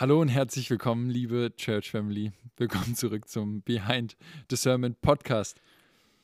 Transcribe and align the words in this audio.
Hallo 0.00 0.20
und 0.20 0.28
herzlich 0.28 0.70
willkommen, 0.70 1.10
liebe 1.10 1.52
Church 1.56 1.90
Family. 1.90 2.30
Willkommen 2.56 2.94
zurück 2.94 3.28
zum 3.28 3.62
Behind 3.62 4.16
the 4.48 4.54
Sermon 4.54 4.94
Podcast. 4.94 5.60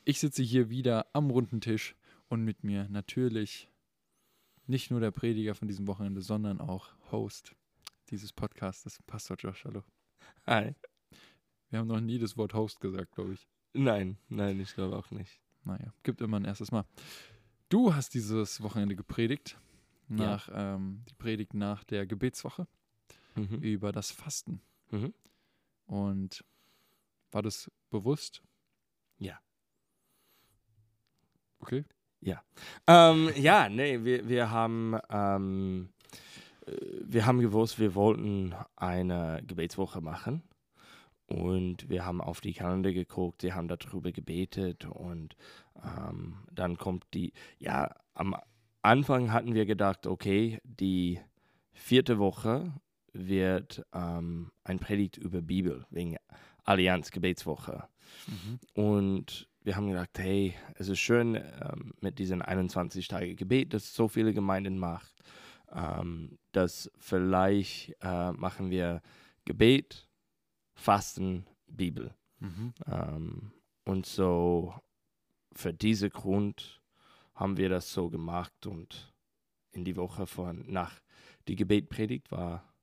Ich 0.04 0.20
sitze 0.20 0.44
hier 0.44 0.70
wieder 0.70 1.06
am 1.12 1.28
runden 1.28 1.60
Tisch 1.60 1.96
und 2.28 2.44
mit 2.44 2.62
mir 2.62 2.88
natürlich 2.88 3.68
nicht 4.68 4.92
nur 4.92 5.00
der 5.00 5.10
Prediger 5.10 5.56
von 5.56 5.66
diesem 5.66 5.88
Wochenende, 5.88 6.22
sondern 6.22 6.60
auch 6.60 6.92
Host 7.10 7.56
dieses 8.10 8.32
Podcasts, 8.32 9.02
Pastor 9.08 9.36
Josh. 9.40 9.64
Hallo. 9.64 9.82
Hi. 10.46 10.76
Wir 11.70 11.80
haben 11.80 11.88
noch 11.88 12.00
nie 12.00 12.20
das 12.20 12.36
Wort 12.36 12.54
Host 12.54 12.78
gesagt, 12.78 13.10
glaube 13.16 13.32
ich. 13.32 13.48
Nein, 13.72 14.18
nein, 14.28 14.60
ich 14.60 14.72
glaube 14.76 14.96
auch 14.96 15.10
nicht. 15.10 15.40
Naja, 15.64 15.92
gibt 16.04 16.20
immer 16.20 16.38
ein 16.38 16.44
erstes 16.44 16.70
Mal. 16.70 16.84
Du 17.70 17.92
hast 17.92 18.14
dieses 18.14 18.62
Wochenende 18.62 18.94
gepredigt, 18.94 19.58
nach, 20.06 20.48
ähm, 20.52 21.02
die 21.08 21.14
Predigt 21.14 21.54
nach 21.54 21.82
der 21.82 22.06
Gebetswoche 22.06 22.68
Mhm. 23.34 23.56
über 23.60 23.92
das 23.92 24.10
Fasten. 24.10 24.60
Mhm. 24.90 25.14
Und 25.86 26.44
war 27.30 27.42
das 27.42 27.70
bewusst? 27.90 28.42
Ja. 29.18 29.38
Okay. 31.58 31.84
Ähm, 32.86 33.30
ja, 33.36 33.68
nee, 33.68 34.02
wir, 34.04 34.28
wir 34.28 34.50
haben 34.50 34.98
ähm, 35.10 35.90
äh, 36.66 36.72
wir 37.04 37.26
haben 37.26 37.40
gewusst, 37.40 37.78
wir 37.78 37.94
wollten 37.94 38.54
eine 38.76 39.42
Gebetswoche 39.46 40.00
machen 40.00 40.42
und 41.26 41.88
wir 41.88 42.04
haben 42.04 42.20
auf 42.20 42.40
die 42.40 42.52
Kalender 42.52 42.92
geguckt, 42.92 43.42
wir 43.42 43.54
haben 43.54 43.68
darüber 43.68 44.12
gebetet 44.12 44.86
und 44.86 45.36
ähm, 45.82 46.36
dann 46.52 46.76
kommt 46.76 47.04
die, 47.14 47.32
ja, 47.58 47.94
am 48.14 48.36
Anfang 48.82 49.32
hatten 49.32 49.54
wir 49.54 49.66
gedacht, 49.66 50.06
okay, 50.06 50.60
die 50.64 51.20
vierte 51.72 52.18
Woche 52.18 52.72
wird 53.14 53.84
ähm, 53.92 54.50
ein 54.64 54.78
Predigt 54.78 55.16
über 55.16 55.40
Bibel 55.40 55.86
wegen 55.90 56.16
Allianz 56.64 57.10
Gebetswoche. 57.10 57.88
Mhm. 58.26 58.58
Und 58.74 59.48
wir 59.62 59.76
haben 59.76 59.88
gedacht, 59.88 60.18
hey, 60.18 60.54
es 60.74 60.88
ist 60.88 60.98
schön 60.98 61.36
ähm, 61.36 61.94
mit 62.00 62.18
diesen 62.18 62.42
21 62.42 63.08
Tage 63.08 63.34
Gebet, 63.34 63.72
das 63.72 63.94
so 63.94 64.08
viele 64.08 64.34
Gemeinden 64.34 64.78
macht, 64.78 65.12
ähm, 65.72 66.38
dass 66.52 66.90
vielleicht 66.98 67.96
äh, 68.00 68.32
machen 68.32 68.70
wir 68.70 69.00
Gebet, 69.44 70.08
Fasten, 70.74 71.46
Bibel. 71.66 72.14
Mhm. 72.40 72.74
Ähm, 72.86 73.52
und 73.84 74.06
so 74.06 74.74
für 75.52 75.72
diesen 75.72 76.10
Grund 76.10 76.82
haben 77.34 77.56
wir 77.56 77.68
das 77.68 77.92
so 77.92 78.10
gemacht 78.10 78.66
und 78.66 79.12
in 79.72 79.84
die 79.84 79.96
Woche 79.96 80.26
von 80.26 80.64
nach 80.70 81.00
die 81.48 81.56
Gebetpredigt 81.56 82.30
war 82.30 82.73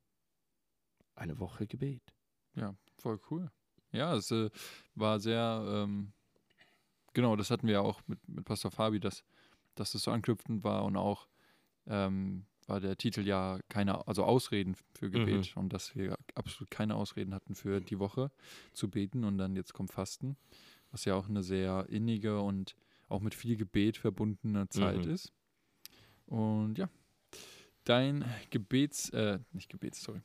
eine 1.16 1.40
Woche 1.40 1.67
Gebet. 1.67 2.02
Ja, 2.56 2.76
voll 2.98 3.20
cool. 3.30 3.52
Ja, 3.92 4.16
es 4.16 4.31
äh, 4.31 4.50
war 4.95 5.20
sehr, 5.20 5.64
ähm, 5.67 6.14
genau, 7.14 7.36
das 7.36 7.52
hatten 7.52 7.67
wir 7.67 7.73
ja 7.73 7.81
auch 7.81 8.02
mit, 8.08 8.20
mit 8.28 8.45
Pastor 8.45 8.72
Fabi, 8.72 9.00
dass, 9.00 9.23
dass 9.76 9.92
das 9.92 10.04
so 10.04 10.12
anknüpfend 10.12 10.64
war 10.64 10.86
und 10.86 10.95
auch 10.95 11.28
ähm, 11.88 12.45
war 12.67 12.80
der 12.80 12.98
Titel 12.98 13.22
ja 13.28 13.59
keine, 13.67 14.08
also 14.08 14.23
Ausreden 14.23 14.76
für 14.94 15.09
Gebet 15.09 15.58
und 15.58 15.73
dass 15.73 15.95
wir 15.95 16.17
absolut 16.36 16.72
keine 16.72 16.95
Ausreden 16.95 17.34
hatten 17.34 17.56
für 17.56 17.82
die 17.82 18.00
Woche 18.00 18.32
zu 18.73 18.89
beten 18.89 19.23
und 19.26 19.38
dann 19.38 19.56
jetzt 19.56 19.73
kommt 19.73 19.92
Fasten, 19.92 20.38
was 20.92 21.04
ja 21.06 21.16
auch 21.16 21.28
eine 21.28 21.44
sehr 21.44 21.88
innige 21.89 22.39
und 22.42 22.76
auch 23.09 23.20
mit 23.20 23.36
viel 23.36 23.58
Gebet 23.58 23.98
verbundene 23.98 24.70
Zeit 24.70 25.06
Mhm. 25.06 25.12
ist. 25.12 25.34
Und 26.28 26.78
ja, 26.78 26.89
dein 27.84 28.23
Gebets, 28.52 29.09
äh, 29.09 29.39
nicht 29.52 29.70
Gebets, 29.70 30.02
sorry, 30.02 30.22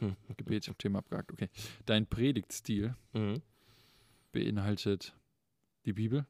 Gebet, 0.36 0.64
ich 0.64 0.68
hab 0.70 0.78
Thema 0.78 0.98
abgehakt, 1.00 1.32
okay. 1.32 1.48
Dein 1.86 2.06
Predigtstil 2.06 2.94
Mhm. 3.12 3.42
beinhaltet 4.32 5.14
die 5.84 5.92
Bibel 5.92 6.26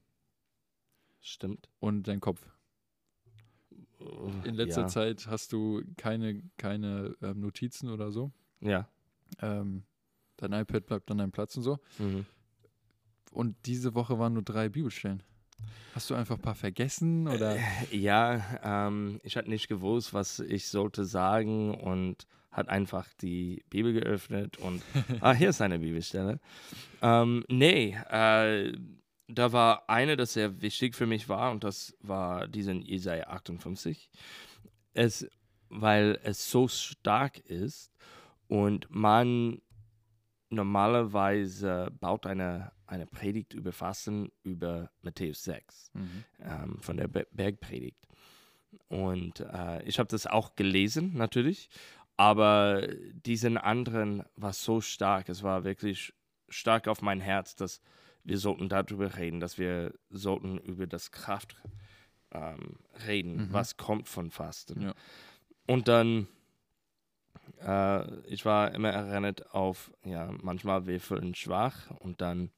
Stimmt. 1.21 1.69
und 1.81 2.09
dein 2.09 2.21
Kopf. 2.21 2.41
In 4.45 4.55
letzter 4.55 4.83
ja. 4.83 4.87
Zeit 4.87 5.27
hast 5.27 5.53
du 5.53 5.83
keine, 5.97 6.43
keine 6.57 7.17
ähm, 7.21 7.41
Notizen 7.41 7.91
oder 7.91 8.13
so. 8.13 8.31
Ja. 8.61 8.89
Ähm, 9.41 9.83
dein 10.37 10.53
iPad 10.53 10.87
bleibt 10.87 11.11
an 11.11 11.19
deinem 11.19 11.33
Platz 11.33 11.57
und 11.57 11.65
so. 11.65 11.79
Mhm. 11.99 12.25
Und 13.33 13.57
diese 13.67 13.95
Woche 13.95 14.19
waren 14.19 14.35
nur 14.35 14.43
drei 14.43 14.69
Bibelstellen. 14.69 15.23
Hast 15.95 16.09
du 16.11 16.15
einfach 16.15 16.37
ein 16.37 16.43
paar 16.43 16.55
vergessen 16.55 17.27
oder? 17.27 17.57
Äh, 17.57 17.97
Ja, 17.97 18.87
ähm, 18.87 19.19
ich 19.25 19.37
hatte 19.37 19.51
nicht 19.51 19.67
gewusst, 19.69 20.15
was 20.15 20.39
ich 20.39 20.69
sollte 20.69 21.05
sagen 21.05 21.75
und 21.75 22.27
hat 22.51 22.69
einfach 22.69 23.07
die 23.21 23.63
Bibel 23.71 23.93
geöffnet 23.93 24.57
und 24.59 24.83
ah, 25.21 25.33
hier 25.33 25.51
ist 25.51 25.61
eine 25.61 25.79
Bibelstelle. 25.79 26.41
Ähm, 27.03 27.45
nee, 27.49 27.97
äh, 28.11 28.73
da 29.29 29.53
war 29.53 29.89
eine, 29.91 30.17
das 30.17 30.33
sehr 30.33 30.63
wichtig 30.63 30.95
für 30.95 31.07
mich 31.07 31.29
war 31.29 31.51
und 31.51 31.63
das 31.65 31.95
war 32.01 32.49
diesen 32.49 32.81
Jesaja 32.83 33.29
58. 33.29 34.11
Es, 34.95 35.29
weil 35.69 36.19
es 36.23 36.51
so 36.51 36.67
stark 36.69 37.39
ist 37.41 37.93
und 38.49 38.87
man 38.91 39.61
normalerweise 40.51 41.91
baut 42.01 42.27
eine, 42.27 42.73
eine 42.87 43.07
Predigt 43.07 43.53
über 43.55 43.73
Fasten 43.73 44.31
über 44.43 44.91
Matthäus 45.03 45.45
6 45.45 45.91
Mhm. 45.95 46.25
ähm, 46.41 46.79
von 46.81 46.97
der 46.97 47.09
Be 47.09 47.27
Bergpredigt. 47.33 48.07
Und 48.89 49.41
äh, 49.41 49.83
ich 49.85 49.99
habe 49.99 50.09
das 50.09 50.27
auch 50.27 50.55
gelesen, 50.55 51.13
natürlich, 51.17 51.69
aber 52.19 52.87
diesen 53.25 53.57
anderen 53.57 54.25
war 54.37 54.53
so 54.53 54.81
stark, 54.83 55.29
es 55.31 55.43
war 55.43 55.65
wirklich 55.65 56.13
stark 56.51 56.89
auf 56.89 57.01
mein 57.01 57.21
Herz, 57.21 57.55
dass 57.57 57.81
wir 58.25 58.37
sollten 58.39 58.69
darüber 58.69 59.17
reden, 59.17 59.41
dass 59.41 59.57
wir 59.57 59.95
sollten 60.11 60.59
über 60.59 60.87
das 60.87 61.13
Kraft 61.13 61.57
ähm, 62.33 62.77
reden, 63.07 63.37
Mhm. 63.49 63.53
was 63.53 63.77
kommt 63.79 64.09
von 64.09 64.31
Fasten. 64.31 64.83
Ja. 64.83 64.95
Und 65.67 65.87
dann, 65.89 66.27
äh, 67.61 68.21
ich 68.27 68.45
war 68.45 68.75
immer 68.75 68.91
erinnert 68.91 69.55
auf, 69.55 69.91
ja, 70.05 70.31
manchmal 70.43 70.87
wir 70.87 71.01
fühlen 71.01 71.35
schwach 71.35 71.91
und 72.01 72.21
dann 72.21 72.51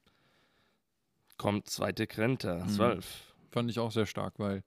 kommt 1.37 1.69
zweite 1.69 2.07
Korinther, 2.07 2.65
Mhm. 2.65 2.69
12. 2.69 3.33
Fand 3.51 3.69
ich 3.69 3.79
auch 3.79 3.91
sehr 3.91 4.05
stark, 4.07 4.39
weil 4.39 4.63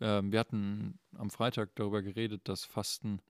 ähm, 0.00 0.32
wir 0.32 0.40
hatten 0.40 0.98
am 1.16 1.30
Freitag 1.30 1.70
darüber 1.76 2.02
geredet, 2.02 2.42
dass 2.48 2.64
Fasten 2.64 3.20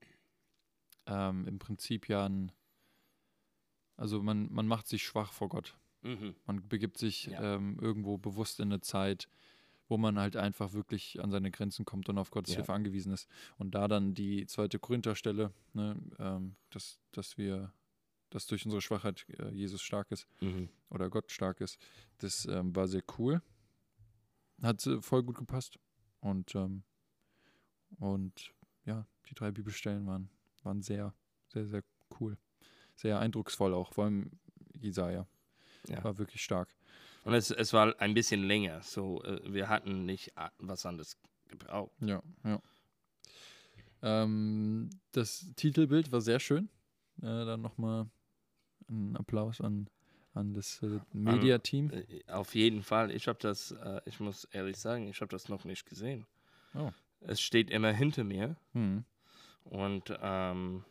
ähm, 1.07 1.47
im 1.47 1.59
Prinzip 1.59 2.07
ja 2.09 2.25
ein, 2.25 2.51
also 3.97 4.21
man, 4.21 4.51
man 4.51 4.67
macht 4.67 4.87
sich 4.87 5.03
schwach 5.03 5.31
vor 5.33 5.49
Gott. 5.49 5.77
Mhm. 6.01 6.35
Man 6.45 6.67
begibt 6.67 6.97
sich 6.97 7.25
Ja. 7.25 7.55
ähm, 7.55 7.77
irgendwo 7.81 8.17
bewusst 8.17 8.59
in 8.59 8.69
eine 8.71 8.81
Zeit, 8.81 9.27
wo 9.87 9.97
man 9.97 10.19
halt 10.19 10.35
einfach 10.35 10.73
wirklich 10.73 11.21
an 11.21 11.31
seine 11.31 11.51
Grenzen 11.51 11.85
kommt 11.85 12.09
und 12.09 12.17
auf 12.17 12.31
Gottes 12.31 12.53
Ja. 12.53 12.57
Hilfe 12.57 12.73
angewiesen 12.73 13.11
ist. 13.13 13.27
Und 13.57 13.75
da 13.75 13.87
dann 13.87 14.13
die 14.13 14.45
zweite 14.47 14.79
Korintherstelle, 14.79 15.51
ne, 15.73 15.95
ähm, 16.19 16.55
dass, 16.71 16.99
dass 17.11 17.37
wir, 17.37 17.71
dass 18.31 18.47
durch 18.47 18.65
unsere 18.65 18.81
Schwachheit 18.81 19.25
äh, 19.39 19.49
Jesus 19.51 19.81
stark 19.81 20.11
ist 20.11 20.27
Mhm. 20.41 20.69
oder 20.89 21.09
Gott 21.09 21.31
stark 21.31 21.61
ist, 21.61 21.79
das 22.17 22.45
ähm, 22.45 22.75
war 22.75 22.87
sehr 22.87 23.03
cool. 23.17 23.41
Hat 24.61 24.85
äh, 24.87 25.01
voll 25.01 25.23
gut 25.23 25.37
gepasst. 25.37 25.79
Und, 26.19 26.55
ähm, 26.55 26.83
und 27.99 28.53
ja, 28.85 29.05
die 29.29 29.35
drei 29.35 29.51
Bibelstellen 29.51 30.05
waren, 30.07 30.29
waren 30.65 30.81
sehr, 30.81 31.13
sehr, 31.47 31.65
sehr 31.67 31.83
cool. 32.19 32.37
Sehr 32.95 33.19
eindrucksvoll 33.19 33.73
auch, 33.73 33.93
vor 33.93 34.05
allem 34.05 34.31
Jesaja. 34.79 35.27
Ja. 35.87 36.03
War 36.03 36.17
wirklich 36.17 36.41
stark. 36.43 36.73
Und 37.23 37.33
es, 37.33 37.51
es 37.51 37.73
war 37.73 37.99
ein 37.99 38.13
bisschen 38.13 38.43
länger, 38.43 38.81
so 38.81 39.23
äh, 39.23 39.41
wir 39.53 39.67
hatten 39.69 40.05
nicht 40.05 40.37
a- 40.37 40.51
was 40.59 40.85
anderes 40.85 41.17
gebraucht. 41.47 41.91
Ja, 42.01 42.21
ja. 42.43 42.61
Ähm, 44.01 44.89
das 45.11 45.47
Titelbild 45.55 46.11
war 46.11 46.21
sehr 46.21 46.39
schön. 46.39 46.69
Äh, 47.21 47.45
dann 47.45 47.61
nochmal 47.61 48.07
ein 48.89 49.15
Applaus 49.17 49.61
an, 49.61 49.87
an 50.33 50.53
das 50.53 50.81
äh, 50.83 50.99
Media-Team. 51.13 51.91
Äh, 51.91 52.23
Auf 52.31 52.53
jeden 52.55 52.83
Fall, 52.83 53.11
ich 53.11 53.27
habe 53.27 53.39
das, 53.39 53.71
äh, 53.71 54.01
ich 54.05 54.19
muss 54.19 54.45
ehrlich 54.45 54.77
sagen, 54.77 55.07
ich 55.07 55.21
habe 55.21 55.29
das 55.29 55.49
noch 55.49 55.65
nicht 55.65 55.85
gesehen. 55.87 56.25
Oh. 56.75 56.91
Es 57.21 57.41
steht 57.41 57.69
immer 57.71 57.91
hinter 57.91 58.23
mir 58.23 58.55
Hm. 58.73 59.03
Und 59.65 60.13
ähm, 60.21 60.83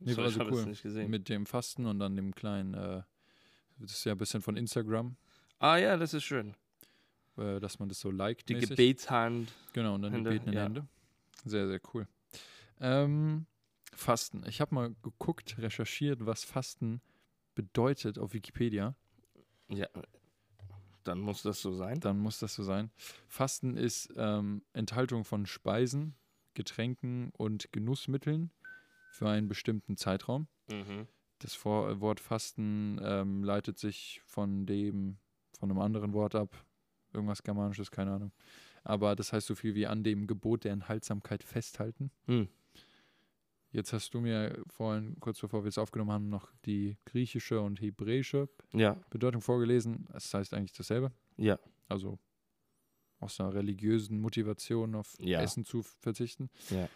Nee, 0.00 0.12
so, 0.12 0.22
war 0.22 0.28
ich 0.28 0.34
so 0.34 0.40
habe 0.40 0.52
cool. 0.52 0.66
nicht 0.66 0.82
gesehen. 0.82 1.10
Mit 1.10 1.28
dem 1.28 1.46
Fasten 1.46 1.86
und 1.86 1.98
dann 1.98 2.16
dem 2.16 2.34
kleinen, 2.34 2.74
äh, 2.74 3.02
das 3.78 3.92
ist 3.92 4.04
ja 4.04 4.12
ein 4.12 4.18
bisschen 4.18 4.40
von 4.42 4.56
Instagram, 4.56 5.16
ah 5.58 5.76
ja, 5.76 5.96
das 5.96 6.14
ist 6.14 6.24
schön. 6.24 6.54
äh, 7.36 7.60
dass 7.60 7.78
man 7.78 7.88
das 7.88 8.00
so 8.00 8.10
liked. 8.10 8.48
Die 8.48 8.54
mäßig. 8.54 8.70
Gebetshand. 8.70 9.52
Genau, 9.72 9.94
und 9.94 10.02
dann 10.02 10.12
Hände, 10.12 10.30
die 10.30 10.36
betenden 10.38 10.54
ja. 10.56 10.64
Hände. 10.64 10.86
Sehr, 11.44 11.66
sehr 11.68 11.80
cool. 11.94 12.06
Ähm, 12.80 13.46
Fasten. 13.94 14.44
Ich 14.48 14.60
habe 14.60 14.74
mal 14.74 14.94
geguckt, 15.02 15.56
recherchiert, 15.58 16.24
was 16.26 16.44
Fasten 16.44 17.00
bedeutet 17.54 18.18
auf 18.18 18.32
Wikipedia. 18.34 18.94
Ja, 19.68 19.88
dann 21.04 21.20
muss 21.20 21.42
das 21.42 21.60
so 21.62 21.72
sein. 21.72 22.00
Dann 22.00 22.18
muss 22.18 22.38
das 22.38 22.54
so 22.54 22.62
sein. 22.62 22.90
Fasten 23.28 23.76
ist 23.76 24.12
ähm, 24.16 24.62
Enthaltung 24.72 25.24
von 25.24 25.46
Speisen, 25.46 26.14
Getränken 26.56 27.30
und 27.36 27.70
Genussmitteln 27.72 28.50
für 29.12 29.28
einen 29.28 29.46
bestimmten 29.46 29.96
Zeitraum. 29.96 30.48
Mhm. 30.68 31.06
Das 31.38 31.54
Vor 31.54 32.00
Wort 32.00 32.18
Fasten 32.18 32.98
ähm, 33.02 33.44
leitet 33.44 33.78
sich 33.78 34.20
von 34.24 34.66
dem, 34.66 35.18
von 35.58 35.70
einem 35.70 35.80
anderen 35.80 36.12
Wort 36.12 36.34
ab. 36.34 36.64
Irgendwas 37.12 37.42
Germanisches, 37.44 37.90
keine 37.90 38.12
Ahnung. 38.12 38.32
Aber 38.82 39.14
das 39.16 39.32
heißt 39.32 39.46
so 39.46 39.54
viel 39.54 39.74
wie 39.74 39.86
an 39.86 40.02
dem 40.02 40.26
Gebot 40.26 40.64
der 40.64 40.72
Enthaltsamkeit 40.72 41.42
festhalten. 41.42 42.10
Hm. 42.26 42.48
Jetzt 43.70 43.92
hast 43.92 44.14
du 44.14 44.20
mir 44.20 44.62
vorhin, 44.68 45.16
kurz 45.20 45.40
bevor 45.40 45.64
wir 45.64 45.68
es 45.68 45.76
aufgenommen 45.78 46.12
haben, 46.12 46.28
noch 46.28 46.50
die 46.64 46.96
griechische 47.04 47.60
und 47.60 47.80
hebräische 47.80 48.48
Ja, 48.72 48.94
Bedeutung 49.10 49.42
vorgelesen. 49.42 50.06
Das 50.12 50.32
heißt 50.32 50.54
eigentlich 50.54 50.72
dasselbe. 50.72 51.12
ja, 51.36 51.58
Also 51.88 52.18
aus 53.20 53.40
einer 53.40 53.54
religiösen 53.54 54.20
Motivation 54.20 54.94
auf 54.94 55.14
Ja. 55.18 55.40
Essen 55.40 55.64
zu 55.64 55.82
verzichten. 55.82 56.50
Ja. 56.70 56.88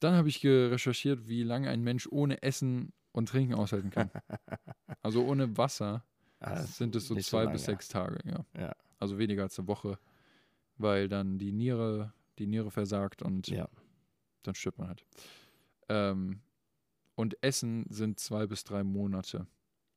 Dann 0.00 0.14
habe 0.14 0.28
ich 0.28 0.44
recherchiert, 0.44 1.26
wie 1.26 1.42
lange 1.42 1.68
ein 1.70 1.82
Mensch 1.82 2.06
ohne 2.10 2.42
Essen 2.42 2.92
und 3.12 3.28
Trinken 3.28 3.54
aushalten 3.54 3.90
kann. 3.90 4.10
also 5.02 5.24
ohne 5.24 5.56
Wasser 5.56 6.04
Ah, 6.40 6.62
sind 6.62 6.94
es 6.94 7.08
so 7.08 7.14
nicht 7.14 7.26
so 7.26 7.30
zwei 7.36 7.46
bis 7.50 7.64
sechs 7.64 7.88
Tage, 7.88 8.18
ja. 8.24 8.44
Ja. 8.56 8.76
Also 9.00 9.18
weniger 9.18 9.42
als 9.42 9.58
eine 9.58 9.66
Woche, 9.66 9.98
weil 10.76 11.08
dann 11.08 11.38
die 11.38 11.52
Niere, 11.52 12.12
die 12.38 12.46
Niere 12.46 12.70
versagt 12.70 13.22
und 13.22 13.48
ja. 13.48 13.68
dann 14.44 14.54
stirbt 14.54 14.78
man 14.78 14.88
halt. 14.88 15.04
Ähm, 15.88 16.40
und 17.16 17.42
Essen 17.42 17.86
sind 17.90 18.20
zwei 18.20 18.46
bis 18.46 18.62
drei 18.62 18.84
Monate, 18.84 19.48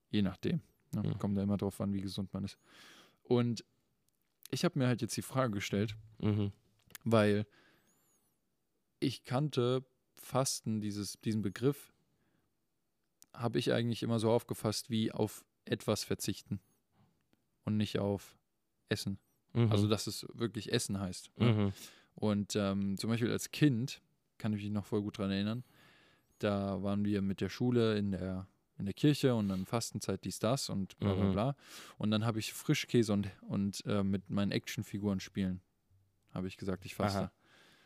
je 0.10 0.24
nachdem. 0.24 0.62
Ne? 0.94 1.04
Mhm. 1.04 1.20
Kommt 1.20 1.38
da 1.38 1.44
immer 1.44 1.58
drauf 1.58 1.80
an, 1.80 1.94
wie 1.94 2.02
gesund 2.02 2.34
man 2.34 2.44
ist. 2.44 2.58
Und 3.24 3.64
ich 4.52 4.64
habe 4.66 4.78
mir 4.80 4.88
halt 4.88 5.02
jetzt 5.02 5.18
die 5.18 5.22
Frage 5.22 5.54
gestellt, 5.54 5.96
Mhm. 6.20 6.52
weil 7.04 7.46
ich 9.00 9.24
kannte 9.24 9.84
Fasten, 10.14 10.82
dieses, 10.82 11.20
diesen 11.22 11.42
Begriff, 11.42 11.92
habe 13.34 13.58
ich 13.60 13.72
eigentlich 13.74 14.04
immer 14.04 14.20
so 14.20 14.30
aufgefasst 14.32 14.90
wie 14.90 15.12
auf 15.12 15.44
etwas 15.66 16.04
verzichten 16.04 16.60
und 17.66 17.78
nicht 17.78 17.98
auf 17.98 18.36
Essen. 18.90 19.18
Mhm. 19.54 19.72
Also, 19.72 19.88
dass 19.88 20.06
es 20.08 20.28
wirklich 20.34 20.72
Essen 20.72 21.00
heißt. 21.00 21.32
ne? 21.38 21.54
mhm. 21.54 21.74
Und 22.16 22.56
ähm, 22.56 22.98
zum 22.98 23.10
Beispiel 23.10 23.32
als 23.32 23.52
Kind, 23.52 24.02
kann 24.38 24.54
ich 24.54 24.62
mich 24.62 24.72
noch 24.72 24.86
voll 24.86 25.02
gut 25.02 25.18
dran 25.18 25.32
erinnern, 25.32 25.64
da 26.40 26.84
waren 26.84 27.06
wir 27.06 27.22
mit 27.22 27.40
der 27.42 27.50
Schule 27.50 27.98
in 27.98 28.12
der, 28.12 28.48
in 28.82 28.86
der 28.86 28.94
Kirche 28.94 29.34
und 29.36 29.48
dann 29.48 29.66
Fastenzeit 29.66 30.24
dies, 30.26 30.40
das 30.40 30.70
und 30.70 30.98
bla 31.00 31.14
bla 31.14 31.24
Mhm. 31.26 31.32
bla. 31.32 31.56
Und 31.98 32.12
dann 32.12 32.26
habe 32.26 32.40
ich 32.40 32.52
Frischkäse 32.54 33.14
und, 33.14 33.30
und 33.42 33.86
äh, 33.86 34.04
mit 34.04 34.30
meinen 34.30 34.52
Actionfiguren 34.52 35.20
spielen, 35.20 35.62
habe 36.34 36.48
ich 36.48 36.58
gesagt, 36.58 36.86
ich 36.86 36.96
faste. 36.96 37.20
Aha. 37.20 37.32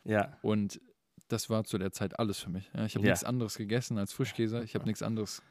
Ja, 0.04 0.36
Und 0.42 0.80
das 1.28 1.50
war 1.50 1.64
zu 1.64 1.78
der 1.78 1.92
Zeit 1.92 2.18
alles 2.18 2.38
für 2.38 2.50
mich. 2.50 2.70
Ja, 2.74 2.84
ich 2.86 2.94
habe 2.94 3.04
Ja. 3.06 3.12
nichts 3.12 3.24
anderes 3.24 3.56
gegessen 3.56 3.98
als 3.98 4.12
Frischkäse. 4.12 4.62
Ich 4.64 4.74
habe 4.74 4.84
nichts 4.86 5.02
anderes 5.02 5.42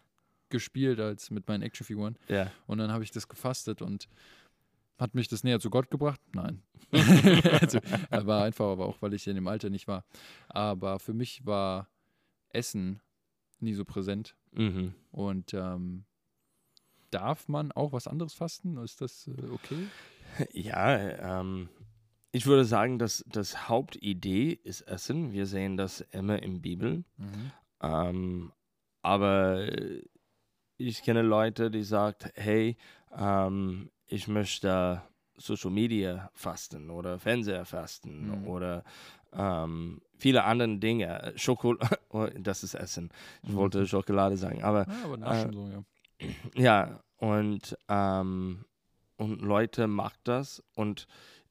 gespielt 0.49 0.99
als 0.99 1.31
mit 1.31 1.47
meinen 1.47 1.63
Actionfiguren. 1.63 2.17
ja. 2.27 2.51
Und 2.67 2.77
dann 2.77 2.91
habe 2.91 3.03
ich 3.03 3.11
das 3.11 3.27
gefastet 3.27 3.81
und 3.81 4.07
hat 4.97 5.13
mich 5.13 5.27
das 5.27 5.43
näher 5.43 5.59
zu 5.59 5.69
Gott 5.69 5.91
gebracht? 5.91 6.21
Nein. 6.33 6.61
also, 6.91 7.79
war 8.27 8.45
einfach, 8.45 8.65
aber 8.65 8.85
auch, 8.85 9.01
weil 9.01 9.13
ich 9.13 9.27
in 9.27 9.35
dem 9.35 9.47
Alter 9.47 9.69
nicht 9.69 9.87
war. 9.87 10.05
Aber 10.47 10.99
für 10.99 11.13
mich 11.13 11.45
war 11.45 11.89
Essen 12.49 13.01
nie 13.59 13.73
so 13.73 13.85
präsent. 13.85 14.35
Mhm. 14.51 14.93
Und 15.11 15.53
ähm, 15.53 16.05
darf 17.11 17.47
man 17.47 17.71
auch 17.71 17.91
was 17.93 18.07
anderes 18.07 18.33
fasten? 18.33 18.77
Ist 18.77 19.01
das 19.01 19.27
äh, 19.27 19.49
okay? 19.51 19.87
Ja, 20.51 21.39
ähm, 21.39 21.69
ich 22.31 22.45
würde 22.45 22.65
sagen, 22.65 22.99
dass 22.99 23.23
das 23.27 23.69
Hauptidee 23.69 24.59
ist 24.63 24.81
Essen. 24.81 25.31
Wir 25.31 25.45
sehen 25.45 25.77
das 25.77 26.01
immer 26.11 26.41
in 26.43 26.61
Bibel. 26.61 27.05
Mhm. 27.17 27.51
Ähm, 27.81 28.51
aber 29.01 29.67
ich 30.77 31.03
kenne 31.03 31.21
Leute, 31.21 31.71
die 31.71 31.83
sagen, 31.83 32.29
hey, 32.35 32.75
ähm, 33.17 33.89
ich 34.07 34.27
möchte 34.27 35.01
Social 35.37 35.71
Media 35.71 36.29
fasten 36.33 36.89
oder 36.89 37.19
Fernseher 37.19 37.65
fasten 37.65 38.41
Mhm. 38.41 38.47
oder 38.47 38.83
ähm, 39.37 40.01
viele 40.17 40.43
andere 40.43 40.77
Dinge. 40.77 41.33
Schokolade, 41.35 41.97
das 42.39 42.63
ist 42.63 42.73
Essen. 42.75 43.09
Ich 43.43 43.49
Mhm. 43.49 43.55
wollte 43.55 43.87
Schokolade 43.87 44.37
sagen, 44.37 44.63
aber 44.63 44.87
Ja, 44.87 45.03
aber 45.03 45.17
naschen 45.17 45.53
so, 45.53 45.67
ja. 45.67 45.83
ja, 46.55 46.99
und, 47.17 47.77
ähm, 47.89 48.65
und 49.17 49.41
Leute 49.41 49.87
macht 49.87 50.19
das 50.25 50.63
und 50.75 51.07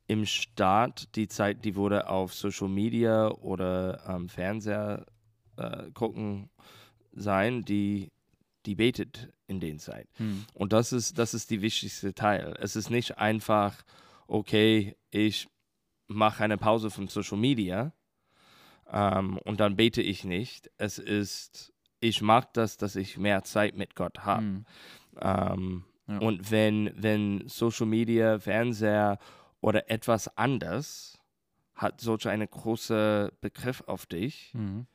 im 0.06 0.26
Start, 0.26 1.16
die 1.16 1.28
Zeit, 1.28 1.64
die 1.64 1.76
wurde 1.76 2.08
auf 2.10 2.34
Social 2.34 2.68
Media 2.68 3.28
oder 3.30 4.02
ähm, 4.06 4.28
Fernseher 4.28 5.06
äh, 5.56 5.90
gucken 5.92 6.50
sein, 7.12 7.62
die, 7.62 8.10
die 8.66 8.74
betet 8.74 9.32
in 9.46 9.60
den 9.60 9.78
Zeit. 9.78 10.06
Hm. 10.16 10.44
Und 10.52 10.72
das 10.74 10.92
ist, 10.92 11.18
das 11.18 11.32
ist 11.32 11.50
die 11.50 11.62
wichtigste 11.62 12.12
Teil. 12.12 12.54
Es 12.60 12.76
ist 12.76 12.90
nicht 12.90 13.16
einfach, 13.18 13.82
okay, 14.26 14.94
ich 15.10 15.48
mache 16.06 16.44
eine 16.44 16.58
Pause 16.58 16.90
von 16.90 17.08
Social 17.08 17.38
Media 17.38 17.92
ähm, 18.90 19.38
und 19.38 19.60
dann 19.60 19.76
bete 19.76 20.02
ich 20.02 20.24
nicht. 20.24 20.70
Es 20.76 20.98
ist, 20.98 21.72
ich 22.00 22.20
mag 22.22 22.52
das, 22.54 22.76
dass 22.76 22.96
ich 22.96 23.16
mehr 23.18 23.42
Zeit 23.44 23.76
mit 23.76 23.94
Gott 23.94 24.20
habe. 24.20 24.42
Hm. 24.42 24.64
Ähm, 25.20 25.84
Ja. 26.06 26.18
Und 26.18 26.50
wenn, 26.50 26.92
wenn 27.02 27.48
Social 27.48 27.86
Media, 27.86 28.38
Fernseher 28.38 29.18
oder 29.62 29.90
etwas 29.90 30.36
anders 30.36 31.18
hat 31.74 32.00
solch 32.02 32.28
einen 32.28 32.46
großen 32.48 33.30
Begriff 33.40 33.82
auf 33.86 34.04
dich, 34.04 34.50
Mhm. 34.52 34.86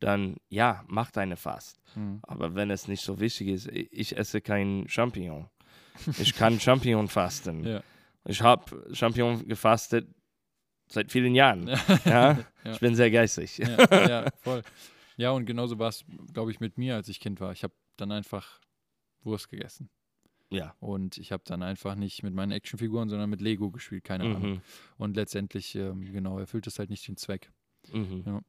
dann 0.00 0.36
ja, 0.48 0.82
mach 0.88 1.12
deine 1.12 1.36
Fast. 1.36 1.78
Mhm. 1.94 2.18
Aber 2.22 2.56
wenn 2.56 2.70
es 2.72 2.88
nicht 2.88 3.02
so 3.04 3.20
wichtig 3.20 3.46
ist, 3.48 3.68
ich, 3.68 3.92
ich 3.92 4.16
esse 4.18 4.40
kein 4.40 4.86
Champignon. 4.88 5.48
Ich 6.18 6.34
kann 6.34 6.58
Champignon 6.60 7.06
fasten. 7.06 7.62
Ja. 7.64 7.80
Ich 8.24 8.42
habe 8.42 8.92
Champignon 8.92 9.46
gefastet 9.46 10.08
seit 10.88 11.10
vielen 11.12 11.34
Jahren. 11.34 11.68
Ja? 12.04 12.38
Ja. 12.64 12.72
Ich 12.72 12.80
bin 12.80 12.94
sehr 12.94 13.10
geistig. 13.10 13.58
ja, 13.58 14.08
ja, 14.08 14.30
voll. 14.42 14.62
Ja, 15.16 15.30
und 15.30 15.46
genauso 15.46 15.78
war 15.78 15.88
es, 15.88 16.04
glaube 16.32 16.50
ich, 16.50 16.60
mit 16.60 16.78
mir, 16.78 16.94
als 16.96 17.08
ich 17.08 17.20
Kind 17.20 17.40
war. 17.40 17.52
Ich 17.52 17.62
habe 17.62 17.74
dann 17.96 18.12
einfach 18.12 18.60
Wurst 19.22 19.48
gegessen. 19.48 19.88
Ja. 20.50 20.74
Und 20.78 21.18
ich 21.18 21.32
habe 21.32 21.42
dann 21.46 21.62
einfach 21.62 21.94
nicht 21.96 22.22
mit 22.22 22.34
meinen 22.34 22.52
Actionfiguren, 22.52 23.08
sondern 23.08 23.30
mit 23.30 23.40
Lego 23.40 23.70
gespielt, 23.70 24.04
keine 24.04 24.24
Ahnung. 24.24 24.42
Mhm. 24.50 24.60
Und 24.98 25.16
letztendlich, 25.16 25.74
ähm, 25.74 26.00
genau, 26.12 26.38
erfüllt 26.38 26.66
es 26.66 26.78
halt 26.78 26.90
nicht 26.90 27.06
den 27.08 27.16
Zweck. 27.16 27.50
Mhm. 27.92 28.42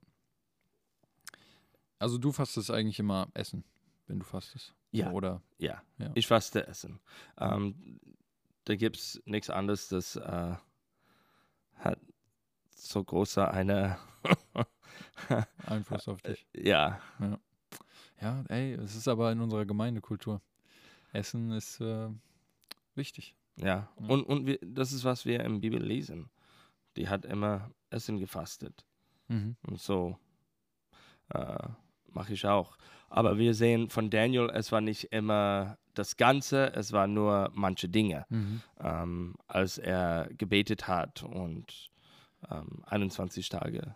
Also 2.00 2.18
du 2.18 2.32
fastest 2.32 2.70
eigentlich 2.70 3.00
immer 3.00 3.28
Essen, 3.34 3.64
wenn 4.08 4.20
du 4.20 4.26
fastest. 4.26 4.74
Ja. 4.92 5.12
Oder, 5.12 5.42
Ja. 5.58 5.82
Ja. 5.98 6.12
ich 6.14 6.28
faste 6.28 6.68
Essen. 6.68 7.00
Ähm, 7.40 8.00
da 8.66 8.76
gibt 8.76 8.98
es 8.98 9.22
nichts 9.26 9.50
anderes, 9.50 9.88
das 9.88 10.16
äh, 10.18 10.56
hat 11.78 12.00
so 12.78 13.04
große 13.04 13.50
eine, 13.50 13.98
Einfluss 15.66 16.08
auf 16.08 16.22
dich. 16.22 16.46
ja, 16.56 17.00
Ja, 18.22 18.44
ey, 18.50 18.74
es 18.74 18.96
ist 18.96 19.08
aber 19.08 19.32
in 19.32 19.42
unserer 19.42 19.66
Gemeindekultur. 19.66 20.42
Essen 21.14 21.52
ist 21.52 21.80
äh, 21.82 22.10
wichtig. 22.96 23.36
ja. 23.56 23.66
Ja. 24.00 24.08
Und, 24.08 24.24
und 24.24 24.46
wir, 24.46 24.60
das 24.62 24.92
ist, 24.92 25.04
was 25.04 25.26
wir 25.26 25.40
in 25.44 25.54
der 25.54 25.60
Bibel 25.60 25.82
lesen. 25.84 26.30
Die 26.96 27.10
hat 27.10 27.26
immer 27.26 27.72
Essen 27.90 28.20
gefastet. 28.20 28.86
Mhm. 29.28 29.56
Und 29.68 29.80
so 29.80 30.18
äh, 31.34 31.68
mache 32.12 32.34
ich 32.34 32.46
auch. 32.46 32.78
Aber 33.10 33.38
wir 33.38 33.54
sehen 33.54 33.90
von 33.90 34.10
Daniel, 34.10 34.50
es 34.54 34.72
war 34.72 34.82
nicht 34.82 35.06
immer 35.06 35.78
das 35.94 36.18
Ganze, 36.18 36.74
es 36.74 36.92
war 36.92 37.08
nur 37.08 37.52
manche 37.54 37.88
Dinge, 37.90 38.26
Mhm. 38.30 38.62
ähm, 38.80 39.36
als 39.48 39.78
er 39.78 40.30
gebetet 40.38 40.88
hat 40.88 41.24
und 41.24 41.90
ähm, 42.50 42.84
21 42.86 43.50
Tage 43.50 43.96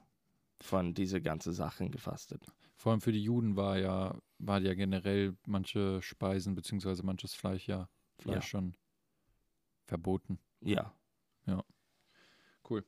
von 0.62 0.94
diese 0.94 1.22
ganzen 1.22 1.54
Sachen 1.54 1.92
gefastet. 1.92 2.46
Vor 2.76 2.92
allem 2.92 3.02
für 3.02 3.12
die 3.12 3.24
Juden 3.24 3.56
war 3.56 3.78
ja, 3.78 4.18
war 4.40 4.60
ja 4.62 4.74
generell 4.74 5.36
manche 5.46 6.02
Speisen 6.02 6.56
beziehungsweise 6.56 7.04
manches 7.04 7.34
Fleisch 7.34 7.68
ja 7.68 7.90
Fleisch 8.18 8.36
Ja. 8.36 8.42
schon 8.42 8.78
verboten. 9.86 10.40
Ja. 10.62 10.94
Cool. 12.70 12.86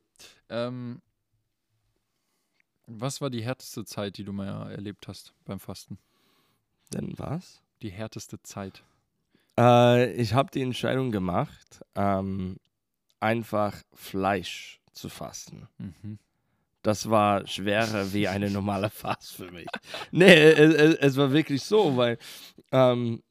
Ähm, 0.48 1.02
was 2.86 3.20
war 3.20 3.28
die 3.28 3.42
härteste 3.42 3.84
Zeit, 3.84 4.16
die 4.16 4.24
du 4.24 4.32
mal 4.32 4.70
erlebt 4.70 5.08
hast 5.08 5.34
beim 5.44 5.60
Fasten? 5.60 5.98
Denn 6.92 7.18
was? 7.18 7.62
Die 7.82 7.90
härteste 7.90 8.40
Zeit. 8.42 8.82
Äh, 9.58 10.12
ich 10.12 10.32
habe 10.32 10.50
die 10.50 10.62
Entscheidung 10.62 11.10
gemacht, 11.10 11.82
ähm, 11.94 12.56
einfach 13.20 13.82
Fleisch 13.92 14.80
zu 14.94 15.08
fasten. 15.08 15.68
Mhm. 15.78 16.18
Das 16.82 17.08
war 17.08 17.46
schwerer 17.46 18.12
wie 18.12 18.28
eine 18.28 18.50
normale 18.50 18.90
Fast 18.90 19.36
für 19.36 19.50
mich. 19.50 19.66
Nee, 20.10 20.32
es, 20.32 20.96
es, 20.96 21.16
war 21.16 21.32
wirklich 21.32 21.62
so, 21.62 21.96
weil 21.96 22.18
ähm, 22.72 23.22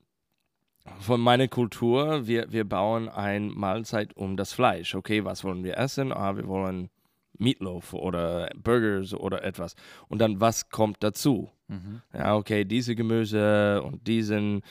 von 1.00 1.22
meiner 1.22 1.48
Kultur, 1.48 2.28
wir, 2.28 2.52
wir 2.52 2.68
bauen 2.68 3.10
eine 3.10 3.52
Mahlzeit 3.52 4.16
um 4.18 4.38
das 4.38 4.54
Fleisch. 4.54 4.96
Okay, 4.96 5.24
was 5.24 5.44
wollen 5.44 5.64
wir 5.64 5.78
essen? 5.78 6.12
Ah, 6.12 6.36
wir 6.36 6.48
wollen 6.48 6.90
Meatloaf 7.38 7.94
oder 7.94 8.50
Burgers 8.56 9.14
oder 9.14 9.44
etwas. 9.44 9.76
Und 10.08 10.20
dann, 10.20 10.40
was 10.42 10.70
kommt 10.70 11.04
dazu? 11.04 11.52
Mhm. 11.68 12.02
Ja, 12.14 12.36
okay, 12.36 12.66
diese 12.66 12.96
Gemüse 12.96 13.82
und 13.84 14.08
diesen 14.08 14.62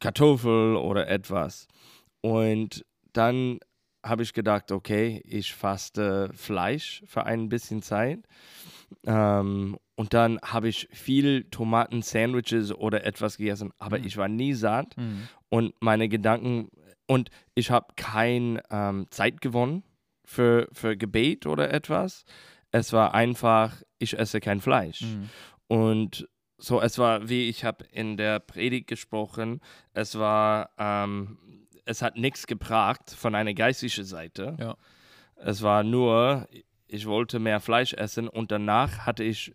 Kartoffel 0.00 0.76
oder 0.76 1.08
etwas. 1.08 1.66
Und 2.20 2.84
dann 3.12 3.58
habe 4.08 4.22
ich 4.22 4.32
gedacht, 4.32 4.72
okay, 4.72 5.22
ich 5.24 5.54
faste 5.54 6.30
Fleisch 6.34 7.02
für 7.06 7.24
ein 7.24 7.48
bisschen 7.48 7.82
Zeit. 7.82 8.20
Ähm, 9.06 9.76
und 9.96 10.14
dann 10.14 10.38
habe 10.42 10.68
ich 10.68 10.88
viel 10.92 11.44
Tomaten-Sandwiches 11.50 12.72
oder 12.72 13.04
etwas 13.04 13.36
gegessen, 13.36 13.72
aber 13.78 13.98
Mhm. 13.98 14.04
ich 14.06 14.16
war 14.16 14.28
nie 14.28 14.54
satt. 14.54 14.96
Mhm. 14.96 15.28
Und 15.48 15.74
meine 15.80 16.08
Gedanken, 16.08 16.70
und 17.06 17.30
ich 17.54 17.70
habe 17.70 17.94
keine 17.96 18.62
ähm, 18.70 19.06
Zeit 19.10 19.40
gewonnen 19.40 19.82
für, 20.24 20.68
für 20.72 20.96
Gebet 20.96 21.46
oder 21.46 21.72
etwas. 21.72 22.24
Es 22.70 22.92
war 22.92 23.14
einfach, 23.14 23.82
ich 23.98 24.18
esse 24.18 24.40
kein 24.40 24.60
Fleisch. 24.60 25.02
Mhm. 25.02 25.30
Und 25.68 26.28
so, 26.58 26.80
es 26.80 26.98
war, 26.98 27.28
wie 27.28 27.48
ich 27.48 27.64
habe 27.64 27.84
in 27.92 28.16
der 28.16 28.40
Predigt 28.40 28.88
gesprochen, 28.88 29.60
es 29.92 30.18
war, 30.18 30.70
ähm, 30.78 31.38
es 31.88 32.02
hat 32.02 32.16
nichts 32.16 32.46
gebracht 32.46 33.10
von 33.10 33.34
einer 33.34 33.54
geistlichen 33.54 34.04
Seite. 34.04 34.56
Ja. 34.60 34.76
Es 35.36 35.62
war 35.62 35.82
nur, 35.82 36.46
ich 36.86 37.06
wollte 37.06 37.38
mehr 37.38 37.60
Fleisch 37.60 37.94
essen 37.94 38.28
und 38.28 38.50
danach 38.50 39.06
hatte 39.06 39.24
ich 39.24 39.54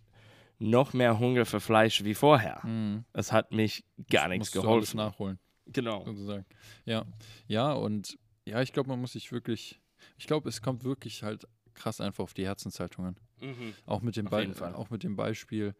noch 0.57 0.93
mehr 0.93 1.19
Hunger 1.19 1.45
für 1.45 1.59
Fleisch 1.59 2.03
wie 2.03 2.15
vorher. 2.15 2.59
Mhm. 2.65 3.05
Es 3.13 3.31
hat 3.31 3.51
mich 3.51 3.85
gar 4.09 4.27
nichts 4.29 4.47
Musst 4.47 4.55
du 4.55 4.59
alles 4.61 4.91
geholfen. 4.91 4.97
nachholen. 4.97 5.39
Genau. 5.67 6.03
sozusagen. 6.05 6.45
Ja, 6.85 7.05
ja, 7.47 7.71
und 7.73 8.17
ja, 8.45 8.61
ich 8.61 8.73
glaube, 8.73 8.89
man 8.89 8.99
muss 8.99 9.13
sich 9.13 9.31
wirklich, 9.31 9.79
ich 10.17 10.25
glaube, 10.25 10.49
es 10.49 10.61
kommt 10.61 10.83
wirklich 10.83 11.23
halt 11.23 11.47
krass 11.75 12.01
einfach 12.01 12.23
auf 12.23 12.33
die 12.33 12.45
Herzenshaltungen. 12.45 13.15
Mhm. 13.41 13.73
Auch 13.85 14.01
mit 14.01 14.15
dem, 14.15 14.25
Be 14.25 14.53
auch 14.75 14.89
mit 14.89 15.03
dem 15.03 15.15
Beispiel, 15.15 15.75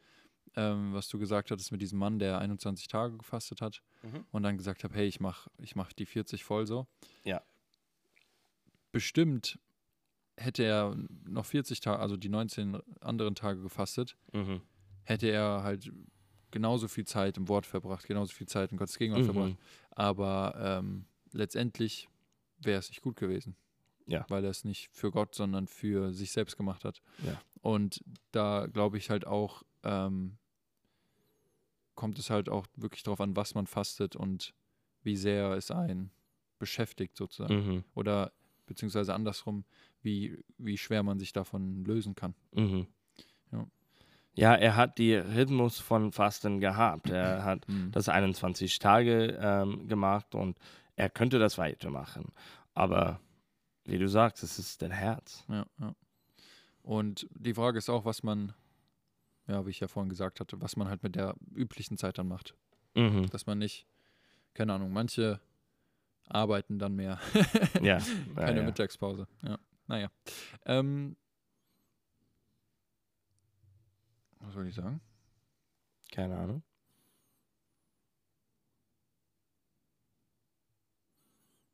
ähm, 0.55 0.93
was 0.93 1.07
du 1.07 1.17
gesagt 1.19 1.51
hattest 1.51 1.71
mit 1.71 1.81
diesem 1.81 1.99
Mann, 1.99 2.19
der 2.19 2.37
21 2.39 2.87
Tage 2.87 3.17
gefastet 3.17 3.61
hat 3.61 3.81
Mhm. 4.03 4.25
und 4.31 4.43
dann 4.43 4.57
gesagt 4.57 4.83
hat, 4.83 4.93
hey, 4.93 5.07
ich 5.07 5.19
mach, 5.19 5.47
ich 5.57 5.75
mach 5.75 5.93
die 5.93 6.05
40 6.05 6.43
voll 6.43 6.67
so. 6.67 6.87
Ja. 7.23 7.41
Bestimmt 8.91 9.59
hätte 10.37 10.63
er 10.63 10.95
noch 11.25 11.45
40 11.45 11.79
Tage, 11.79 11.99
also 11.99 12.17
die 12.17 12.29
19 12.29 12.79
anderen 13.01 13.35
Tage 13.35 13.61
gefastet, 13.61 14.17
Mhm. 14.31 14.61
hätte 15.03 15.27
er 15.27 15.63
halt 15.63 15.91
genauso 16.51 16.87
viel 16.87 17.05
Zeit 17.05 17.37
im 17.37 17.47
Wort 17.47 17.65
verbracht, 17.65 18.05
genauso 18.07 18.33
viel 18.33 18.47
Zeit 18.47 18.71
in 18.71 18.77
Gottes 18.77 18.97
Gegenwart 18.97 19.25
verbracht. 19.25 19.51
Mhm. 19.51 19.57
Aber 19.91 20.53
ähm, 20.57 21.05
letztendlich 21.31 22.07
wäre 22.59 22.79
es 22.79 22.89
nicht 22.89 23.01
gut 23.01 23.15
gewesen. 23.15 23.55
Ja. 24.05 24.25
Weil 24.29 24.43
er 24.43 24.49
es 24.51 24.65
nicht 24.65 24.89
für 24.91 25.11
Gott, 25.11 25.33
sondern 25.33 25.65
für 25.67 26.13
sich 26.13 26.31
selbst 26.31 26.57
gemacht 26.57 26.83
hat. 26.83 27.01
Ja. 27.25 27.41
Und 27.61 28.03
da 28.31 28.67
glaube 28.67 28.97
ich 28.97 29.09
halt 29.09 29.25
auch, 29.25 29.63
ähm, 29.83 30.37
kommt 31.95 32.17
es 32.19 32.29
halt 32.29 32.49
auch 32.49 32.65
wirklich 32.75 33.03
darauf 33.03 33.21
an, 33.21 33.35
was 33.35 33.55
man 33.55 33.67
fastet 33.67 34.15
und 34.15 34.53
wie 35.03 35.15
sehr 35.17 35.51
es 35.51 35.71
einen 35.71 36.11
beschäftigt 36.59 37.17
sozusagen. 37.17 37.55
Mhm. 37.75 37.83
Oder 37.93 38.31
beziehungsweise 38.65 39.13
andersrum, 39.13 39.65
wie, 40.01 40.43
wie 40.57 40.77
schwer 40.77 41.03
man 41.03 41.19
sich 41.19 41.33
davon 41.33 41.83
lösen 41.83 42.15
kann. 42.15 42.35
Mhm. 42.53 42.87
Ja. 43.51 43.67
Ja, 44.35 44.55
er 44.55 44.75
hat 44.75 44.97
die 44.97 45.13
Rhythmus 45.13 45.79
von 45.79 46.11
Fasten 46.11 46.59
gehabt. 46.59 47.09
Er 47.09 47.43
hat 47.43 47.67
Mhm. 47.67 47.91
das 47.91 48.09
21 48.09 48.79
Tage 48.79 49.37
ähm, 49.39 49.87
gemacht 49.87 50.33
und 50.35 50.57
er 50.95 51.09
könnte 51.09 51.37
das 51.39 51.57
weitermachen. 51.57 52.31
Aber 52.73 53.19
wie 53.85 53.97
du 53.97 54.07
sagst, 54.07 54.41
es 54.43 54.57
ist 54.57 54.81
dein 54.81 54.91
Herz. 54.91 55.43
Ja, 55.49 55.65
ja. 55.79 55.93
Und 56.81 57.27
die 57.35 57.53
Frage 57.53 57.77
ist 57.77 57.89
auch, 57.89 58.05
was 58.05 58.23
man, 58.23 58.53
ja, 59.47 59.65
wie 59.65 59.71
ich 59.71 59.79
ja 59.79 59.87
vorhin 59.87 60.09
gesagt 60.09 60.39
hatte, 60.39 60.61
was 60.61 60.75
man 60.75 60.87
halt 60.87 61.03
mit 61.03 61.15
der 61.15 61.35
üblichen 61.53 61.97
Zeit 61.97 62.17
dann 62.17 62.27
macht. 62.27 62.55
Mhm. 62.95 63.27
Dass 63.29 63.45
man 63.45 63.57
nicht, 63.57 63.87
keine 64.53 64.73
Ahnung, 64.73 64.91
manche 64.91 65.39
arbeiten 66.27 66.79
dann 66.79 66.95
mehr. 66.95 67.19
Ja. 67.81 67.99
Keine 68.35 68.59
ja. 68.61 68.65
Mittagspause. 68.65 69.27
Ja, 69.41 69.59
naja. 69.87 70.09
Ähm, 70.65 71.17
was 74.39 74.53
soll 74.53 74.67
ich 74.67 74.75
sagen? 74.75 75.01
Keine 76.11 76.37
Ahnung. 76.37 76.63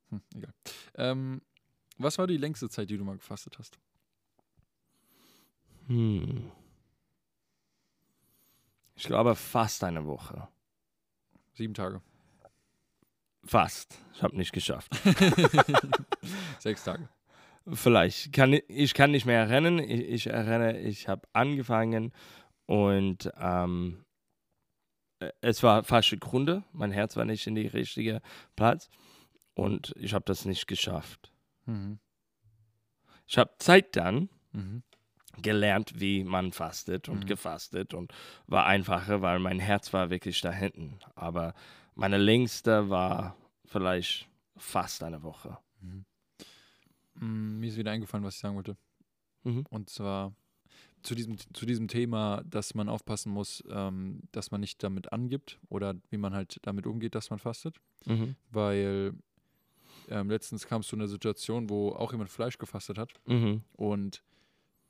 Hm, 0.09 0.21
egal. 0.35 0.53
Ähm, 0.95 1.41
was 1.97 2.17
war 2.17 2.27
die 2.27 2.37
längste 2.37 2.69
Zeit, 2.69 2.89
die 2.89 2.97
du 2.97 3.03
mal 3.03 3.17
gefastet 3.17 3.59
hast? 3.59 3.77
Hm. 5.87 6.51
Ich 8.99 9.05
glaube 9.05 9.33
fast 9.35 9.83
eine 9.85 10.05
Woche. 10.05 10.49
Sieben 11.53 11.73
Tage. 11.73 12.01
Fast. 13.45 13.97
Ich 14.13 14.21
habe 14.21 14.35
nicht 14.35 14.51
geschafft. 14.51 14.91
Sechs 16.59 16.83
Tage. 16.83 17.07
Vielleicht. 17.71 18.33
Kann, 18.33 18.59
ich- 18.67 18.93
kann 18.93 19.11
nicht 19.11 19.25
mehr 19.25 19.39
erinnern. 19.47 19.79
Ich, 19.79 20.01
ich 20.01 20.27
erinnere, 20.27 20.77
ich 20.79 21.07
habe 21.07 21.27
angefangen 21.33 22.11
und 22.65 23.31
ähm, 23.37 24.03
äh, 25.19 25.31
es 25.41 25.63
war 25.63 25.83
falsche 25.85 26.17
Gründe. 26.17 26.63
Mein 26.73 26.91
Herz 26.91 27.15
war 27.15 27.23
nicht 27.25 27.47
in 27.47 27.55
die 27.55 27.67
richtige 27.67 28.21
Platz 28.57 28.89
und 29.53 29.93
ich 29.97 30.13
habe 30.13 30.25
das 30.25 30.43
nicht 30.43 30.67
geschafft. 30.67 31.31
Mhm. 31.65 31.99
Ich 33.27 33.37
habe 33.37 33.51
Zeit 33.59 33.95
dann 33.95 34.29
Mhm. 34.51 34.83
Gelernt, 35.41 35.99
wie 35.99 36.23
man 36.23 36.51
fastet 36.51 37.09
und 37.09 37.21
Mhm. 37.21 37.25
gefastet 37.27 37.93
und 37.93 38.13
war 38.47 38.65
einfacher, 38.65 39.21
weil 39.21 39.39
mein 39.39 39.59
Herz 39.59 39.93
war 39.93 40.09
wirklich 40.09 40.41
da 40.41 40.51
hinten. 40.51 40.99
Aber 41.15 41.53
meine 41.95 42.17
längste 42.17 42.89
war 42.89 43.35
vielleicht 43.65 44.27
fast 44.57 45.03
eine 45.03 45.23
Woche. 45.23 45.57
Mhm. 45.81 46.05
Mm, 47.15 47.59
Mir 47.59 47.67
ist 47.69 47.77
wieder 47.77 47.91
eingefallen, 47.91 48.23
was 48.23 48.35
ich 48.35 48.41
sagen 48.41 48.55
wollte. 48.55 48.77
Mhm. 49.43 49.65
Und 49.69 49.89
zwar 49.89 50.33
zu 51.01 51.15
diesem, 51.15 51.37
zu 51.53 51.65
diesem 51.65 51.87
Thema, 51.87 52.43
dass 52.45 52.75
man 52.75 52.89
aufpassen 52.89 53.31
muss, 53.31 53.63
ähm, 53.69 54.21
dass 54.31 54.51
man 54.51 54.59
nicht 54.61 54.83
damit 54.83 55.13
angibt 55.13 55.59
oder 55.69 55.95
wie 56.09 56.17
man 56.17 56.33
halt 56.33 56.57
damit 56.63 56.85
umgeht, 56.87 57.15
dass 57.15 57.29
man 57.29 57.39
fastet. 57.39 57.77
Mhm. 58.05 58.35
Weil 58.51 59.13
ähm, 60.09 60.29
letztens 60.29 60.67
kam 60.67 60.81
es 60.81 60.87
zu 60.87 60.95
einer 60.95 61.07
Situation, 61.07 61.69
wo 61.69 61.89
auch 61.91 62.11
jemand 62.11 62.29
Fleisch 62.29 62.57
gefastet 62.57 62.97
hat 62.97 63.13
Mhm. 63.27 63.61
und 63.73 64.23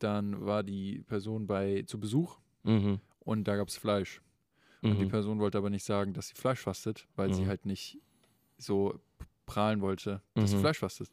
dann 0.04 0.46
war 0.46 0.64
die 0.64 1.04
Person 1.08 1.48
bei 1.48 1.84
zu 1.86 2.00
Besuch 2.00 2.40
Mhm. 2.64 3.00
und 3.20 3.44
da 3.48 3.56
gab 3.56 3.68
es 3.68 3.78
Fleisch. 3.78 4.22
Und 4.82 4.98
die 4.98 5.06
Mhm. 5.06 5.10
Person 5.10 5.40
wollte 5.40 5.58
aber 5.58 5.70
nicht 5.70 5.84
sagen, 5.84 6.14
dass 6.14 6.30
sie 6.30 6.36
Fleisch 6.36 6.60
fastet, 6.62 7.08
weil 7.16 7.34
sie 7.34 7.44
Mhm. 7.44 7.48
halt 7.48 7.66
nicht 7.66 8.00
so 8.58 9.00
prahlen 9.46 9.82
wollte, 9.82 10.22
dass 10.36 10.52
sie 10.52 10.56
Mhm. 10.58 10.62
Fleisch 10.62 10.78
fastet. 10.80 11.10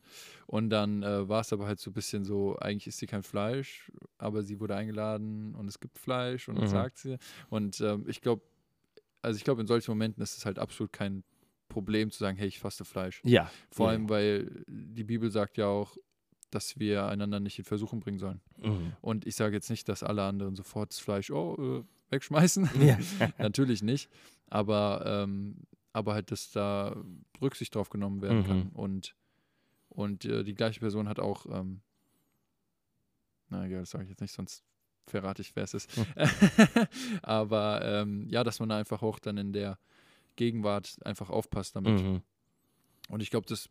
Und 0.47 0.71
dann 0.71 1.03
äh, 1.03 1.29
war 1.29 1.41
es 1.41 1.53
aber 1.53 1.67
halt 1.67 1.81
so 1.81 1.91
ein 1.91 1.95
bisschen 1.95 2.25
so, 2.25 2.57
eigentlich 2.59 2.87
isst 2.89 2.99
sie 2.99 3.07
kein 3.07 3.23
Fleisch, 3.23 3.91
aber 4.19 4.43
sie 4.43 4.61
wurde 4.61 4.77
eingeladen 4.77 5.55
und 5.55 5.67
es 5.69 5.81
gibt 5.81 5.99
Fleisch 5.99 6.49
und 6.49 6.57
dann 6.57 6.65
Mhm. 6.65 6.69
sagt 6.69 6.99
sie. 6.99 7.19
Und 7.49 7.81
ähm, 7.81 8.05
ich 8.09 8.21
glaube, 8.21 8.43
also 9.23 9.37
ich 9.39 9.45
glaube, 9.45 9.63
in 9.63 9.67
solchen 9.67 9.91
Momenten 9.91 10.23
ist 10.23 10.37
es 10.37 10.45
halt 10.47 10.59
absolut 10.59 10.93
kein 10.93 11.25
Problem 11.69 12.11
zu 12.11 12.19
sagen, 12.19 12.37
hey, 12.37 12.47
ich 12.47 12.61
faste 12.61 12.85
Fleisch. 12.85 13.21
Ja. 13.25 13.51
Vor 13.71 13.89
allem, 13.89 14.09
weil 14.09 14.65
die 14.69 15.03
Bibel 15.05 15.31
sagt 15.31 15.57
ja 15.57 15.67
auch, 15.67 15.97
dass 16.57 16.79
wir 16.79 17.07
einander 17.07 17.39
nicht 17.39 17.59
in 17.59 17.65
Versuchung 17.67 18.01
bringen 18.01 18.19
sollen. 18.19 18.41
Mhm. 18.57 18.95
Und 19.03 19.27
ich 19.27 19.37
sage 19.37 19.55
jetzt 19.55 19.69
nicht, 19.69 19.89
dass 19.89 20.03
alle 20.03 20.23
anderen 20.25 20.57
sofort 20.57 20.91
das 20.91 20.99
Fleisch 20.99 21.31
oh, 21.31 21.83
äh, 21.83 21.85
wegschmeißen. 22.13 22.71
Ja. 22.81 22.99
Natürlich 23.39 23.83
nicht. 23.83 24.09
Aber, 24.49 25.05
ähm, 25.07 25.57
aber 25.93 26.15
halt, 26.15 26.31
dass 26.31 26.51
da 26.51 26.97
Rücksicht 27.43 27.75
drauf 27.75 27.91
genommen 27.91 28.23
werden 28.23 28.39
Mhm. 28.39 28.45
kann. 28.45 28.69
Und, 28.73 29.15
und 29.91 30.25
äh, 30.25 30.45
die 30.45 30.55
gleiche 30.55 30.81
Person 30.81 31.09
hat 31.09 31.19
auch, 31.21 31.45
ähm, 31.47 31.83
na 33.51 33.67
egal, 33.67 33.81
das 33.81 33.91
sage 33.91 34.05
ich 34.05 34.11
jetzt 34.11 34.21
nicht, 34.23 34.33
sonst 34.33 34.65
verrate 35.07 35.43
ich, 35.43 35.55
wer 35.55 35.65
es 35.65 35.75
ist. 35.75 35.95
Hm. 35.97 36.07
aber 37.23 37.81
ähm, 37.85 38.29
ja, 38.29 38.43
dass 38.45 38.59
man 38.61 38.69
da 38.71 38.79
einfach 38.79 39.03
auch 39.03 39.19
dann 39.19 39.37
in 39.37 39.53
der 39.53 39.79
Gegenwart 40.37 40.97
einfach 41.05 41.31
aufpasst 41.31 41.77
damit. 41.77 42.03
Mhm. 42.03 42.23
Und 43.09 43.23
ich 43.23 43.31
glaube, 43.31 43.47
das, 43.47 43.69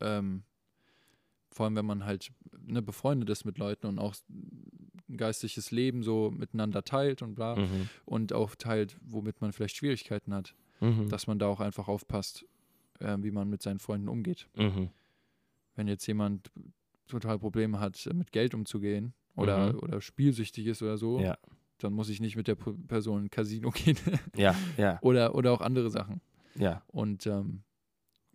ähm, 0.00 0.42
vor 1.54 1.64
allem 1.64 1.76
wenn 1.76 1.86
man 1.86 2.04
halt 2.04 2.30
ne, 2.66 2.82
befreundet 2.82 3.30
ist 3.30 3.44
mit 3.46 3.58
Leuten 3.58 3.86
und 3.86 3.98
auch 3.98 4.14
ein 5.08 5.16
geistliches 5.16 5.70
Leben 5.70 6.02
so 6.02 6.30
miteinander 6.30 6.82
teilt 6.82 7.22
und 7.22 7.34
bla, 7.36 7.56
Mhm. 7.56 7.88
und 8.04 8.32
auch 8.32 8.54
teilt, 8.56 8.98
womit 9.02 9.40
man 9.40 9.52
vielleicht 9.52 9.76
Schwierigkeiten 9.76 10.34
hat, 10.34 10.54
Mhm. 10.80 11.08
dass 11.08 11.26
man 11.28 11.38
da 11.38 11.46
auch 11.46 11.60
einfach 11.60 11.86
aufpasst, 11.88 12.44
äh, 12.98 13.16
wie 13.20 13.30
man 13.30 13.48
mit 13.48 13.62
seinen 13.62 13.78
Freunden 13.78 14.08
umgeht. 14.08 14.48
Mhm. 14.56 14.90
Wenn 15.76 15.86
jetzt 15.88 16.06
jemand 16.06 16.50
total 17.06 17.38
Probleme 17.38 17.78
hat, 17.80 18.08
mit 18.12 18.32
Geld 18.32 18.54
umzugehen 18.54 19.14
oder, 19.36 19.72
Mhm. 19.72 19.78
oder 19.78 20.00
spielsüchtig 20.00 20.66
ist 20.66 20.82
oder 20.82 20.96
so, 20.98 21.20
Ja. 21.20 21.38
dann 21.78 21.92
muss 21.92 22.08
ich 22.08 22.20
nicht 22.20 22.34
mit 22.36 22.48
der 22.48 22.56
Person 22.56 23.30
Casino 23.30 23.70
gehen 23.96 23.98
Ja, 24.36 24.56
ja, 24.76 24.98
oder, 25.02 25.34
oder 25.36 25.52
auch 25.52 25.60
andere 25.60 25.90
Sachen. 25.90 26.20
ja. 26.56 26.82
Und 26.88 27.26
ähm, 27.26 27.62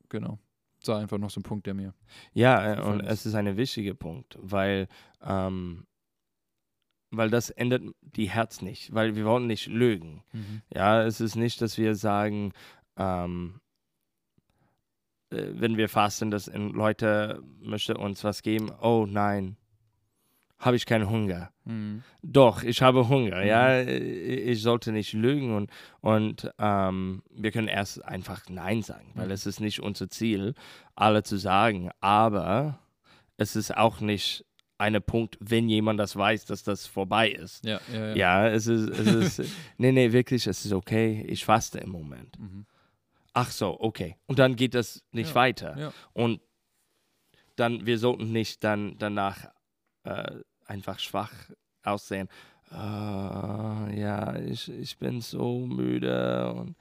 genau, 0.07 0.39
das 0.79 0.87
war 0.89 0.99
einfach 0.99 1.17
noch 1.17 1.29
so 1.29 1.39
ein 1.39 1.43
Punkt, 1.43 1.65
der 1.67 1.73
mir 1.73 1.93
Ja, 2.33 2.75
äh, 2.75 2.81
und 2.81 3.01
es 3.01 3.25
ist 3.25 3.35
ein 3.35 3.57
wichtiger 3.57 3.93
Punkt, 3.93 4.37
weil 4.41 4.87
ähm, 5.21 5.85
weil 7.11 7.29
das 7.29 7.49
ändert 7.49 7.81
die 8.01 8.29
Herz 8.29 8.61
nicht, 8.61 8.93
weil 8.93 9.15
wir 9.15 9.25
wollen 9.25 9.47
nicht 9.47 9.67
lügen. 9.67 10.23
Mhm. 10.31 10.61
Ja, 10.73 11.03
es 11.03 11.21
ist 11.21 11.35
nicht, 11.35 11.61
dass 11.61 11.77
wir 11.77 11.95
sagen, 11.95 12.53
ähm, 12.97 13.59
äh, 15.31 15.45
wenn 15.53 15.77
wir 15.77 15.89
fasten, 15.89 16.31
dass 16.31 16.51
Leute 16.53 17.41
möchten 17.61 17.95
uns 17.95 18.23
was 18.23 18.41
geben. 18.41 18.71
Oh 18.81 19.05
nein, 19.09 19.57
habe 20.59 20.75
ich 20.75 20.85
keinen 20.85 21.09
Hunger. 21.09 21.51
Mhm. 21.65 22.03
Doch, 22.21 22.63
ich 22.63 22.81
habe 22.81 23.07
Hunger. 23.07 23.37
Mhm. 23.41 23.47
Ja, 23.47 23.69
Äh, 23.77 23.97
ich 23.97 24.61
sollte 24.61 24.91
nicht 24.91 25.13
lügen 25.13 25.55
und, 25.55 25.71
und 26.01 26.51
ähm, 26.59 27.23
wir 27.31 27.51
können 27.51 27.67
erst 27.69 28.03
einfach 28.03 28.49
Nein 28.49 28.81
sagen, 28.81 29.11
weil 29.15 29.27
Mhm. 29.27 29.31
es 29.31 29.45
ist 29.45 29.59
nicht 29.61 29.79
unser 29.79 30.09
Ziel, 30.09 30.53
alle 30.95 31.23
zu 31.23 31.37
sagen. 31.37 31.91
Aber 32.01 32.79
es 33.37 33.55
ist 33.55 33.75
auch 33.77 34.01
nicht 34.01 34.45
ein 34.77 35.01
Punkt, 35.01 35.37
wenn 35.41 35.67
jemand 35.69 35.99
das 35.99 36.15
weiß, 36.15 36.45
dass 36.45 36.63
das 36.63 36.87
vorbei 36.87 37.29
ist. 37.31 37.65
Ja, 37.65 37.79
ja, 37.93 38.07
ja. 38.09 38.15
Ja, 38.15 38.47
es 38.49 38.67
ist, 38.67 38.89
es 38.89 39.39
ist, 39.39 39.51
nee, 39.77 39.91
nee, 39.91 40.11
wirklich, 40.11 40.45
es 40.47 40.65
ist 40.65 40.73
okay. 40.73 41.25
Ich 41.27 41.43
faste 41.45 41.79
im 41.79 41.89
Moment. 41.89 42.37
Mhm. 42.39 42.65
Ach 43.33 43.51
so, 43.51 43.79
okay. 43.79 44.15
Und 44.27 44.39
dann 44.39 44.55
geht 44.55 44.73
das 44.73 45.03
nicht 45.11 45.29
Ja, 45.29 45.35
weiter. 45.35 45.93
Und 46.13 46.41
dann, 47.55 47.85
wir 47.85 47.97
sollten 47.99 48.31
nicht 48.31 48.63
dann 48.63 48.95
danach 48.97 49.49
äh, 50.03 50.39
einfach 50.65 50.99
schwach 50.99 51.31
aussehen. 51.83 52.27
Ah, 52.71 53.87
ja, 53.93 54.35
ich, 54.37 54.69
ich 54.69 54.97
bin 54.97 55.21
so 55.21 55.65
müde 55.65 56.53
und 56.53 56.77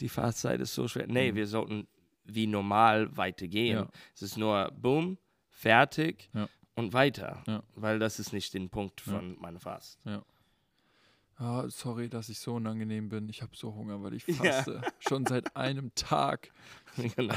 die 0.00 0.08
Fahrzeit 0.08 0.60
ist 0.60 0.74
so 0.74 0.86
schwer. 0.88 1.06
Nee, 1.06 1.32
Mhm. 1.32 1.36
wir 1.36 1.46
sollten 1.46 1.86
wie 2.24 2.46
normal 2.46 3.16
weitergehen. 3.16 3.78
Ja. 3.78 3.88
Es 4.14 4.22
ist 4.22 4.36
nur 4.36 4.70
boom, 4.72 5.18
fertig 5.48 6.28
Ja. 6.34 6.48
und 6.74 6.92
weiter. 6.92 7.42
Ja. 7.46 7.62
Weil 7.74 7.98
das 7.98 8.18
ist 8.18 8.32
nicht 8.32 8.52
der 8.54 8.60
Punkt 8.68 9.00
von 9.00 9.38
meiner 9.40 9.60
Fast. 9.60 9.98
Ah, 11.36 11.64
sorry, 11.70 12.10
dass 12.10 12.28
ich 12.28 12.38
so 12.38 12.54
unangenehm 12.56 13.08
bin. 13.08 13.28
Ich 13.30 13.40
habe 13.40 13.56
so 13.56 13.74
Hunger, 13.74 14.02
weil 14.02 14.12
ich 14.12 14.24
faste. 14.68 14.82
Schon 14.98 15.24
seit 15.24 15.56
einem 15.56 15.94
Tag. 15.94 16.50
genau. 17.16 17.34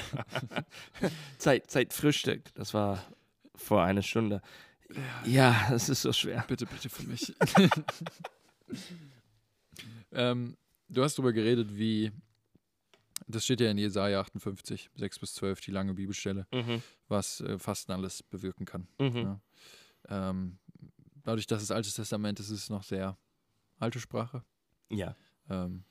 Zeit, 1.37 1.71
Zeit 1.71 1.93
Frühstück, 1.93 2.53
das 2.55 2.73
war 2.73 3.01
vor 3.55 3.81
einer 3.83 4.01
Stunde. 4.01 4.41
Ja, 5.25 5.69
es 5.73 5.89
ist 5.89 6.01
so 6.01 6.13
schwer. 6.13 6.43
Bitte, 6.47 6.65
bitte 6.65 6.89
für 6.89 7.03
mich. 7.03 7.33
ähm, 10.11 10.57
du 10.89 11.03
hast 11.03 11.15
darüber 11.17 11.33
geredet, 11.33 11.77
wie. 11.77 12.11
Das 13.27 13.45
steht 13.45 13.61
ja 13.61 13.71
in 13.71 13.77
Jesaja 13.77 14.19
58, 14.19 14.89
6 14.95 15.19
bis 15.19 15.33
12, 15.35 15.61
die 15.61 15.71
lange 15.71 15.93
Bibelstelle, 15.93 16.45
Mhm. 16.53 16.83
was 17.07 17.39
äh, 17.39 17.57
Fasten 17.57 17.93
alles 17.93 18.21
bewirken 18.21 18.65
kann. 18.65 18.87
Mhm. 18.99 19.39
Ja. 20.09 20.09
Ähm, 20.09 20.57
dadurch, 21.23 21.47
dass 21.47 21.63
es 21.63 21.71
Altes 21.71 21.95
Testament 21.95 22.41
ist, 22.41 22.49
ist 22.49 22.63
es 22.63 22.69
noch 22.69 22.83
sehr 22.83 23.17
alte 23.79 24.01
Sprache. 24.01 24.43
Ja. 24.89 25.15
Ähm, 25.49 25.85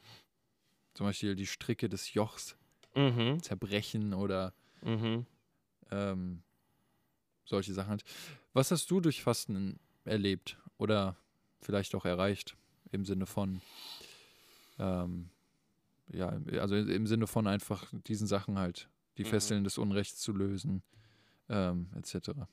zum 0.93 1.07
Beispiel 1.07 1.35
die 1.35 1.47
Stricke 1.47 1.89
des 1.89 2.13
Jochs 2.13 2.55
Mhm. 2.95 3.43
zerbrechen 3.43 4.13
oder 4.13 4.53
Mhm. 4.83 5.25
ähm, 5.91 6.43
solche 7.47 7.73
Sachen 7.73 7.91
halt. 7.91 8.05
Was 8.53 8.71
hast 8.71 8.91
du 8.91 9.01
durch 9.01 9.23
Fasten 9.23 9.79
erlebt 10.05 10.59
oder 10.79 11.17
vielleicht 11.61 11.95
auch 11.95 12.05
erreicht 12.05 12.57
im 12.91 13.05
Sinne 13.05 13.27
von, 13.27 13.63
ähm, 14.79 15.31
ja, 16.13 16.29
also 16.61 16.77
im 16.77 17.07
Sinne 17.07 17.27
von 17.27 17.47
einfach 17.47 17.93
diesen 18.07 18.27
Sachen 18.27 18.59
halt, 18.59 18.89
die 19.17 19.23
Mhm. 19.25 19.29
Fesseln 19.29 19.65
des 19.65 19.79
Unrechts 19.79 20.21
zu 20.21 20.33
lösen, 20.33 20.83
ähm, 21.49 21.89
etc. 21.97 22.49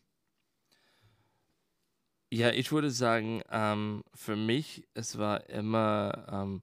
Ja, 2.31 2.51
ich 2.51 2.71
würde 2.71 2.91
sagen, 2.91 3.41
ähm, 3.49 4.03
für 4.13 4.35
mich, 4.35 4.87
es 4.93 5.17
war 5.17 5.49
immer, 5.49 6.27
ähm, 6.31 6.61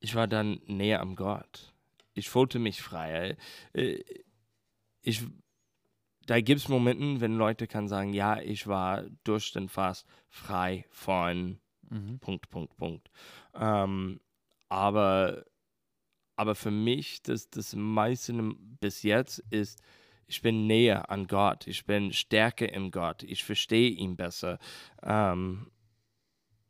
ich 0.00 0.14
war 0.14 0.28
dann 0.28 0.60
näher 0.66 1.00
am 1.00 1.16
Gott. 1.16 1.72
Ich 2.14 2.28
fühlte 2.28 2.58
mich 2.58 2.82
frei. 2.82 3.36
Äh, 3.72 4.02
Ich, 5.02 5.22
da 6.28 6.40
gibt 6.40 6.60
es 6.60 6.68
Momente, 6.68 7.20
wenn 7.20 7.36
Leute 7.36 7.66
kann 7.66 7.88
sagen, 7.88 8.12
ja, 8.12 8.40
ich 8.40 8.66
war 8.66 9.04
durch 9.24 9.52
den 9.52 9.68
Fast 9.68 10.06
frei 10.28 10.84
von 10.90 11.58
Mhm. 11.90 12.18
Punkt, 12.18 12.48
Punkt, 12.50 12.76
Punkt. 12.76 13.10
Ähm, 13.54 14.20
aber, 14.68 15.44
aber 16.36 16.54
für 16.54 16.70
mich, 16.70 17.22
das, 17.22 17.48
das 17.50 17.74
meiste 17.74 18.32
bis 18.80 19.02
jetzt 19.02 19.38
ist, 19.50 19.82
ich 20.26 20.42
bin 20.42 20.66
näher 20.66 21.10
an 21.10 21.26
Gott, 21.26 21.66
ich 21.66 21.86
bin 21.86 22.12
stärker 22.12 22.70
im 22.72 22.90
Gott, 22.90 23.22
ich 23.22 23.44
verstehe 23.44 23.90
ihn 23.90 24.16
besser, 24.16 24.58
ähm, 25.02 25.70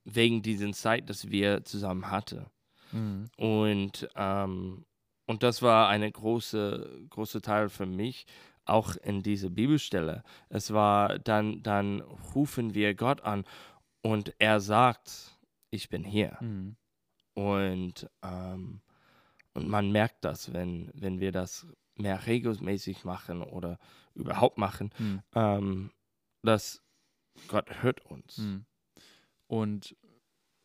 wegen 0.04 0.42
dieser 0.42 0.72
Zeit, 0.72 1.10
dass 1.10 1.30
wir 1.30 1.64
zusammen 1.64 2.10
hatten. 2.10 2.46
Mhm. 2.92 3.28
Und, 3.36 4.08
ähm, 4.14 4.84
und 5.26 5.42
das 5.42 5.60
war 5.60 5.88
eine 5.88 6.10
große, 6.10 7.06
große 7.10 7.42
Teil 7.42 7.68
für 7.68 7.84
mich, 7.84 8.26
auch 8.68 8.96
in 8.96 9.22
dieser 9.22 9.50
Bibelstelle. 9.50 10.22
Es 10.48 10.72
war 10.72 11.18
dann, 11.18 11.62
dann 11.62 12.00
rufen 12.34 12.74
wir 12.74 12.94
Gott 12.94 13.20
an 13.22 13.44
und 14.02 14.34
er 14.38 14.60
sagt, 14.60 15.38
ich 15.70 15.88
bin 15.88 16.04
hier. 16.04 16.36
Mhm. 16.40 16.76
Und, 17.34 18.10
ähm, 18.22 18.80
und 19.54 19.68
man 19.68 19.92
merkt 19.92 20.24
das, 20.24 20.52
wenn, 20.52 20.90
wenn 20.94 21.20
wir 21.20 21.32
das 21.32 21.66
mehr 21.96 22.26
regelmäßig 22.26 23.04
machen 23.04 23.42
oder 23.42 23.78
überhaupt 24.14 24.58
machen, 24.58 24.90
Mhm. 24.98 25.22
ähm, 25.34 25.90
dass 26.42 26.82
Gott 27.48 27.82
hört 27.82 28.04
uns. 28.06 28.38
Mhm. 28.38 28.64
Und 29.46 29.96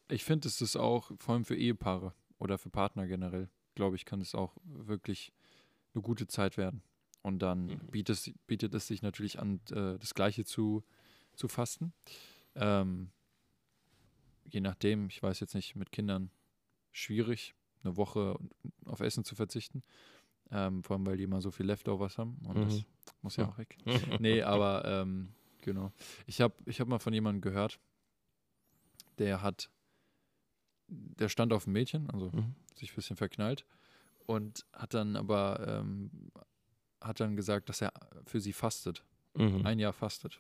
ich 0.10 0.24
finde, 0.24 0.48
es 0.48 0.62
ist 0.62 0.76
auch, 0.76 1.12
vor 1.18 1.34
allem 1.36 1.46
für 1.46 1.56
Ehepaare 1.56 2.14
oder 2.38 2.58
für 2.58 2.70
Partner 2.70 3.08
generell, 3.08 3.50
glaube 3.76 3.96
ich, 3.96 4.06
kann 4.06 4.22
es 4.22 4.36
auch 4.36 4.56
wirklich 4.64 5.32
eine 5.94 6.02
gute 6.02 6.28
Zeit 6.28 6.58
werden. 6.58 6.84
Und 7.24 7.40
dann 7.40 7.68
Mhm. 7.68 7.88
bietet, 7.90 8.16
es, 8.18 8.32
bietet 8.48 8.74
es 8.76 8.86
sich 8.86 9.02
natürlich 9.02 9.40
an, 9.40 9.60
äh, 9.72 9.98
das 9.98 10.14
Gleiche 10.14 10.46
zu, 10.46 10.84
zu 11.36 11.48
fasten. 11.48 11.94
Ähm, 12.54 13.12
je 14.44 14.60
nachdem, 14.62 15.08
ich 15.08 15.24
weiß 15.24 15.40
jetzt 15.40 15.56
nicht, 15.56 15.76
mit 15.76 15.92
Kindern 15.92 16.30
schwierig, 16.92 17.56
eine 17.84 17.98
Woche 17.98 18.38
auf 18.86 19.00
Essen 19.00 19.24
zu 19.24 19.36
verzichten. 19.36 19.84
Ähm, 20.52 20.84
vor 20.84 20.96
allem, 20.98 21.06
weil 21.06 21.18
die 21.18 21.24
immer 21.24 21.42
so 21.42 21.50
viel 21.50 21.66
Leftovers 21.66 22.18
haben. 22.18 22.38
Und 22.46 22.62
das 22.62 22.82
Mhm. 22.82 22.86
muss 23.22 23.38
ja 23.38 23.48
auch 23.48 23.58
weg. 23.58 23.78
Nee, 24.20 24.42
aber 24.44 24.84
ähm, 24.86 25.34
genau. 25.62 25.92
Ich 26.28 26.42
habe 26.42 26.54
ich 26.66 26.80
hab 26.80 26.88
mal 26.88 27.00
von 27.00 27.14
jemandem 27.14 27.42
gehört, 27.42 27.80
der 29.18 29.42
hat, 29.42 29.70
der 30.88 31.30
stand 31.30 31.54
auf 31.54 31.68
ein 31.68 31.72
Mädchen, 31.72 32.10
also 32.10 32.30
Mhm. 32.32 32.54
sich 32.76 32.92
ein 32.92 32.96
bisschen 32.96 33.16
verknallt 33.16 33.66
und 34.26 34.66
hat 34.74 34.94
dann 34.94 35.16
aber, 35.16 35.66
ähm, 35.68 36.32
hat 37.04 37.20
dann 37.20 37.36
gesagt, 37.36 37.70
dass 37.70 37.82
er 37.82 37.92
für 38.26 38.40
sie 38.40 38.54
fastet, 38.54 39.04
Mhm. 39.36 39.66
ein 39.66 39.80
Jahr 39.80 39.94
fastet. 39.94 40.40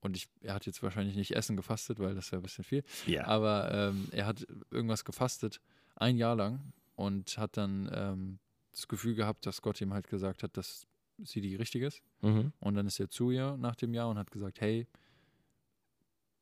Und 0.00 0.16
ich, 0.16 0.28
er 0.40 0.54
hat 0.54 0.64
jetzt 0.64 0.82
wahrscheinlich 0.82 1.16
nicht 1.16 1.32
Essen 1.36 1.56
gefastet, 1.56 1.98
weil 1.98 2.14
das 2.14 2.32
wäre 2.32 2.40
ein 2.40 2.44
bisschen 2.44 2.64
viel, 2.64 2.82
Ja. 3.06 3.26
aber 3.26 3.70
ähm, 3.72 4.08
er 4.12 4.24
hat 4.26 4.46
irgendwas 4.70 5.04
gefastet, 5.04 5.60
ein 5.96 6.16
Jahr 6.16 6.34
lang 6.36 6.72
und 6.96 7.36
hat 7.36 7.56
dann 7.58 7.90
ähm, 7.92 8.38
das 8.72 8.88
Gefühl 8.88 9.14
gehabt, 9.14 9.44
dass 9.44 9.60
Gott 9.60 9.80
ihm 9.82 9.92
halt 9.92 10.08
gesagt 10.08 10.42
hat, 10.42 10.56
dass 10.56 10.86
sie 11.22 11.42
die 11.42 11.56
richtige 11.56 11.86
ist. 11.88 12.02
Mhm. 12.22 12.52
Und 12.60 12.74
dann 12.76 12.86
ist 12.86 12.98
er 12.98 13.10
zu 13.10 13.30
ihr 13.30 13.56
nach 13.58 13.76
dem 13.76 13.92
Jahr 13.92 14.08
und 14.08 14.16
hat 14.16 14.30
gesagt, 14.30 14.60
hey, 14.62 14.86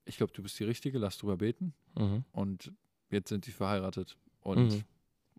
ich 0.04 0.16
glaube, 0.16 0.32
du 0.32 0.42
bist 0.42 0.58
die 0.60 0.64
Richtige, 0.64 0.98
lass 0.98 1.18
drüber 1.18 1.36
beten. 1.36 1.74
Mhm. 1.96 2.24
Und 2.32 2.72
jetzt 3.10 3.28
sind 3.28 3.44
sie 3.44 3.52
verheiratet 3.52 4.16
und, 4.40 4.68
Mhm. 4.72 4.84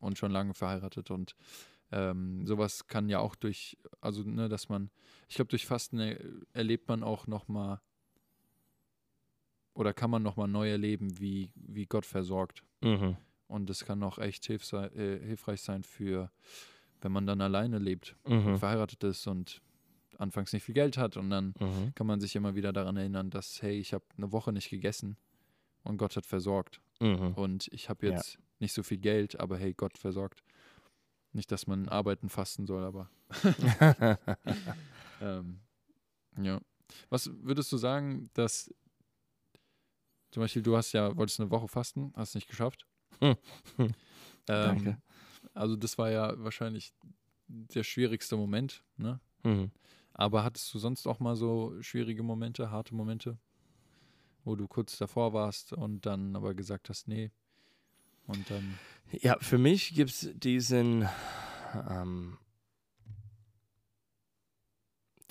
und 0.01 0.17
schon 0.17 0.31
lange 0.31 0.53
verheiratet. 0.53 1.09
Und 1.09 1.35
ähm, 1.91 2.45
sowas 2.45 2.87
kann 2.87 3.09
ja 3.09 3.19
auch 3.19 3.35
durch, 3.35 3.77
also 4.01 4.23
ne, 4.23 4.49
dass 4.49 4.69
man, 4.69 4.91
ich 5.27 5.35
glaube, 5.35 5.49
durch 5.49 5.65
Fasten 5.65 5.99
er, 5.99 6.19
erlebt 6.53 6.87
man 6.87 7.03
auch 7.03 7.27
nochmal 7.27 7.81
oder 9.73 9.93
kann 9.93 10.09
man 10.11 10.23
nochmal 10.23 10.47
neu 10.47 10.69
erleben, 10.69 11.19
wie, 11.19 11.51
wie 11.55 11.85
Gott 11.85 12.05
versorgt. 12.05 12.63
Mhm. 12.81 13.17
Und 13.47 13.69
das 13.69 13.85
kann 13.85 14.03
auch 14.03 14.19
echt 14.19 14.45
hilf 14.45 14.71
äh, 14.73 15.19
hilfreich 15.19 15.61
sein 15.61 15.83
für, 15.83 16.31
wenn 17.01 17.11
man 17.11 17.25
dann 17.25 17.41
alleine 17.41 17.79
lebt, 17.79 18.15
Mhm. 18.27 18.57
verheiratet 18.57 19.03
ist 19.03 19.25
und 19.27 19.61
anfangs 20.17 20.51
nicht 20.53 20.63
viel 20.63 20.75
Geld 20.75 20.97
hat 20.97 21.15
und 21.17 21.29
dann 21.29 21.53
Mhm. 21.59 21.93
kann 21.95 22.05
man 22.05 22.19
sich 22.19 22.35
immer 22.35 22.55
wieder 22.55 22.73
daran 22.73 22.97
erinnern, 22.97 23.29
dass, 23.29 23.61
hey, 23.61 23.79
ich 23.79 23.93
habe 23.93 24.03
eine 24.17 24.31
Woche 24.31 24.51
nicht 24.51 24.69
gegessen 24.69 25.17
und 25.83 25.97
Gott 25.97 26.15
hat 26.17 26.25
versorgt. 26.25 26.81
Mhm. 26.99 27.33
Und 27.35 27.67
ich 27.69 27.89
habe 27.89 28.05
Ja. 28.05 28.11
jetzt 28.13 28.37
nicht 28.59 28.73
so 28.73 28.83
viel 28.83 28.97
Geld, 28.97 29.39
aber 29.39 29.57
hey, 29.57 29.73
Gott 29.73 29.97
versorgt. 29.97 30.43
Nicht, 31.31 31.51
dass 31.51 31.67
man 31.67 31.87
arbeiten 31.87 32.29
fasten 32.29 32.65
soll, 32.65 32.83
aber 32.83 33.09
ähm, 35.21 35.59
ja. 36.41 36.59
Was 37.09 37.29
würdest 37.43 37.71
du 37.71 37.77
sagen, 37.77 38.29
dass 38.33 38.73
zum 40.31 40.41
Beispiel 40.41 40.61
du 40.61 40.75
hast 40.75 40.91
ja, 40.93 41.15
wolltest 41.15 41.39
eine 41.39 41.51
Woche 41.51 41.67
fasten, 41.67 42.13
hast 42.15 42.35
nicht 42.35 42.47
geschafft. 42.47 42.85
Hm. 43.19 43.35
ähm, 43.77 43.93
Danke. 44.47 45.01
Also 45.53 45.75
das 45.75 45.97
war 45.97 46.11
ja 46.11 46.33
wahrscheinlich 46.37 46.93
der 47.47 47.83
schwierigste 47.83 48.37
Moment, 48.37 48.83
ne? 48.97 49.19
Mhm. 49.43 49.71
Aber 50.13 50.43
hattest 50.43 50.73
du 50.73 50.79
sonst 50.79 51.07
auch 51.07 51.19
mal 51.19 51.35
so 51.35 51.81
schwierige 51.81 52.23
Momente, 52.23 52.71
harte 52.71 52.93
Momente, 52.93 53.37
wo 54.43 54.55
du 54.55 54.67
kurz 54.67 54.97
davor 54.97 55.33
warst 55.33 55.73
und 55.73 56.05
dann 56.05 56.35
aber 56.35 56.53
gesagt 56.53 56.89
hast, 56.89 57.07
nee. 57.07 57.31
Und 58.27 58.49
dann. 58.51 58.77
Ja, 59.11 59.37
für 59.39 59.57
mich 59.57 59.95
gibt 59.95 60.11
es 60.11 60.29
diesen, 60.35 61.07
ähm, 61.89 62.37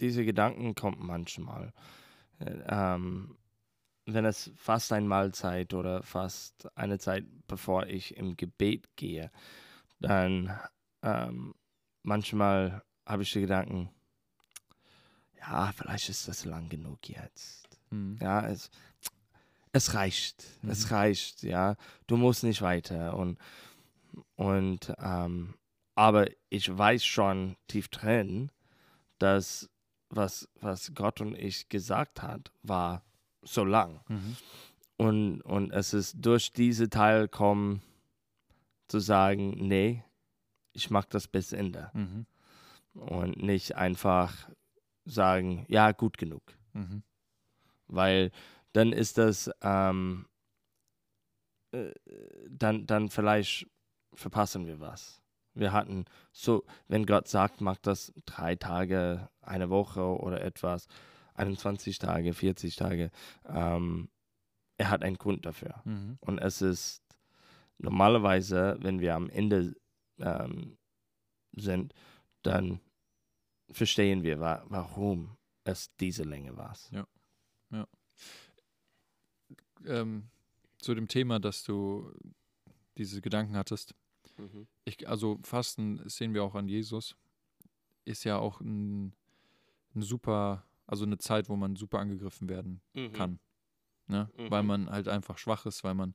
diese 0.00 0.24
Gedanken 0.24 0.74
kommen 0.74 1.06
manchmal. 1.06 1.72
Äh, 2.40 2.58
ähm, 2.68 3.38
wenn 4.06 4.24
es 4.24 4.50
fast 4.56 4.92
eine 4.92 5.06
Mahlzeit 5.06 5.74
oder 5.74 6.02
fast 6.02 6.68
eine 6.76 6.98
Zeit, 6.98 7.24
bevor 7.46 7.86
ich 7.86 8.16
im 8.16 8.36
Gebet 8.36 8.96
gehe, 8.96 9.30
dann 10.00 10.58
ähm, 11.02 11.54
manchmal 12.02 12.82
habe 13.06 13.22
ich 13.22 13.32
die 13.32 13.42
Gedanken, 13.42 13.90
ja, 15.38 15.70
vielleicht 15.72 16.08
ist 16.08 16.26
das 16.26 16.44
lang 16.44 16.68
genug 16.68 17.08
jetzt. 17.08 17.78
Mhm. 17.90 18.18
Ja, 18.20 18.46
es, 18.46 18.70
es 19.78 19.94
reicht. 19.94 20.44
Mhm. 20.62 20.70
Es 20.70 20.90
reicht, 20.90 21.42
ja. 21.42 21.76
Du 22.06 22.16
musst 22.16 22.44
nicht 22.44 22.62
weiter. 22.62 23.16
Und, 23.16 23.38
und 24.36 24.92
ähm, 24.98 25.54
aber 25.94 26.26
ich 26.48 26.76
weiß 26.76 27.04
schon 27.04 27.56
tief 27.66 27.88
drin, 27.88 28.52
dass 29.18 29.68
was, 30.10 30.48
was 30.60 30.94
Gott 30.94 31.20
und 31.20 31.34
ich 31.36 31.68
gesagt 31.68 32.22
hat, 32.22 32.52
war 32.62 33.02
so 33.42 33.64
lang. 33.64 34.00
Mhm. 34.08 34.36
Und, 34.96 35.40
und 35.42 35.70
es 35.72 35.94
ist 35.94 36.16
durch 36.18 36.52
diese 36.52 36.88
Teil 36.88 37.28
kommen, 37.28 37.82
zu 38.88 39.00
sagen, 39.00 39.50
nee, 39.68 40.02
ich 40.72 40.90
mag 40.90 41.10
das 41.10 41.28
bis 41.28 41.52
Ende. 41.52 41.90
Mhm. 41.92 42.26
Und 42.94 43.42
nicht 43.42 43.76
einfach 43.76 44.48
sagen, 45.04 45.66
ja, 45.68 45.92
gut 45.92 46.16
genug. 46.18 46.42
Mhm. 46.72 47.02
Weil 47.86 48.32
dann 48.72 48.92
ist 48.92 49.18
das, 49.18 49.50
ähm, 49.62 50.26
äh, 51.72 51.92
dann, 52.48 52.86
dann 52.86 53.08
vielleicht 53.08 53.66
verpassen 54.14 54.66
wir 54.66 54.80
was. 54.80 55.22
Wir 55.54 55.72
hatten 55.72 56.04
so, 56.32 56.64
wenn 56.86 57.06
Gott 57.06 57.28
sagt, 57.28 57.60
macht 57.60 57.86
das 57.86 58.12
drei 58.26 58.54
Tage, 58.54 59.28
eine 59.40 59.70
Woche 59.70 60.02
oder 60.02 60.42
etwas, 60.42 60.86
21 61.34 61.98
Tage, 61.98 62.32
40 62.32 62.76
Tage, 62.76 63.10
ähm, 63.44 64.08
er 64.76 64.90
hat 64.90 65.02
einen 65.02 65.18
Grund 65.18 65.46
dafür. 65.46 65.82
Mhm. 65.84 66.18
Und 66.20 66.38
es 66.38 66.62
ist 66.62 67.02
normalerweise, 67.78 68.76
wenn 68.80 69.00
wir 69.00 69.14
am 69.14 69.28
Ende 69.30 69.74
ähm, 70.18 70.78
sind, 71.52 71.94
dann 72.42 72.80
verstehen 73.70 74.22
wir, 74.22 74.40
wa 74.40 74.64
warum 74.68 75.36
es 75.64 75.94
diese 75.96 76.22
Länge 76.22 76.56
war. 76.56 76.76
Ähm, 79.86 80.28
zu 80.78 80.94
dem 80.94 81.08
Thema, 81.08 81.40
dass 81.40 81.64
du 81.64 82.12
diese 82.96 83.20
Gedanken 83.20 83.56
hattest. 83.56 83.94
Ich, 84.84 85.08
also 85.08 85.38
Fasten 85.42 86.00
sehen 86.08 86.34
wir 86.34 86.44
auch 86.44 86.54
an 86.54 86.68
Jesus, 86.68 87.16
ist 88.04 88.24
ja 88.24 88.38
auch 88.38 88.60
ein, 88.60 89.12
ein 89.94 90.02
super, 90.02 90.64
also 90.86 91.04
eine 91.04 91.18
Zeit, 91.18 91.48
wo 91.48 91.56
man 91.56 91.76
super 91.76 91.98
angegriffen 91.98 92.48
werden 92.48 92.80
kann. 93.12 93.40
Ne? 94.06 94.30
Weil 94.50 94.62
Mhm. 94.62 94.68
man 94.68 94.90
halt 94.90 95.08
einfach 95.08 95.38
schwach 95.38 95.66
ist, 95.66 95.82
weil 95.84 95.94
man 95.94 96.14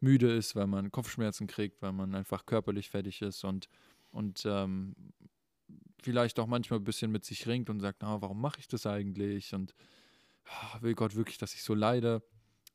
müde 0.00 0.32
ist, 0.32 0.54
weil 0.54 0.66
man 0.68 0.90
Kopfschmerzen 0.92 1.46
kriegt, 1.48 1.82
weil 1.82 1.92
man 1.92 2.14
einfach 2.14 2.46
körperlich 2.46 2.88
fertig 2.88 3.20
ist 3.20 3.42
und, 3.44 3.68
und 4.12 4.42
ähm, 4.46 4.94
vielleicht 6.00 6.38
auch 6.38 6.46
manchmal 6.46 6.78
ein 6.78 6.84
bisschen 6.84 7.10
mit 7.10 7.24
sich 7.24 7.46
ringt 7.48 7.68
und 7.68 7.80
sagt, 7.80 8.04
ah, 8.04 8.20
warum 8.22 8.40
mache 8.40 8.60
ich 8.60 8.68
das 8.68 8.86
eigentlich? 8.86 9.54
Und 9.54 9.74
ah, 10.44 10.78
will 10.80 10.94
Gott 10.94 11.16
wirklich, 11.16 11.38
dass 11.38 11.54
ich 11.54 11.62
so 11.62 11.74
leide? 11.74 12.22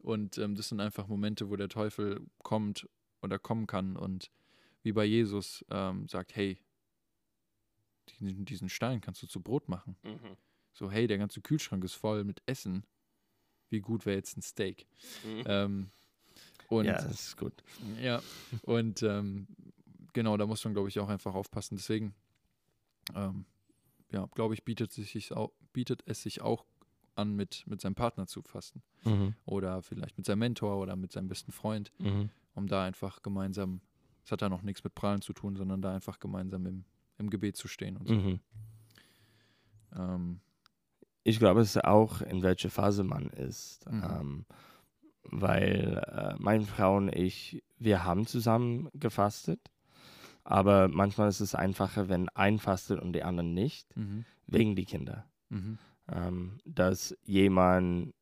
Und 0.03 0.37
ähm, 0.37 0.55
das 0.55 0.69
sind 0.69 0.81
einfach 0.81 1.07
Momente, 1.07 1.49
wo 1.49 1.55
der 1.55 1.69
Teufel 1.69 2.21
kommt 2.39 2.87
oder 3.21 3.39
kommen 3.39 3.67
kann 3.67 3.95
und 3.95 4.29
wie 4.83 4.91
bei 4.91 5.05
Jesus 5.05 5.65
ähm, 5.69 6.07
sagt, 6.09 6.35
hey, 6.35 6.59
diesen, 8.09 8.43
diesen 8.43 8.67
Stein 8.67 8.99
kannst 8.99 9.23
du 9.23 9.27
zu 9.27 9.41
Brot 9.41 9.69
machen. 9.69 9.95
Mhm. 10.03 10.35
So, 10.73 10.91
hey, 10.91 11.07
der 11.07 11.17
ganze 11.17 11.39
Kühlschrank 11.39 11.83
ist 11.85 11.93
voll 11.93 12.25
mit 12.25 12.41
Essen. 12.45 12.85
Wie 13.69 13.79
gut 13.79 14.05
wäre 14.05 14.17
jetzt 14.17 14.35
ein 14.37 14.41
Steak? 14.41 14.87
Ähm, 15.45 15.89
und 16.67 16.85
ja, 16.85 16.93
das 16.93 17.27
ist 17.27 17.37
gut. 17.37 17.63
ja, 18.01 18.21
und 18.63 19.03
ähm, 19.03 19.47
genau, 20.11 20.35
da 20.35 20.45
muss 20.45 20.63
man, 20.65 20.73
glaube 20.73 20.89
ich, 20.89 20.99
auch 20.99 21.09
einfach 21.09 21.33
aufpassen. 21.33 21.77
Deswegen, 21.77 22.13
ähm, 23.15 23.45
ja, 24.11 24.27
glaube 24.35 24.53
ich, 24.53 24.63
bietet, 24.63 24.91
sich 24.91 25.31
auch, 25.31 25.53
bietet 25.71 26.03
es 26.05 26.23
sich 26.23 26.41
auch 26.41 26.65
an, 27.15 27.35
mit, 27.35 27.63
mit 27.67 27.81
seinem 27.81 27.95
Partner 27.95 28.27
zu 28.27 28.41
fasten. 28.43 28.81
Mhm. 29.03 29.33
Oder 29.45 29.81
vielleicht 29.81 30.17
mit 30.17 30.25
seinem 30.25 30.39
Mentor 30.39 30.77
oder 30.77 30.95
mit 30.95 31.11
seinem 31.11 31.27
besten 31.27 31.51
Freund, 31.51 31.91
Mhm. 31.99 32.29
um 32.55 32.67
da 32.67 32.83
einfach 32.83 33.21
gemeinsam, 33.21 33.81
es 34.25 34.31
hat 34.31 34.41
da 34.41 34.49
noch 34.49 34.61
nichts 34.61 34.83
mit 34.83 34.95
Prahlen 34.95 35.21
zu 35.21 35.33
tun, 35.33 35.55
sondern 35.55 35.81
da 35.81 35.93
einfach 35.93 36.19
gemeinsam 36.19 36.65
im, 36.65 36.85
im 37.17 37.29
Gebet 37.29 37.57
zu 37.57 37.67
stehen 37.67 37.97
und 37.97 38.07
so. 38.07 38.13
Mhm. 38.13 38.39
Ähm, 39.95 40.39
Ich 41.23 41.39
glaube, 41.39 41.61
es 41.61 41.75
ist 41.75 41.83
auch, 41.85 42.21
in 42.21 42.41
welcher 42.41 42.69
Phase 42.69 43.03
man 43.03 43.27
ist. 43.27 43.89
Mhm. 43.89 44.03
Ähm, 44.03 44.45
weil 45.23 46.03
äh, 46.05 46.35
meine 46.37 46.65
Frau 46.65 46.97
und 46.97 47.09
ich, 47.15 47.63
wir 47.79 48.03
haben 48.03 48.25
zusammen 48.27 48.89
gefastet. 48.93 49.59
Aber 50.43 50.89
manchmal 50.89 51.29
ist 51.29 51.39
es 51.39 51.55
einfacher, 51.55 52.09
wenn 52.09 52.27
ein 52.29 52.59
fastet 52.59 52.99
und 52.99 53.13
die 53.13 53.23
anderen 53.23 53.53
nicht, 53.53 53.95
mhm, 53.95 54.25
wegen 54.47 54.75
die 54.75 54.83
Kinder. 54.83 55.25
Ähm, 56.11 56.57
dass 56.65 57.15
jemand 57.23 58.13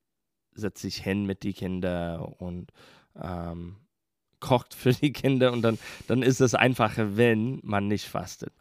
setzt 0.54 0.82
sich 0.82 0.98
hin 0.98 1.26
mit 1.26 1.44
die 1.44 1.54
Kinder 1.54 2.36
und 2.40 2.72
ähm, 3.16 3.78
kocht 4.40 4.74
für 4.74 4.92
die 4.92 5.14
Kinder 5.14 5.52
und 5.52 5.62
dann, 5.62 5.80
dann 6.08 6.22
ist 6.24 6.42
es 6.42 6.54
einfacher, 6.56 7.16
wenn 7.16 7.60
man 7.64 7.88
nicht 7.88 8.08
fastet. 8.08 8.54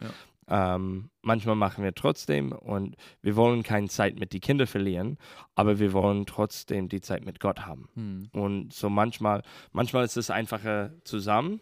Ähm, 0.47 1.09
manchmal 1.21 1.55
machen 1.55 1.83
wir 1.83 1.93
trotzdem 1.93 2.51
und 2.51 2.95
wir 3.21 3.35
wollen 3.35 3.63
keine 3.63 3.87
Zeit 3.87 4.19
mit 4.19 4.33
die 4.33 4.39
Kinder 4.39 4.67
verlieren, 4.67 5.17
aber 5.55 5.79
wir 5.79 5.93
wollen 5.93 6.25
trotzdem 6.25 6.89
die 6.89 7.01
Zeit 7.01 7.25
mit 7.25 7.39
Gott 7.39 7.65
haben. 7.65 7.89
mhm, 7.95 8.29
Und 8.33 8.73
so 8.73 8.89
manchmal, 8.89 9.43
manchmal 9.71 10.03
ist 10.03 10.17
es 10.17 10.29
einfacher 10.29 10.91
zusammen, 11.03 11.61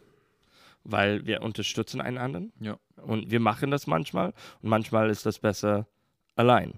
weil 0.83 1.25
wir 1.25 1.41
unterstützen 1.43 2.01
einander. 2.01 2.43
Ja. 2.59 2.77
Und 3.03 3.31
wir 3.31 3.39
machen 3.39 3.69
das 3.71 3.85
manchmal 3.85 4.33
und 4.61 4.69
manchmal 4.69 5.09
ist 5.09 5.25
das 5.25 5.39
besser 5.39 5.87
allein. 6.35 6.73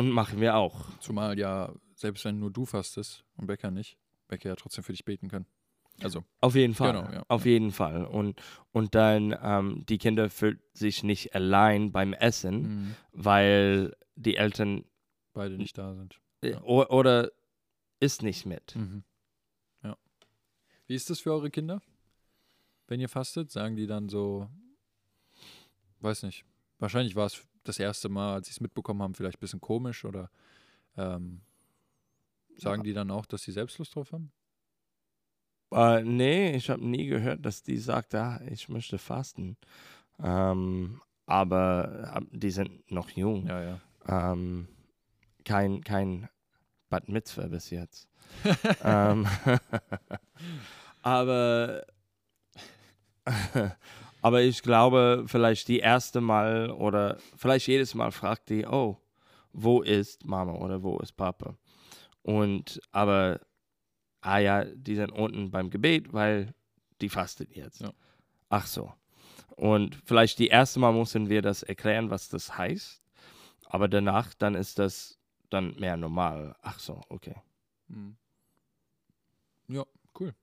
Und 0.00 0.12
machen 0.12 0.40
wir 0.40 0.56
auch. 0.56 0.86
Zumal 1.00 1.38
ja, 1.38 1.74
selbst 1.94 2.24
wenn 2.24 2.38
nur 2.38 2.50
du 2.50 2.64
fastest 2.64 3.22
und 3.36 3.46
Becker 3.46 3.70
nicht, 3.70 3.98
Becker 4.28 4.48
ja 4.48 4.56
trotzdem 4.56 4.82
für 4.82 4.92
dich 4.92 5.04
beten 5.04 5.28
können. 5.28 5.44
Also, 6.02 6.24
Auf 6.40 6.54
jeden 6.54 6.72
Fall. 6.72 6.94
Genau, 6.94 7.12
ja, 7.12 7.22
Auf 7.28 7.44
jeden 7.44 7.70
Fall. 7.70 8.06
Und, 8.06 8.40
und 8.72 8.94
dann, 8.94 9.36
ähm, 9.42 9.84
die 9.86 9.98
Kinder 9.98 10.30
fühlen 10.30 10.58
sich 10.72 11.02
nicht 11.02 11.34
allein 11.34 11.92
beim 11.92 12.14
Essen, 12.14 12.62
mhm, 12.62 12.94
weil 13.12 13.94
die 14.16 14.36
Eltern 14.36 14.86
beide 15.34 15.58
nicht 15.58 15.76
da 15.76 15.94
sind. 15.94 16.18
äh, 16.40 16.52
Ja. 16.52 16.62
oder 16.62 17.30
ist 18.00 18.22
nicht 18.22 18.46
mit. 18.46 18.76
Mhm. 18.76 19.04
Ja. 19.82 19.98
Wie 20.86 20.94
ist 20.94 21.10
das 21.10 21.20
für 21.20 21.32
eure 21.34 21.50
Kinder? 21.50 21.82
Wenn 22.86 23.00
ihr 23.00 23.10
fastet, 23.10 23.50
sagen 23.50 23.76
die 23.76 23.86
dann 23.86 24.08
so, 24.08 24.48
weiß 26.00 26.22
nicht, 26.22 26.46
wahrscheinlich 26.78 27.14
war 27.16 27.26
es 27.26 27.46
das 27.64 27.78
erste 27.78 28.08
Mal, 28.08 28.34
als 28.34 28.46
sie 28.46 28.52
es 28.52 28.60
mitbekommen 28.60 29.02
haben, 29.02 29.14
vielleicht 29.14 29.38
ein 29.38 29.40
bisschen 29.40 29.60
komisch 29.60 30.04
oder 30.04 30.30
ähm, 30.96 31.40
sagen 32.56 32.82
Ja. 32.82 32.84
die 32.84 32.92
dann 32.92 33.10
auch, 33.10 33.26
dass 33.26 33.42
sie 33.42 33.52
Selbstlust 33.52 33.94
drauf 33.94 34.12
haben? 34.12 34.32
Äh, 35.72 36.02
nee, 36.02 36.56
ich 36.56 36.68
habe 36.68 36.84
nie 36.84 37.06
gehört, 37.06 37.44
dass 37.46 37.62
die 37.62 37.76
sagt, 37.78 38.14
ah, 38.14 38.40
ich 38.50 38.68
möchte 38.68 38.98
fasten. 38.98 39.56
Ähm, 40.22 41.00
aber 41.26 42.12
äh, 42.16 42.20
die 42.36 42.50
sind 42.50 42.90
noch 42.90 43.08
jung. 43.10 43.46
Ja, 43.46 43.62
ja. 43.62 43.80
Ähm, 44.08 44.66
kein, 45.44 45.82
kein 45.84 46.28
Bad 46.88 47.08
Mitzvah 47.08 47.46
bis 47.46 47.70
jetzt. 47.70 48.08
ähm, 48.82 49.26
aber, 51.02 51.86
aber 54.22 54.42
ich 54.42 54.62
glaube, 54.62 55.24
vielleicht 55.26 55.68
die 55.68 55.78
erste 55.78 56.20
Mal 56.20 56.70
oder 56.70 57.18
vielleicht 57.36 57.66
jedes 57.66 57.94
Mal 57.94 58.10
fragt 58.12 58.50
die, 58.50 58.66
oh, 58.66 58.98
wo 59.52 59.82
ist 59.82 60.24
Mama 60.26 60.54
oder 60.54 60.82
wo 60.82 60.98
ist 60.98 61.16
Papa? 61.16 61.56
Und 62.22 62.80
aber, 62.92 63.40
ah 64.20 64.38
ja, 64.38 64.64
die 64.64 64.94
sind 64.94 65.10
unten 65.10 65.50
beim 65.50 65.70
Gebet, 65.70 66.12
weil 66.12 66.54
die 67.00 67.08
fastet 67.08 67.54
jetzt. 67.56 67.80
Ja. 67.80 67.92
Ach 68.48 68.66
so. 68.66 68.92
Und 69.56 69.96
vielleicht 70.04 70.38
die 70.38 70.48
erste 70.48 70.80
Mal 70.80 70.92
müssen 70.92 71.28
wir 71.28 71.42
das 71.42 71.62
erklären, 71.62 72.10
was 72.10 72.28
das 72.28 72.56
heißt. 72.56 73.02
Aber 73.66 73.88
danach, 73.88 74.34
dann 74.34 74.54
ist 74.54 74.78
das 74.78 75.18
dann 75.48 75.74
mehr 75.76 75.96
normal. 75.96 76.56
Ach 76.62 76.78
so, 76.78 77.00
okay. 77.08 77.36
Mhm. 77.88 78.16
Ja, 79.68 79.84
cool. 80.18 80.34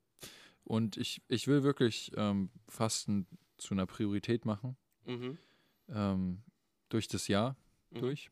Und 0.63 0.97
ich, 0.97 1.21
ich 1.27 1.47
will 1.47 1.63
wirklich 1.63 2.11
ähm, 2.15 2.49
Fasten 2.67 3.27
zu 3.57 3.73
einer 3.73 3.85
Priorität 3.85 4.45
machen, 4.45 4.77
ähm, 5.89 6.43
durch 6.89 7.07
das 7.07 7.27
Jahr 7.27 7.55
Mhm. 7.91 7.99
durch. 7.99 8.29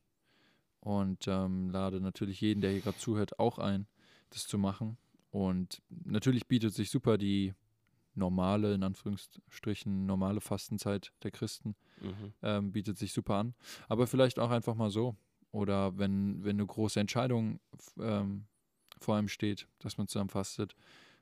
und 0.82 1.28
ähm, 1.28 1.70
lade 1.70 2.00
natürlich 2.02 2.42
jeden, 2.42 2.62
der 2.62 2.72
hier 2.72 2.82
gerade 2.82 2.98
zuhört, 2.98 3.40
auch 3.40 3.58
ein, 3.58 3.88
das 4.30 4.46
zu 4.48 4.58
machen. 4.58 4.98
Und 5.32 5.82
natürlich 5.90 6.48
bietet 6.48 6.74
sich 6.74 6.90
super 6.92 7.18
die 7.18 7.54
normale, 8.14 8.74
in 8.74 8.84
Anführungsstrichen, 8.84 10.06
normale 10.06 10.42
Fastenzeit 10.42 11.12
der 11.24 11.32
Christen, 11.32 11.76
Mhm. 12.02 12.34
ähm, 12.44 12.72
bietet 12.72 12.98
sich 12.98 13.14
super 13.14 13.36
an. 13.36 13.56
Aber 13.90 14.08
vielleicht 14.08 14.38
auch 14.40 14.52
einfach 14.52 14.76
mal 14.76 14.90
so. 14.90 15.16
Oder 15.52 15.98
wenn, 15.98 16.44
wenn 16.44 16.58
eine 16.58 16.66
große 16.66 17.00
Entscheidung 17.00 17.60
ähm, 17.98 18.46
vor 19.00 19.16
einem 19.16 19.28
steht, 19.30 19.68
dass 19.80 19.98
man 19.98 20.08
zusammen 20.08 20.30
fastet. 20.30 20.76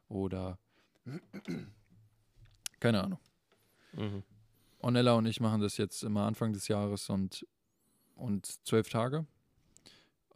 Oder 0.09 0.57
keine 2.79 3.03
Ahnung. 3.03 3.19
Mhm. 3.95 4.23
Ornella 4.79 5.13
und 5.13 5.25
ich 5.25 5.39
machen 5.39 5.61
das 5.61 5.77
jetzt 5.77 6.03
immer 6.03 6.23
Anfang 6.25 6.51
des 6.53 6.67
Jahres 6.67 7.09
und, 7.09 7.45
und 8.15 8.45
zwölf 8.67 8.89
Tage. 8.89 9.25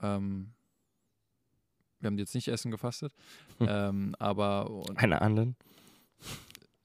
Ähm, 0.01 0.53
wir 1.99 2.07
haben 2.07 2.17
jetzt 2.17 2.35
nicht 2.35 2.47
Essen 2.47 2.71
gefastet, 2.71 3.13
Hm. 3.57 3.67
ähm, 3.69 4.15
aber 4.19 4.69
und, 4.69 4.97
Eine 4.97 5.21
anderen. 5.21 5.55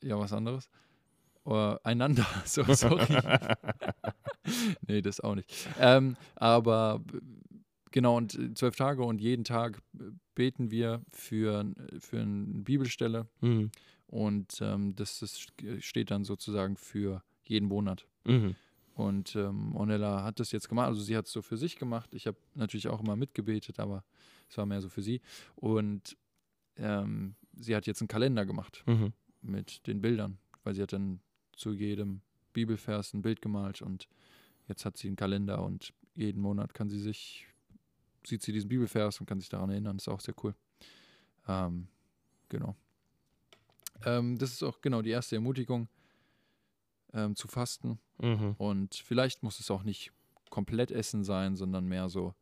ja, 0.02 0.18
was 0.18 0.32
anderes. 0.32 0.68
Oder 1.44 1.80
einander, 1.84 2.26
so, 2.46 2.62
sorry. 2.72 3.06
nee, 4.88 5.02
das 5.02 5.20
auch 5.20 5.34
nicht. 5.34 5.52
Ähm, 5.78 6.16
aber 6.36 7.00
genau, 7.90 8.16
und 8.16 8.56
zwölf 8.58 8.76
Tage 8.76 9.02
und 9.02 9.20
jeden 9.20 9.44
Tag 9.44 9.80
beten 10.34 10.70
wir 10.70 11.02
für, 11.10 11.64
für 11.98 12.20
eine 12.20 12.62
Bibelstelle 12.62 13.26
Mhm. 13.40 13.70
Und 14.12 14.60
ähm, 14.60 14.94
das, 14.94 15.20
das 15.20 15.40
steht 15.80 16.10
dann 16.10 16.24
sozusagen 16.24 16.76
für 16.76 17.22
jeden 17.44 17.66
Monat. 17.66 18.06
Mhm. 18.24 18.54
Und 18.94 19.34
ähm, 19.36 19.74
Ornella 19.74 20.22
hat 20.22 20.38
das 20.38 20.52
jetzt 20.52 20.68
gemacht, 20.68 20.88
also 20.88 21.00
sie 21.00 21.16
hat 21.16 21.24
es 21.24 21.32
so 21.32 21.40
für 21.40 21.56
sich 21.56 21.76
gemacht. 21.76 22.12
Ich 22.12 22.26
habe 22.26 22.36
natürlich 22.54 22.88
auch 22.88 23.00
immer 23.00 23.16
mitgebetet, 23.16 23.80
aber 23.80 24.04
es 24.50 24.58
war 24.58 24.66
mehr 24.66 24.82
so 24.82 24.90
für 24.90 25.00
sie. 25.00 25.22
Und 25.56 26.14
ähm, 26.76 27.36
sie 27.54 27.74
hat 27.74 27.86
jetzt 27.86 28.02
einen 28.02 28.08
Kalender 28.08 28.44
gemacht 28.44 28.84
Mhm. 28.86 29.14
mit 29.40 29.86
den 29.86 30.02
Bildern, 30.02 30.36
weil 30.62 30.74
sie 30.74 30.82
hat 30.82 30.92
dann 30.92 31.20
zu 31.56 31.72
jedem 31.72 32.20
Bibelvers 32.52 33.14
ein 33.14 33.22
Bild 33.22 33.40
gemalt 33.40 33.80
und 33.80 34.08
jetzt 34.68 34.84
hat 34.84 34.98
sie 34.98 35.06
einen 35.06 35.16
Kalender 35.16 35.64
und 35.64 35.94
jeden 36.14 36.42
Monat 36.42 36.74
kann 36.74 36.90
sie 36.90 37.00
sich, 37.00 37.46
sieht 38.26 38.42
sie 38.42 38.52
diesen 38.52 38.68
Bibelvers 38.68 39.20
und 39.20 39.26
kann 39.26 39.40
sich 39.40 39.48
daran 39.48 39.70
erinnern. 39.70 39.96
Das 39.96 40.06
ist 40.06 40.12
auch 40.12 40.20
sehr 40.20 40.34
cool. 40.44 40.54
Ähm, 41.48 41.88
genau. 42.50 42.76
Ähm, 44.04 44.38
das 44.38 44.52
ist 44.52 44.62
auch 44.62 44.80
genau 44.80 45.02
die 45.02 45.10
erste 45.10 45.36
Ermutigung, 45.36 45.88
ähm, 47.12 47.36
zu 47.36 47.48
fasten. 47.48 47.98
Mhm. 48.18 48.54
Und 48.58 48.94
vielleicht 48.94 49.42
muss 49.42 49.60
es 49.60 49.70
auch 49.70 49.82
nicht 49.82 50.12
komplett 50.50 50.90
Essen 50.90 51.24
sein, 51.24 51.56
sondern 51.56 51.86
mehr 51.86 52.08
so 52.08 52.34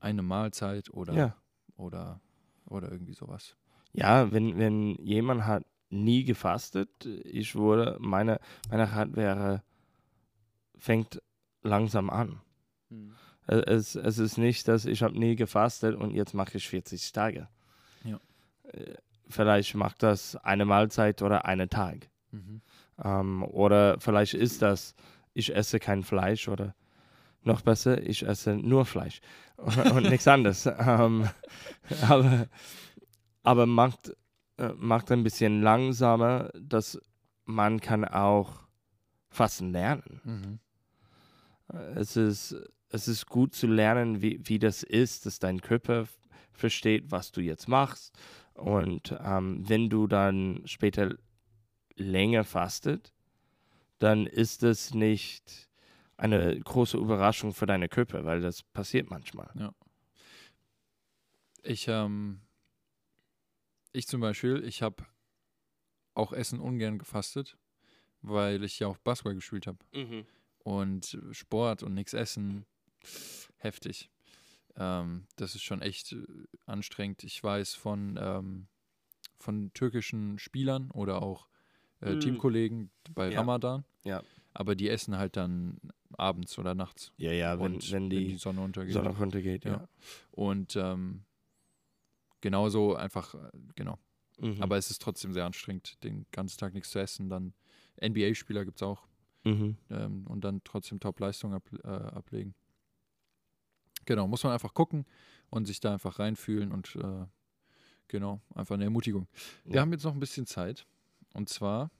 eine 0.00 0.22
Mahlzeit 0.22 0.90
oder, 0.90 1.14
Ja. 1.14 1.36
oder, 1.76 2.20
oder 2.66 2.90
irgendwie 2.90 3.14
sowas. 3.14 3.56
Ja, 3.92 4.32
wenn, 4.32 4.58
wenn 4.58 4.96
jemand 4.96 5.44
hat 5.46 5.64
nie 5.90 6.24
gefastet, 6.24 7.04
ich 7.04 7.54
würde, 7.54 7.96
meine, 8.00 8.40
meine 8.70 8.90
Rat 8.90 9.14
wäre, 9.14 9.62
fängt 10.78 11.20
langsam 11.62 12.08
an. 12.10 12.40
Äh, 13.46 13.54
Es, 13.66 13.94
es 13.94 14.18
ist 14.18 14.38
nicht, 14.38 14.66
dass 14.68 14.84
ich 14.86 15.02
habe 15.02 15.18
nie 15.18 15.36
gefastet 15.36 15.94
und 15.94 16.12
jetzt 16.12 16.32
mache 16.34 16.56
ich 16.56 16.68
40 16.68 17.12
Tage. 17.12 17.48
Ja. 18.04 18.20
Vielleicht 19.32 19.74
macht 19.74 20.02
das 20.02 20.36
eine 20.36 20.64
Mahlzeit 20.64 21.22
oder 21.22 21.44
einen 21.46 21.68
Tag. 21.68 22.08
Mhm. 22.30 22.60
Ähm, 23.02 23.42
oder 23.44 23.98
vielleicht 23.98 24.34
ist 24.34 24.62
das, 24.62 24.94
ich 25.34 25.54
esse 25.54 25.78
kein 25.80 26.02
Fleisch 26.02 26.48
oder 26.48 26.74
noch 27.42 27.62
besser, 27.62 28.00
ich 28.00 28.24
esse 28.26 28.54
nur 28.54 28.84
Fleisch 28.84 29.20
und 29.56 30.08
nichts 30.08 30.28
anderes. 30.28 30.66
Ähm, 30.78 31.28
aber 32.08 32.46
aber 33.42 33.66
macht, 33.66 34.12
äh, 34.58 34.70
macht 34.76 35.10
ein 35.10 35.24
bisschen 35.24 35.62
langsamer, 35.62 36.50
dass 36.54 37.00
man 37.44 37.80
kann 37.80 38.04
auch 38.04 38.60
fassen 39.28 39.72
lernen. 39.72 40.20
Mhm. 40.24 41.76
Äh, 41.76 41.98
Es 42.00 42.16
ist, 42.16 42.54
es 42.90 43.08
ist 43.08 43.26
gut 43.26 43.54
zu 43.54 43.66
lernen, 43.66 44.22
wie, 44.22 44.40
wie 44.44 44.58
das 44.58 44.82
ist, 44.82 45.26
dass 45.26 45.38
dein 45.38 45.60
Körper 45.60 46.04
versteht, 46.52 47.10
was 47.10 47.32
du 47.32 47.40
jetzt 47.40 47.66
machst. 47.68 48.14
Und 48.54 49.16
ähm, 49.20 49.68
wenn 49.68 49.88
du 49.88 50.06
dann 50.06 50.62
später 50.66 51.14
länger 51.96 52.44
fastet, 52.44 53.12
dann 53.98 54.26
ist 54.26 54.62
es 54.62 54.94
nicht 54.94 55.68
eine 56.16 56.58
große 56.60 56.96
Überraschung 56.96 57.52
für 57.52 57.66
deine 57.66 57.88
Körper, 57.88 58.24
weil 58.24 58.40
das 58.40 58.62
passiert 58.62 59.10
manchmal. 59.10 59.50
Ich, 61.62 61.86
ähm, 61.88 62.40
ich 63.92 64.06
zum 64.06 64.20
Beispiel, 64.20 64.62
ich 64.64 64.82
habe 64.82 65.04
auch 66.14 66.32
Essen 66.32 66.60
ungern 66.60 66.98
gefastet, 66.98 67.56
weil 68.20 68.62
ich 68.64 68.78
ja 68.78 68.86
auch 68.88 68.98
Basketball 68.98 69.34
gespielt 69.34 69.66
habe. 69.66 69.78
Und 70.58 71.18
Sport 71.32 71.82
und 71.82 71.94
nichts 71.94 72.12
essen, 72.12 72.66
heftig. 73.56 74.10
Ähm, 74.76 75.26
das 75.36 75.54
ist 75.54 75.62
schon 75.62 75.82
echt 75.82 76.12
äh, 76.12 76.24
anstrengend. 76.66 77.24
Ich 77.24 77.42
weiß 77.42 77.74
von, 77.74 78.18
ähm, 78.20 78.66
von 79.38 79.72
türkischen 79.74 80.38
Spielern 80.38 80.90
oder 80.92 81.22
auch 81.22 81.48
äh, 82.00 82.14
Mm. 82.14 82.20
Teamkollegen 82.20 82.90
bei 83.14 83.30
Ja. 83.30 83.40
Ramadan. 83.40 83.84
Ja. 84.04 84.22
Aber 84.54 84.74
die 84.74 84.88
essen 84.88 85.16
halt 85.16 85.36
dann 85.36 85.78
abends 86.16 86.58
oder 86.58 86.74
nachts. 86.74 87.12
Ja, 87.16 87.32
ja, 87.32 87.58
wenn, 87.58 87.74
und 87.74 87.92
wenn 87.92 88.10
die 88.10 88.36
Sonne 88.36 88.60
untergeht. 88.60 88.92
Sonne 88.94 89.10
runtergeht, 89.10 89.64
ja. 89.64 89.72
Ja. 89.72 89.88
Und 90.32 90.76
ähm, 90.76 91.24
genauso 92.40 92.94
einfach, 92.96 93.34
äh, 93.34 93.50
genau. 93.76 93.98
Mhm. 94.38 94.60
Aber 94.62 94.76
es 94.76 94.90
ist 94.90 95.00
trotzdem 95.02 95.32
sehr 95.32 95.44
anstrengend, 95.46 96.02
den 96.04 96.26
ganzen 96.32 96.58
Tag 96.58 96.74
nichts 96.74 96.90
zu 96.90 96.98
essen. 96.98 97.28
Dann 97.28 97.54
NBA-Spieler 98.02 98.64
gibt 98.64 98.78
es 98.78 98.82
auch. 98.82 99.06
mhm. 99.44 99.76
Ähm, 99.90 100.26
und 100.26 100.42
dann 100.44 100.62
trotzdem 100.64 101.00
Top-Leistung 101.00 101.52
ab, 101.54 101.62
äh, 101.84 101.88
ablegen. 101.88 102.54
Genau, 104.04 104.26
muss 104.28 104.42
man 104.44 104.52
einfach 104.52 104.74
gucken 104.74 105.06
und 105.50 105.66
sich 105.66 105.80
da 105.80 105.92
einfach 105.92 106.18
reinfühlen 106.18 106.72
und 106.72 106.96
äh, 106.96 107.26
genau, 108.08 108.40
einfach 108.54 108.74
eine 108.74 108.84
Ermutigung. 108.84 109.26
Wir 109.64 109.76
Ja. 109.76 109.80
haben 109.82 109.92
jetzt 109.92 110.04
noch 110.04 110.12
ein 110.14 110.20
bisschen 110.20 110.46
Zeit. 110.46 110.86
Und 111.34 111.48
zwar 111.48 111.90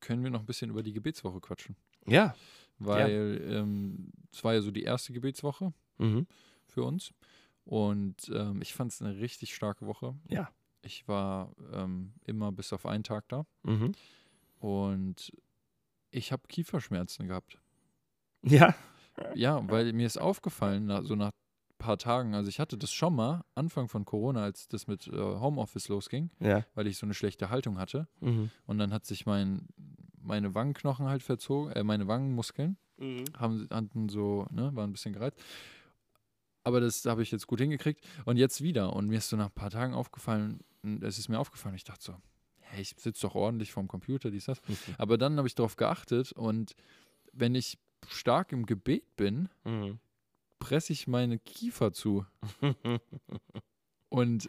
können 0.00 0.22
wir 0.22 0.30
noch 0.30 0.40
ein 0.40 0.46
bisschen 0.46 0.70
über 0.70 0.82
die 0.82 0.92
Gebetswoche 0.92 1.40
quatschen. 1.40 1.76
Ja. 2.06 2.34
Weil 2.78 3.42
ähm, 3.50 4.12
es 4.32 4.44
war 4.44 4.54
ja 4.54 4.60
so 4.60 4.70
die 4.70 4.82
erste 4.84 5.12
Gebetswoche 5.12 5.72
Mhm. 5.98 6.26
für 6.68 6.84
uns. 6.84 7.12
Und 7.64 8.30
ähm, 8.32 8.62
ich 8.62 8.72
fand 8.72 8.92
es 8.92 9.02
eine 9.02 9.16
richtig 9.18 9.54
starke 9.54 9.86
Woche. 9.86 10.14
Ja. 10.28 10.48
Ich 10.82 11.08
war 11.08 11.52
ähm, 11.72 12.12
immer 12.24 12.52
bis 12.52 12.72
auf 12.72 12.86
einen 12.86 13.02
Tag 13.02 13.28
da. 13.28 13.44
Mhm. 13.64 13.92
Und 14.60 15.32
ich 16.12 16.30
habe 16.32 16.46
Kieferschmerzen 16.48 17.26
gehabt. 17.26 17.58
Ja. 18.42 18.74
Ja, 19.34 19.62
weil 19.70 19.92
mir 19.92 20.06
ist 20.06 20.18
aufgefallen, 20.18 20.88
so 21.04 21.14
nach 21.14 21.28
ein 21.28 21.78
paar 21.78 21.98
Tagen, 21.98 22.34
also 22.34 22.48
ich 22.48 22.58
hatte 22.60 22.76
das 22.76 22.92
schon 22.92 23.14
mal, 23.14 23.44
Anfang 23.54 23.88
von 23.88 24.04
Corona, 24.04 24.42
als 24.42 24.68
das 24.68 24.86
mit 24.86 25.06
äh, 25.06 25.12
Homeoffice 25.12 25.88
losging, 25.88 26.30
Ja. 26.40 26.64
weil 26.74 26.86
ich 26.86 26.98
so 26.98 27.06
eine 27.06 27.14
schlechte 27.14 27.50
Haltung 27.50 27.78
hatte. 27.78 28.08
Mhm. 28.20 28.50
Und 28.66 28.78
dann 28.78 28.92
hat 28.92 29.06
sich 29.06 29.26
mein, 29.26 29.68
meine 30.20 30.54
Wangenknochen 30.54 31.06
halt 31.06 31.22
verzogen, 31.22 31.70
äh, 31.72 31.84
meine 31.84 32.06
Wangenmuskeln 32.08 32.76
Mhm. 32.98 33.24
haben, 33.36 33.68
hatten 33.70 34.08
so, 34.08 34.46
ne, 34.50 34.74
waren 34.74 34.90
ein 34.90 34.92
bisschen 34.92 35.12
gereizt. 35.12 35.40
Aber 36.64 36.80
das 36.80 37.04
habe 37.06 37.22
ich 37.22 37.30
jetzt 37.30 37.46
gut 37.46 37.60
hingekriegt. 37.60 38.04
Und 38.24 38.36
jetzt 38.36 38.60
wieder. 38.62 38.92
Und 38.94 39.06
mir 39.06 39.18
ist 39.18 39.28
so 39.28 39.36
nach 39.36 39.46
ein 39.46 39.52
paar 39.54 39.70
Tagen 39.70 39.94
aufgefallen, 39.94 40.60
es 41.00 41.18
ist 41.18 41.28
mir 41.28 41.38
aufgefallen, 41.38 41.74
ich 41.74 41.84
dachte 41.84 42.04
so, 42.04 42.14
hey, 42.60 42.82
ich 42.82 42.94
sitze 42.98 43.22
doch 43.26 43.34
ordentlich 43.34 43.72
vorm 43.72 43.88
Computer, 43.88 44.30
dies, 44.30 44.44
das. 44.46 44.60
Aber 44.98 45.16
dann 45.16 45.36
habe 45.38 45.48
ich 45.48 45.54
darauf 45.54 45.76
geachtet 45.76 46.32
und 46.32 46.74
wenn 47.32 47.54
ich 47.54 47.78
stark 48.06 48.52
im 48.52 48.66
Gebet 48.66 49.16
bin, 49.16 49.48
Mhm. 49.64 49.98
presse 50.58 50.92
ich 50.92 51.06
meine 51.06 51.38
Kiefer 51.38 51.92
zu. 51.92 52.24
Und 54.08 54.48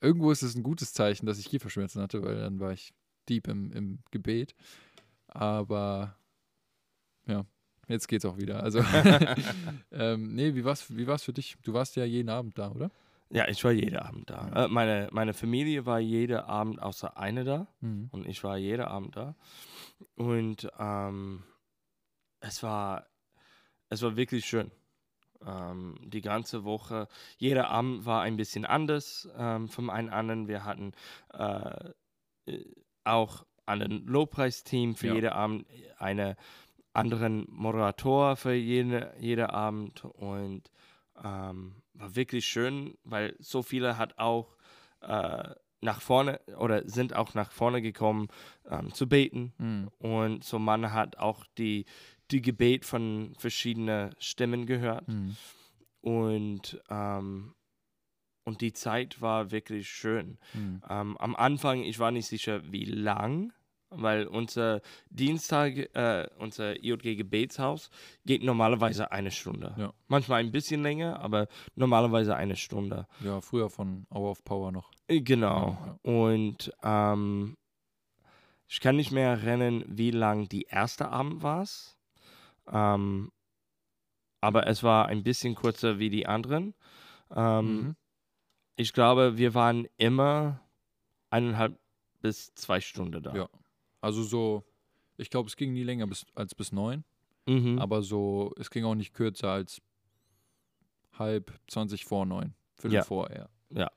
irgendwo 0.00 0.30
ist 0.30 0.42
es 0.42 0.54
ein 0.54 0.62
gutes 0.62 0.92
Zeichen, 0.92 1.26
dass 1.26 1.38
ich 1.38 1.48
Kieferschmerzen 1.48 2.00
hatte, 2.02 2.22
weil 2.22 2.36
dann 2.36 2.60
war 2.60 2.72
ich 2.72 2.92
deep 3.28 3.48
im, 3.48 3.72
im 3.72 3.98
Gebet. 4.10 4.54
Aber 5.28 6.16
ja, 7.26 7.44
jetzt 7.88 8.08
geht's 8.08 8.24
auch 8.24 8.38
wieder. 8.38 8.62
Also, 8.62 8.80
ähm, 9.92 10.34
nee, 10.34 10.54
wie 10.54 10.64
war's, 10.64 10.94
wie 10.96 11.06
war's 11.06 11.22
für 11.22 11.32
dich? 11.32 11.56
Du 11.62 11.72
warst 11.72 11.96
ja 11.96 12.04
jeden 12.04 12.28
Abend 12.30 12.58
da, 12.58 12.70
oder? 12.70 12.90
Ja, 13.30 13.48
ich 13.48 13.64
war 13.64 13.72
jeden 13.72 13.96
Abend 13.96 14.28
da. 14.28 14.64
Äh, 14.64 14.68
meine, 14.68 15.08
meine 15.12 15.32
Familie 15.32 15.86
war 15.86 16.00
jeden 16.00 16.36
Abend 16.38 16.82
außer 16.82 17.16
eine 17.16 17.44
da 17.44 17.66
Mhm. 17.80 18.08
und 18.12 18.26
ich 18.26 18.42
war 18.44 18.58
jeden 18.58 18.82
Abend 18.82 19.16
da. 19.16 19.34
Und 20.16 20.68
ähm, 20.78 21.42
es 22.42 22.62
war 22.62 23.06
es 23.88 24.02
war 24.02 24.16
wirklich 24.16 24.44
schön. 24.46 24.70
Ähm, 25.44 25.96
die 26.02 26.20
ganze 26.22 26.64
Woche, 26.64 27.08
jeder 27.36 27.68
Abend 27.68 28.06
war 28.06 28.22
ein 28.22 28.36
bisschen 28.36 28.64
anders 28.64 29.28
ähm, 29.36 29.68
vom 29.68 29.90
einen 29.90 30.08
anderen. 30.08 30.48
Wir 30.48 30.64
hatten 30.64 30.92
äh, 31.34 31.90
auch 33.04 33.44
einen 33.66 34.06
Lobpreisteam 34.06 34.94
für 34.96 35.08
Ja. 35.08 35.14
jeden 35.14 35.30
Abend 35.30 35.66
eine 35.98 36.36
anderen 36.92 37.46
Moderator 37.48 38.36
für 38.36 38.54
jede, 38.54 39.14
jeden 39.18 39.46
Abend 39.46 40.04
und 40.04 40.70
ähm, 41.22 41.82
war 41.94 42.16
wirklich 42.16 42.46
schön, 42.46 42.96
weil 43.04 43.34
so 43.38 43.62
viele 43.62 43.98
hat 43.98 44.18
auch 44.18 44.56
äh, 45.00 45.54
nach 45.80 46.00
vorne 46.00 46.40
oder 46.58 46.86
sind 46.88 47.14
auch 47.16 47.34
nach 47.34 47.50
vorne 47.50 47.82
gekommen 47.82 48.28
ähm, 48.68 48.92
zu 48.94 49.08
beten 49.08 49.52
Mhm. 49.58 49.88
und 49.98 50.44
so 50.44 50.58
man 50.58 50.92
hat 50.92 51.18
auch 51.18 51.44
die, 51.58 51.86
die 52.32 52.42
Gebet 52.42 52.84
von 52.84 53.34
verschiedenen 53.38 54.14
Stimmen 54.18 54.66
gehört 54.66 55.06
Mhm. 55.08 55.36
und, 56.00 56.80
ähm, 56.90 57.54
und 58.44 58.60
die 58.60 58.72
Zeit 58.72 59.20
war 59.20 59.50
wirklich 59.50 59.88
schön. 59.88 60.38
Mhm. 60.54 60.82
Ähm, 60.88 61.16
am 61.18 61.36
Anfang, 61.36 61.82
ich 61.82 61.98
war 61.98 62.10
nicht 62.10 62.26
sicher, 62.26 62.60
wie 62.72 62.84
lang, 62.84 63.52
weil 63.94 64.26
unser 64.26 64.80
Dienstag, 65.10 65.76
äh, 65.94 66.26
unser 66.38 66.82
IJG 66.82 67.14
Gebetshaus 67.14 67.90
geht 68.24 68.42
normalerweise 68.42 69.12
eine 69.12 69.30
Stunde. 69.30 69.74
Ja. 69.78 69.92
Manchmal 70.08 70.40
ein 70.40 70.50
bisschen 70.50 70.82
länger, 70.82 71.20
aber 71.20 71.46
normalerweise 71.76 72.34
eine 72.34 72.56
Stunde. 72.56 73.06
Ja, 73.20 73.40
früher 73.42 73.68
von 73.68 74.06
Hour 74.10 74.30
of 74.30 74.44
Power 74.44 74.72
noch. 74.72 74.90
Äh, 75.08 75.20
Genau. 75.20 75.76
Ja, 76.04 76.10
Und 76.10 76.72
ähm, 76.82 77.54
ich 78.66 78.80
kann 78.80 78.96
nicht 78.96 79.12
mehr 79.12 79.28
erinnern, 79.32 79.84
wie 79.86 80.10
lang 80.10 80.48
die 80.48 80.62
erste 80.62 81.10
Abend 81.10 81.42
war. 81.42 81.68
Ähm, 82.70 83.30
aber 84.40 84.66
es 84.66 84.82
war 84.82 85.06
ein 85.06 85.22
bisschen 85.22 85.54
kürzer 85.54 85.98
wie 85.98 86.10
die 86.10 86.26
anderen. 86.26 86.74
Ähm, 87.34 87.66
Mhm. 87.80 87.96
Ich 88.76 88.92
glaube, 88.94 89.36
wir 89.36 89.54
waren 89.54 89.86
immer 89.98 90.60
eineinhalb 91.30 91.78
bis 92.22 92.54
zwei 92.54 92.80
Stunden 92.80 93.22
da. 93.22 93.34
Ja. 93.34 93.48
Also 94.00 94.22
so, 94.22 94.64
ich 95.18 95.28
glaube, 95.30 95.48
es 95.48 95.56
ging 95.56 95.72
nie 95.74 95.82
länger 95.82 96.06
bis, 96.06 96.24
als 96.34 96.54
bis 96.54 96.72
neun, 96.72 97.04
Mhm. 97.46 97.78
aber 97.78 98.02
so, 98.02 98.52
es 98.58 98.70
ging 98.70 98.84
auch 98.84 98.94
nicht 98.94 99.12
kürzer 99.14 99.50
als 99.50 99.82
halb, 101.12 101.52
20 101.68 102.04
vor 102.06 102.24
neun. 102.26 102.54
Viertel 102.76 102.96
Ja. 102.96 103.02
vor, 103.04 103.30
ja. 103.30 103.90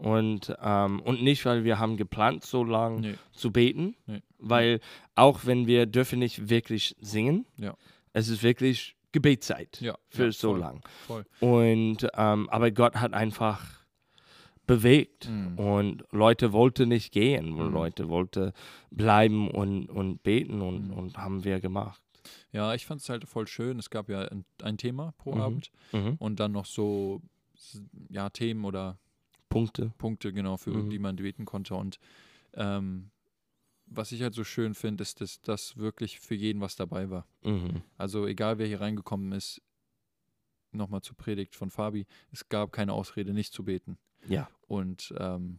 Und, 0.00 0.54
ähm, 0.62 1.00
und 1.00 1.22
nicht, 1.22 1.44
weil 1.44 1.64
wir 1.64 1.78
haben 1.78 1.96
geplant, 1.98 2.44
so 2.44 2.64
lang 2.64 3.00
Nee. 3.00 3.14
zu 3.32 3.52
beten, 3.52 3.96
Nee. 4.06 4.22
weil 4.38 4.80
auch 5.14 5.44
wenn 5.44 5.66
wir 5.66 5.84
dürfen 5.86 6.18
nicht 6.20 6.48
wirklich 6.48 6.96
singen, 7.00 7.44
Ja. 7.58 7.74
es 8.14 8.28
ist 8.28 8.42
wirklich 8.42 8.96
Gebetszeit 9.12 9.80
Ja, 9.82 9.98
für 10.08 10.26
ja, 10.26 10.32
so 10.32 10.54
lang. 10.56 10.82
Und 11.40 12.06
ähm, 12.14 12.48
aber 12.48 12.70
Gott 12.70 12.96
hat 12.96 13.12
einfach 13.12 13.60
bewegt 14.66 15.28
Mhm. 15.28 15.58
und 15.58 16.04
Leute 16.12 16.52
wollten 16.52 16.88
nicht 16.88 17.12
gehen, 17.12 17.50
Mhm. 17.50 17.72
Leute 17.72 18.08
wollten 18.08 18.52
bleiben 18.90 19.50
und, 19.50 19.86
und 19.90 20.22
beten 20.22 20.62
und, 20.62 20.88
Mhm. 20.88 20.92
und 20.94 21.18
haben 21.18 21.44
wir 21.44 21.60
gemacht. 21.60 22.00
Ja, 22.52 22.74
ich 22.74 22.86
fand 22.86 23.00
es 23.00 23.08
halt 23.08 23.24
voll 23.28 23.46
schön. 23.48 23.78
Es 23.78 23.90
gab 23.90 24.08
ja 24.08 24.20
ein, 24.22 24.44
ein 24.62 24.78
Thema 24.78 25.12
pro 25.18 25.34
Mhm. 25.34 25.40
Abend 25.40 25.70
Mhm. 25.92 26.16
und 26.18 26.38
dann 26.40 26.52
noch 26.52 26.66
so, 26.66 27.20
ja, 28.08 28.30
Themen 28.30 28.64
oder 28.64 28.98
Punkte. 29.50 29.92
Punkte, 29.98 30.32
genau, 30.32 30.56
für 30.56 30.70
Mhm. 30.70 30.88
die 30.88 30.98
man 30.98 31.16
beten 31.16 31.44
konnte. 31.44 31.74
Und 31.74 31.98
ähm, 32.54 33.10
was 33.84 34.12
ich 34.12 34.22
halt 34.22 34.34
so 34.34 34.44
schön 34.44 34.74
finde, 34.74 35.02
ist, 35.02 35.20
dass 35.20 35.40
das 35.42 35.76
wirklich 35.76 36.20
für 36.20 36.34
jeden 36.34 36.60
was 36.62 36.76
dabei 36.76 37.10
war. 37.10 37.26
Mhm. 37.42 37.82
Also 37.98 38.26
egal, 38.26 38.56
wer 38.58 38.66
hier 38.66 38.80
reingekommen 38.80 39.32
ist, 39.32 39.60
nochmal 40.72 41.02
zur 41.02 41.16
Predigt 41.16 41.54
von 41.56 41.70
Fabi, 41.70 42.06
es 42.30 42.48
gab 42.48 42.72
keine 42.72 42.92
Ausrede, 42.92 43.34
nicht 43.34 43.52
zu 43.52 43.64
beten. 43.64 43.98
Ja. 44.28 44.48
Und, 44.68 45.12
ähm, 45.18 45.58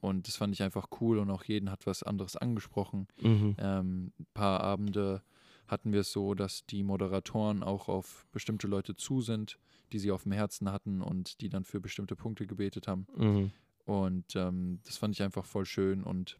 und 0.00 0.28
das 0.28 0.36
fand 0.36 0.54
ich 0.54 0.62
einfach 0.62 0.88
cool 1.00 1.18
und 1.18 1.30
auch 1.30 1.44
jeden 1.44 1.70
hat 1.70 1.86
was 1.86 2.02
anderes 2.02 2.36
angesprochen. 2.36 3.08
Mhm. 3.20 3.56
Ähm, 3.58 4.12
ein 4.18 4.26
paar 4.34 4.60
Abende 4.60 5.22
hatten 5.70 5.92
wir 5.92 6.00
es 6.00 6.12
so, 6.12 6.34
dass 6.34 6.66
die 6.66 6.82
Moderatoren 6.82 7.62
auch 7.62 7.88
auf 7.88 8.26
bestimmte 8.32 8.66
Leute 8.66 8.96
zu 8.96 9.20
sind, 9.20 9.58
die 9.92 9.98
sie 9.98 10.10
auf 10.10 10.24
dem 10.24 10.32
Herzen 10.32 10.70
hatten 10.72 11.00
und 11.02 11.40
die 11.40 11.48
dann 11.48 11.64
für 11.64 11.80
bestimmte 11.80 12.16
Punkte 12.16 12.46
gebetet 12.46 12.88
haben. 12.88 13.06
Mhm. 13.16 13.52
Und 13.84 14.36
ähm, 14.36 14.80
das 14.84 14.96
fand 14.96 15.14
ich 15.14 15.22
einfach 15.22 15.44
voll 15.44 15.66
schön 15.66 16.02
und 16.04 16.38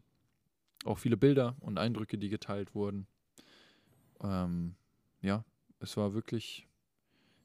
auch 0.85 0.97
viele 0.97 1.17
Bilder 1.17 1.55
und 1.59 1.77
Eindrücke, 1.77 2.17
die 2.17 2.29
geteilt 2.29 2.75
wurden. 2.75 3.07
Ähm, 4.21 4.75
ja, 5.21 5.43
es 5.79 5.97
war 5.97 6.13
wirklich, 6.13 6.67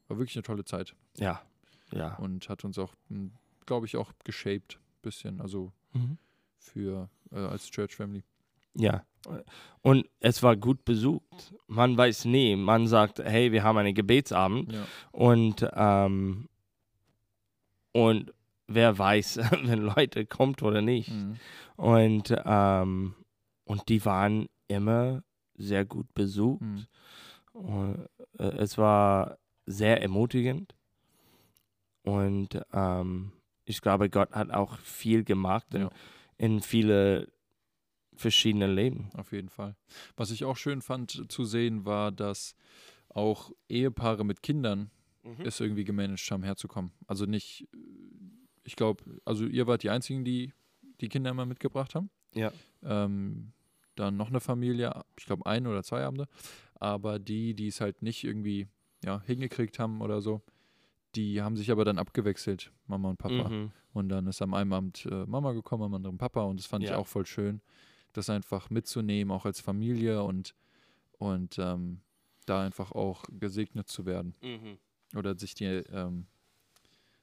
war 0.08 0.18
wirklich 0.18 0.36
eine 0.36 0.42
tolle 0.42 0.64
Zeit 0.64 0.94
Ja. 1.18 1.42
Ja. 1.92 2.16
und 2.16 2.48
hat 2.48 2.64
uns 2.64 2.78
auch, 2.78 2.94
glaube 3.64 3.86
ich, 3.86 3.96
auch 3.96 4.12
geshaped 4.24 4.80
bisschen, 5.02 5.40
also 5.40 5.72
Mhm. 5.92 6.18
für 6.58 7.08
äh, 7.30 7.36
als 7.36 7.70
Church 7.70 7.94
Family. 7.94 8.24
Ja. 8.74 9.04
Und 9.82 10.08
es 10.20 10.42
war 10.42 10.56
gut 10.56 10.84
besucht. 10.84 11.54
Man 11.68 11.96
weiß 11.96 12.24
nie. 12.26 12.56
Man 12.56 12.86
sagt, 12.86 13.18
hey, 13.20 13.52
wir 13.52 13.62
haben 13.62 13.78
einen 13.78 13.94
Gebetsabend 13.94 14.72
Ja, 14.72 14.86
und, 15.12 15.68
ähm, 15.74 16.48
und 17.92 18.32
wer 18.66 18.98
weiß, 18.98 19.38
wenn 19.64 19.80
Leute 19.82 20.26
kommt 20.26 20.62
oder 20.62 20.82
nicht. 20.82 21.10
mhm. 21.10 21.36
Und, 21.76 22.34
ähm, 22.44 23.14
und 23.64 23.88
die 23.88 24.04
waren 24.04 24.46
immer 24.68 25.22
sehr 25.54 25.84
gut 25.84 26.12
besucht. 26.14 26.62
Mhm. 26.62 26.86
Und, 27.52 28.08
äh, 28.38 28.44
es 28.58 28.76
war 28.78 29.38
sehr 29.66 30.02
ermutigend. 30.02 30.74
Und 32.02 32.60
ähm, 32.72 33.32
ich 33.64 33.80
glaube, 33.80 34.08
Gott 34.10 34.32
hat 34.32 34.50
auch 34.52 34.78
viel 34.78 35.24
gemacht 35.24 35.74
in, 35.74 35.82
Ja. 35.82 35.90
in 36.38 36.60
viele 36.60 37.28
verschiedene 38.16 38.66
Leben. 38.66 39.10
auf 39.14 39.32
jeden 39.32 39.48
Fall. 39.48 39.76
Was 40.16 40.30
ich 40.30 40.44
auch 40.44 40.56
schön 40.56 40.82
fand 40.82 41.30
zu 41.30 41.44
sehen, 41.44 41.84
war, 41.84 42.10
dass 42.12 42.54
auch 43.08 43.52
Ehepaare 43.68 44.24
mit 44.24 44.42
Kindern 44.42 44.90
es 45.44 45.58
irgendwie 45.58 45.84
gemanagt 45.84 46.30
haben, 46.30 46.44
herzukommen. 46.44 46.92
Also 47.08 47.24
nicht, 47.26 47.66
ich 48.62 48.76
glaube, 48.76 49.02
also 49.24 49.44
ihr 49.46 49.66
wart 49.66 49.82
die 49.82 49.90
Einzigen, 49.90 50.24
die 50.24 50.52
die 51.00 51.08
Kinder 51.08 51.30
immer 51.30 51.46
mitgebracht 51.46 51.94
haben. 51.96 52.10
Ja. 52.32 52.52
Ähm, 52.84 53.52
dann 53.96 54.16
noch 54.16 54.28
eine 54.28 54.40
Familie, 54.40 55.02
ich 55.18 55.26
glaube 55.26 55.44
ein 55.46 55.66
oder 55.66 55.82
zwei 55.82 56.04
Abende. 56.04 56.28
Aber 56.74 57.18
die, 57.18 57.54
die 57.54 57.66
es 57.68 57.80
halt 57.80 58.02
nicht 58.02 58.22
irgendwie 58.22 58.68
ja, 59.04 59.20
hingekriegt 59.26 59.78
haben 59.78 60.00
oder 60.00 60.20
so, 60.20 60.42
die 61.16 61.42
haben 61.42 61.56
sich 61.56 61.70
aber 61.70 61.84
dann 61.84 61.98
abgewechselt, 61.98 62.70
Mama 62.86 63.10
und 63.10 63.16
Papa. 63.18 63.48
Mhm. 63.48 63.72
Und 63.94 64.08
dann 64.10 64.26
ist 64.26 64.42
am 64.42 64.54
einen 64.54 64.72
Abend 64.72 65.06
äh, 65.10 65.24
Mama 65.26 65.52
gekommen, 65.52 65.82
am 65.84 65.94
anderen 65.94 66.18
Papa. 66.18 66.42
Und 66.42 66.60
das 66.60 66.66
fand 66.66 66.84
ich 66.84 66.90
Ja. 66.90 66.98
auch 66.98 67.06
voll 67.06 67.26
schön, 67.26 67.60
das 68.16 68.30
einfach 68.30 68.70
mitzunehmen, 68.70 69.30
auch 69.32 69.44
als 69.46 69.60
Familie 69.60 70.22
und, 70.22 70.54
und 71.12 71.58
ähm, 71.58 72.00
da 72.46 72.62
einfach 72.62 72.92
auch 72.92 73.24
gesegnet 73.30 73.88
zu 73.88 74.06
werden. 74.06 74.34
Mhm. 74.42 74.78
Oder 75.16 75.36
sich, 75.38 75.54
die, 75.54 75.64
ähm, 75.64 76.26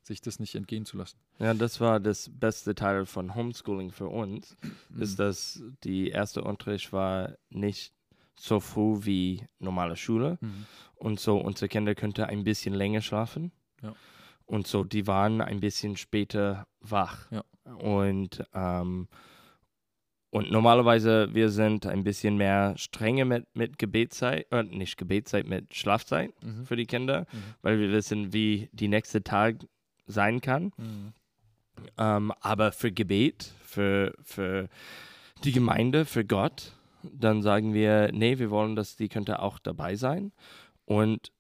sich 0.01 0.21
das 0.21 0.39
nicht 0.39 0.55
entgehen 0.55 0.85
zu 0.85 0.97
lassen. 0.97 1.17
Ja, 1.39 1.53
das 1.53 1.79
war 1.79 1.99
das 1.99 2.29
beste 2.33 2.75
Teil 2.75 3.05
von 3.05 3.35
Homeschooling 3.35 3.91
für 3.91 4.07
uns, 4.07 4.55
ist, 4.97 5.13
Mhm. 5.13 5.23
dass 5.23 5.63
die 5.83 6.09
erste 6.09 6.43
Unterricht 6.43 6.91
war 6.93 7.37
nicht 7.49 7.93
so 8.35 8.59
früh 8.59 9.05
wie 9.05 9.45
normale 9.59 9.95
Schule. 9.95 10.37
Mhm. 10.41 10.65
Und 10.95 11.19
so 11.19 11.37
unsere 11.37 11.67
Kinder 11.67 11.95
könnten 11.95 12.23
ein 12.23 12.43
bisschen 12.43 12.73
länger 12.73 13.01
schlafen. 13.01 13.51
Ja. 13.81 13.93
Und 14.45 14.67
so, 14.67 14.83
die 14.83 15.07
waren 15.07 15.41
ein 15.41 15.59
bisschen 15.59 15.95
später 15.97 16.67
wach. 16.79 17.31
Ja. 17.31 17.43
Und, 17.75 18.43
ähm, 18.53 19.07
und 20.33 20.49
normalerweise, 20.51 21.29
wir 21.33 21.49
sind 21.49 21.85
ein 21.85 22.03
bisschen 22.03 22.37
mehr 22.37 22.73
strenge 22.77 23.23
mit, 23.23 23.45
mit 23.55 23.77
Gebetszeit, 23.77 24.47
äh, 24.51 24.63
nicht 24.63 24.97
Gebetszeit, 24.97 25.45
mit 25.47 25.75
Schlafzeit 25.75 26.31
Mhm. 26.43 26.65
für 26.65 26.75
die 26.75 26.87
Kinder, 26.87 27.27
Mhm. 27.31 27.37
weil 27.61 27.79
wir 27.79 27.91
wissen, 27.91 28.33
wie 28.33 28.67
die 28.73 28.87
nächste 28.87 29.23
Tag 29.23 29.57
sein 30.07 30.41
kann. 30.41 30.71
Mhm. 30.77 31.13
Ähm, 31.97 32.33
aber 32.41 32.71
für 32.71 32.91
Gebet, 32.91 33.51
für, 33.63 34.13
für 34.23 34.69
die 35.43 35.51
Gemeinde, 35.51 36.05
für 36.05 36.25
Gott, 36.25 36.73
dann 37.03 37.41
sagen 37.43 37.73
wir, 37.73 38.11
nee, 38.11 38.39
wir 38.39 38.49
wollen, 38.49 38.75
dass 38.75 38.95
die 38.95 39.09
könnte 39.09 39.39
auch 39.39 39.59
dabei 39.59 39.95
sein. 39.95 40.31
Und 40.85 41.31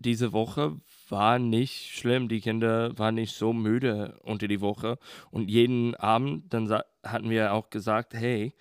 diese 0.00 0.32
Woche 0.32 0.76
war 1.08 1.38
nicht 1.38 1.90
schlimm. 1.96 2.28
Die 2.28 2.40
Kinder 2.40 2.96
waren 2.98 3.14
nicht 3.16 3.34
so 3.34 3.52
müde 3.52 4.18
unter 4.22 4.46
die 4.46 4.60
Woche. 4.60 4.98
Und 5.30 5.50
jeden 5.50 5.94
Abend, 5.96 6.52
dann 6.52 6.66
sa- 6.66 6.84
hatten 7.04 7.30
wir 7.30 7.52
auch 7.52 7.70
gesagt, 7.70 8.14
hey, 8.14 8.54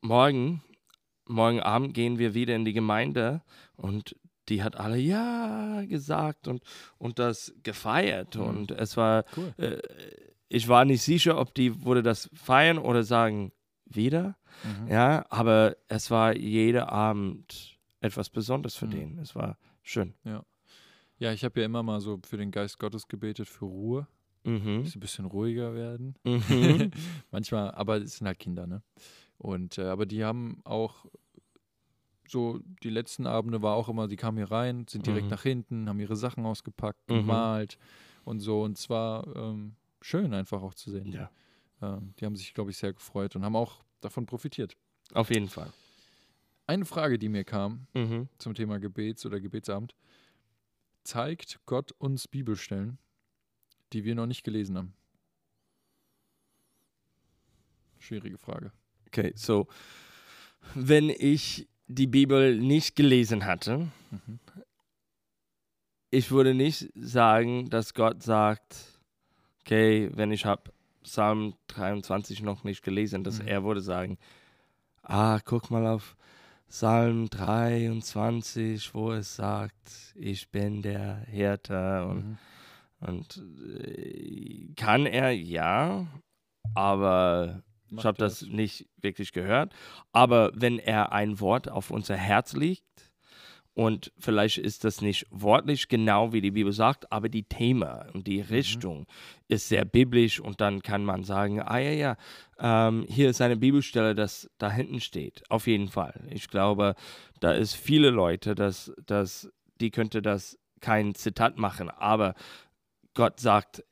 morgen, 0.00 0.62
morgen 1.26 1.60
Abend 1.60 1.94
gehen 1.94 2.18
wir 2.18 2.34
wieder 2.34 2.54
in 2.54 2.64
die 2.64 2.72
Gemeinde. 2.72 3.42
Und 3.76 4.16
die 4.48 4.62
hat 4.62 4.76
alle 4.76 4.98
ja 4.98 5.82
gesagt 5.86 6.46
und, 6.48 6.62
und 6.98 7.18
das 7.18 7.52
gefeiert. 7.62 8.36
Mhm. 8.36 8.42
Und 8.42 8.70
es 8.70 8.96
war, 8.96 9.24
Cool. 9.36 9.52
äh, 9.58 9.78
ich 10.48 10.68
war 10.68 10.84
nicht 10.84 11.02
sicher, 11.02 11.38
ob 11.38 11.54
die 11.54 11.84
würde 11.84 12.02
das 12.02 12.30
feiern 12.32 12.78
oder 12.78 13.02
sagen, 13.02 13.52
wieder. 13.84 14.36
Mhm. 14.64 14.88
Ja, 14.88 15.24
aber 15.30 15.76
es 15.88 16.10
war 16.10 16.34
jeder 16.36 16.90
Abend 16.92 17.78
etwas 18.00 18.30
Besonderes 18.30 18.74
für 18.76 18.86
Mhm. 18.86 18.90
den. 18.90 19.18
Es 19.18 19.34
war 19.34 19.58
schön. 19.82 20.14
Ja, 21.18 21.32
ich 21.32 21.44
habe 21.44 21.60
ja 21.60 21.66
immer 21.66 21.82
mal 21.82 22.00
so 22.00 22.20
für 22.26 22.36
den 22.36 22.50
Geist 22.50 22.78
Gottes 22.78 23.08
gebetet, 23.08 23.48
für 23.48 23.64
Ruhe, 23.64 24.06
Mhm. 24.46 24.84
sie 24.84 24.96
ein 24.98 25.00
bisschen 25.00 25.24
ruhiger 25.26 25.74
werden. 25.74 26.14
Mhm. 26.24 26.90
Manchmal, 27.30 27.70
aber 27.72 27.98
es 27.98 28.16
sind 28.18 28.26
halt 28.26 28.38
Kinder, 28.38 28.66
ne? 28.66 28.82
Und 29.38 29.78
äh, 29.78 29.84
aber 29.86 30.06
die 30.06 30.24
haben 30.24 30.60
auch 30.64 31.06
so 32.28 32.58
die 32.82 32.90
letzten 32.90 33.26
Abende 33.26 33.62
war 33.62 33.76
auch 33.76 33.88
immer, 33.88 34.08
die 34.08 34.16
kamen 34.16 34.38
hier 34.38 34.50
rein, 34.50 34.86
sind 34.88 35.06
direkt 35.06 35.26
Mhm. 35.26 35.30
nach 35.30 35.42
hinten, 35.42 35.88
haben 35.88 36.00
ihre 36.00 36.16
Sachen 36.16 36.44
ausgepackt, 36.44 37.08
Mhm. 37.08 37.20
gemalt 37.20 37.78
und 38.24 38.40
so. 38.40 38.62
Und 38.62 38.78
es 38.78 38.90
war 38.90 39.26
ähm, 39.36 39.76
schön 40.00 40.34
einfach 40.34 40.62
auch 40.62 40.74
zu 40.74 40.90
sehen. 40.90 41.12
Ja, 41.12 41.30
Ähm, 41.82 42.14
die 42.18 42.24
haben 42.24 42.34
sich, 42.36 42.54
glaube 42.54 42.70
ich, 42.70 42.78
sehr 42.78 42.92
gefreut 42.92 43.36
und 43.36 43.44
haben 43.44 43.54
auch 43.56 43.84
davon 44.00 44.26
profitiert. 44.26 44.76
auf 45.14 45.30
jeden 45.30 45.48
Fall. 45.48 45.72
Eine 46.66 46.84
Frage, 46.84 47.18
die 47.18 47.28
mir 47.28 47.44
kam 47.44 47.86
Mhm. 47.94 48.28
zum 48.38 48.54
Thema 48.54 48.78
Gebets- 48.80 49.24
oder 49.24 49.38
Gebetsabend. 49.40 49.94
Zeigt 51.04 51.60
Gott 51.66 51.92
uns 51.92 52.26
Bibelstellen, 52.26 52.98
die 53.92 54.04
wir 54.04 54.14
noch 54.14 54.26
nicht 54.26 54.44
gelesen 54.44 54.76
haben? 54.76 54.92
Schwierige 57.98 58.38
Frage. 58.38 58.72
Okay, 59.08 59.32
so, 59.34 59.66
wenn 60.74 61.08
ich 61.10 61.68
die 61.86 62.06
Bibel 62.06 62.58
nicht 62.58 62.96
gelesen 62.96 63.44
hatte, 63.44 63.88
Mhm. 64.10 64.38
ich 66.10 66.30
würde 66.30 66.54
nicht 66.54 66.90
sagen, 66.94 67.68
dass 67.70 67.94
Gott 67.94 68.22
sagt, 68.22 68.76
okay, 69.60 70.10
wenn 70.14 70.30
ich 70.32 70.44
habe 70.44 70.72
Psalm 71.02 71.54
23 71.68 72.42
noch 72.42 72.64
nicht 72.64 72.82
gelesen, 72.82 73.24
dass 73.24 73.40
Mhm. 73.40 73.48
er 73.48 73.64
würde 73.64 73.80
sagen, 73.80 74.18
ah, 75.02 75.38
guck 75.44 75.70
mal 75.70 75.86
auf 75.86 76.16
Psalm 76.68 77.28
23, 77.30 78.92
wo 78.94 79.12
es 79.12 79.36
sagt, 79.36 80.14
ich 80.16 80.48
bin 80.50 80.82
der 80.82 81.18
Hirte 81.28 82.04
und, 82.06 82.28
Mhm. 82.30 82.38
Und 83.00 83.42
äh, 83.78 84.72
kann 84.76 85.06
er, 85.06 85.30
ja, 85.30 86.06
aber 86.74 87.62
ich 87.88 87.92
Macht 87.92 88.04
habe 88.04 88.18
er 88.18 88.26
das 88.26 88.42
nicht 88.42 88.88
wirklich 89.00 89.32
gehört. 89.32 89.72
Aber 90.12 90.50
wenn 90.54 90.78
er 90.78 91.12
ein 91.12 91.40
Wort 91.40 91.68
auf 91.68 91.90
unser 91.90 92.16
Herz 92.16 92.54
legt, 92.54 92.84
und 93.76 94.10
vielleicht 94.18 94.56
ist 94.56 94.84
das 94.84 95.02
nicht 95.02 95.26
wortlich 95.28 95.88
genau, 95.88 96.32
wie 96.32 96.40
die 96.40 96.52
Bibel 96.52 96.72
sagt, 96.72 97.12
aber 97.12 97.28
die 97.28 97.42
Thema 97.42 98.06
und 98.14 98.26
die 98.26 98.40
Richtung 98.40 99.06
ist 99.48 99.68
sehr 99.68 99.84
biblisch 99.84 100.40
und 100.40 100.62
dann 100.62 100.80
kann 100.80 101.04
man 101.04 101.24
sagen, 101.24 101.60
ah 101.60 101.76
ja, 101.76 101.90
ja, 101.90 102.16
ähm, 102.58 103.04
hier 103.06 103.28
ist 103.28 103.42
eine 103.42 103.58
Bibelstelle, 103.58 104.14
das 104.14 104.50
da 104.56 104.70
hinten 104.70 105.00
steht. 105.00 105.42
Auf 105.50 105.66
jeden 105.66 105.88
Fall. 105.88 106.26
Ich 106.30 106.48
glaube, 106.48 106.94
da 107.40 107.52
ist 107.52 107.74
viele 107.74 108.08
Leute, 108.08 108.54
dass, 108.54 108.94
dass 109.04 109.52
die 109.78 109.90
könnte 109.90 110.22
das 110.22 110.58
kein 110.80 111.14
Zitat 111.14 111.58
machen, 111.58 111.90
aber 111.90 112.34
Gott 113.16 113.40
sagt, 113.40 113.82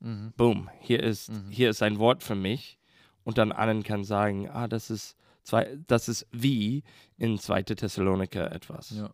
Mhm. 0.00 0.32
boom, 0.36 0.70
hier 0.80 1.02
ist, 1.02 1.28
Mhm. 1.30 1.50
hier 1.50 1.68
ist 1.70 1.82
ein 1.82 1.98
Wort 1.98 2.22
für 2.22 2.34
mich. 2.36 2.78
Und 3.24 3.36
dann 3.36 3.52
anderen 3.52 3.82
kann 3.82 4.04
sagen, 4.04 4.48
ah, 4.48 4.68
das 4.68 4.88
ist, 4.90 5.16
zwei, 5.42 5.76
das 5.86 6.08
ist 6.08 6.26
wie 6.32 6.82
in 7.18 7.36
2. 7.38 7.74
Thessaloniker 7.74 8.50
etwas. 8.52 8.90
Ja. 8.90 9.12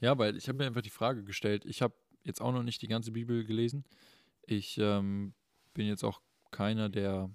Ja, 0.00 0.16
weil 0.18 0.36
ich 0.36 0.48
habe 0.48 0.58
mir 0.58 0.66
einfach 0.66 0.80
die 0.82 0.90
Frage 0.90 1.22
gestellt, 1.22 1.64
ich 1.66 1.82
habe 1.82 1.94
jetzt 2.24 2.40
auch 2.40 2.52
noch 2.52 2.62
nicht 2.64 2.80
die 2.82 2.88
ganze 2.88 3.12
Bibel 3.12 3.44
gelesen. 3.44 3.84
Ich 4.46 4.78
ähm, 4.78 5.34
bin 5.74 5.86
jetzt 5.86 6.02
auch 6.04 6.20
keiner, 6.50 6.88
der 6.88 7.30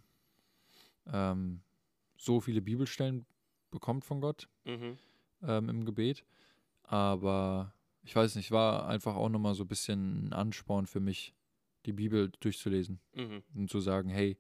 ähm, 1.08 1.62
so 2.18 2.40
viele 2.40 2.62
Bibelstellen 2.62 3.26
bekommt 3.72 4.04
von 4.06 4.20
Gott 4.22 4.48
Mhm. 4.66 4.98
ähm, 5.44 5.70
im 5.70 5.86
Gebet. 5.86 6.26
Aber 6.84 7.74
ich 8.02 8.16
weiß 8.16 8.36
nicht, 8.36 8.52
war 8.52 8.88
einfach 8.88 9.16
auch 9.16 9.30
nochmal 9.30 9.56
so 9.56 9.64
ein 9.64 9.68
bisschen 9.68 10.28
ein 10.30 10.34
Ansporn 10.34 10.86
für 10.88 11.00
mich, 11.00 11.34
die 11.86 11.94
Bibel 11.94 12.32
durchzulesen 12.40 13.00
Mhm. 13.16 13.44
und 13.56 13.70
zu 13.70 13.80
sagen, 13.80 14.10
hey, 14.10 14.38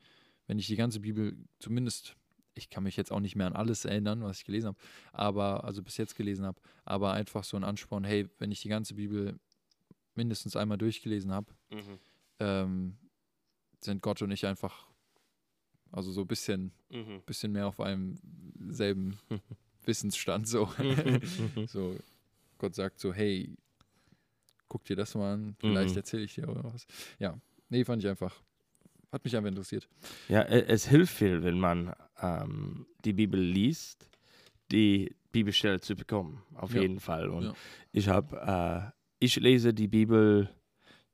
wenn 0.47 0.59
ich 0.59 0.67
die 0.67 0.75
ganze 0.75 0.99
Bibel 0.99 1.37
zumindest, 1.59 2.15
ich 2.55 2.69
kann 2.69 2.83
mich 2.83 2.95
jetzt 2.97 3.11
auch 3.11 3.19
nicht 3.19 3.35
mehr 3.35 3.47
an 3.47 3.53
alles 3.53 3.85
erinnern, 3.85 4.21
was 4.21 4.39
ich 4.39 4.45
gelesen 4.45 4.67
habe, 4.67 4.77
aber 5.11 5.63
also 5.63 5.81
bis 5.83 5.97
jetzt 5.97 6.15
gelesen 6.15 6.45
habe, 6.45 6.61
aber 6.85 7.13
einfach 7.13 7.43
so 7.43 7.57
ein 7.57 7.63
Ansporn, 7.63 8.03
hey, 8.03 8.29
wenn 8.39 8.51
ich 8.51 8.61
die 8.61 8.69
ganze 8.69 8.93
Bibel 8.95 9.39
mindestens 10.15 10.55
einmal 10.55 10.77
durchgelesen 10.77 11.31
habe, 11.31 11.51
Mhm. 11.71 11.99
ähm, 12.39 12.97
sind 13.79 14.01
Gott 14.01 14.21
und 14.21 14.31
ich 14.31 14.45
einfach, 14.45 14.87
also 15.91 16.11
so 16.11 16.21
ein 16.21 16.27
bisschen, 16.27 16.71
Mhm. 16.89 17.21
bisschen 17.25 17.51
mehr 17.51 17.67
auf 17.67 17.79
einem 17.79 18.15
selben 18.69 19.17
Wissensstand 19.85 20.47
so. 20.47 20.67
So, 21.67 21.97
Gott 22.57 22.75
sagt 22.75 22.99
so, 22.99 23.13
hey, 23.13 23.55
guck 24.73 24.83
dir 24.85 24.95
das 24.95 25.13
mal 25.13 25.33
an, 25.35 25.55
vielleicht 25.59 25.91
Mhm. 25.91 25.97
erzähle 25.97 26.23
ich 26.23 26.33
dir 26.33 26.47
was. 26.47 26.87
Ja, 27.19 27.37
nee, 27.69 27.85
fand 27.85 28.01
ich 28.03 28.09
einfach, 28.09 28.33
hat 29.11 29.23
mich 29.23 29.35
einfach 29.37 29.49
interessiert. 29.49 29.87
Ja, 30.29 30.41
e- 30.41 30.65
es 30.67 30.87
hilft 30.87 31.13
viel, 31.13 31.43
wenn 31.43 31.59
man 31.59 31.93
ähm, 32.19 32.87
die 33.05 33.13
Bibel 33.13 33.39
liest, 33.39 34.09
die 34.71 35.15
Bibelstelle 35.31 35.79
zu 35.79 35.95
bekommen, 35.95 36.41
auf 36.55 36.73
Ja. 36.73 36.81
jeden 36.81 36.99
Fall. 36.99 37.29
Und 37.29 37.43
Ja. 37.45 37.53
ich 37.91 38.07
habe, 38.09 38.91
äh, 38.91 38.91
ich 39.19 39.35
lese 39.35 39.75
die 39.75 39.87
Bibel 39.87 40.49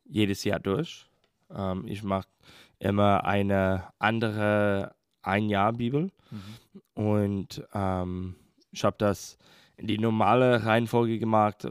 jedes 0.06 0.46
Jahr 0.46 0.62
durch. 0.62 1.06
Ähm, 1.50 1.86
ich 1.86 2.02
mache 2.02 2.30
immer 2.80 3.26
eine 3.26 3.90
andere 4.00 4.96
Ein-Jahr-Bibel 5.22 6.12
Mhm. 6.32 6.58
und 6.94 7.62
ähm, 7.74 8.36
ich 8.72 8.86
habe 8.86 8.96
das 9.00 9.38
die 9.82 9.98
normale 9.98 10.66
Reihenfolge 10.66 11.20
gemacht, 11.20 11.66
äh, 11.66 11.70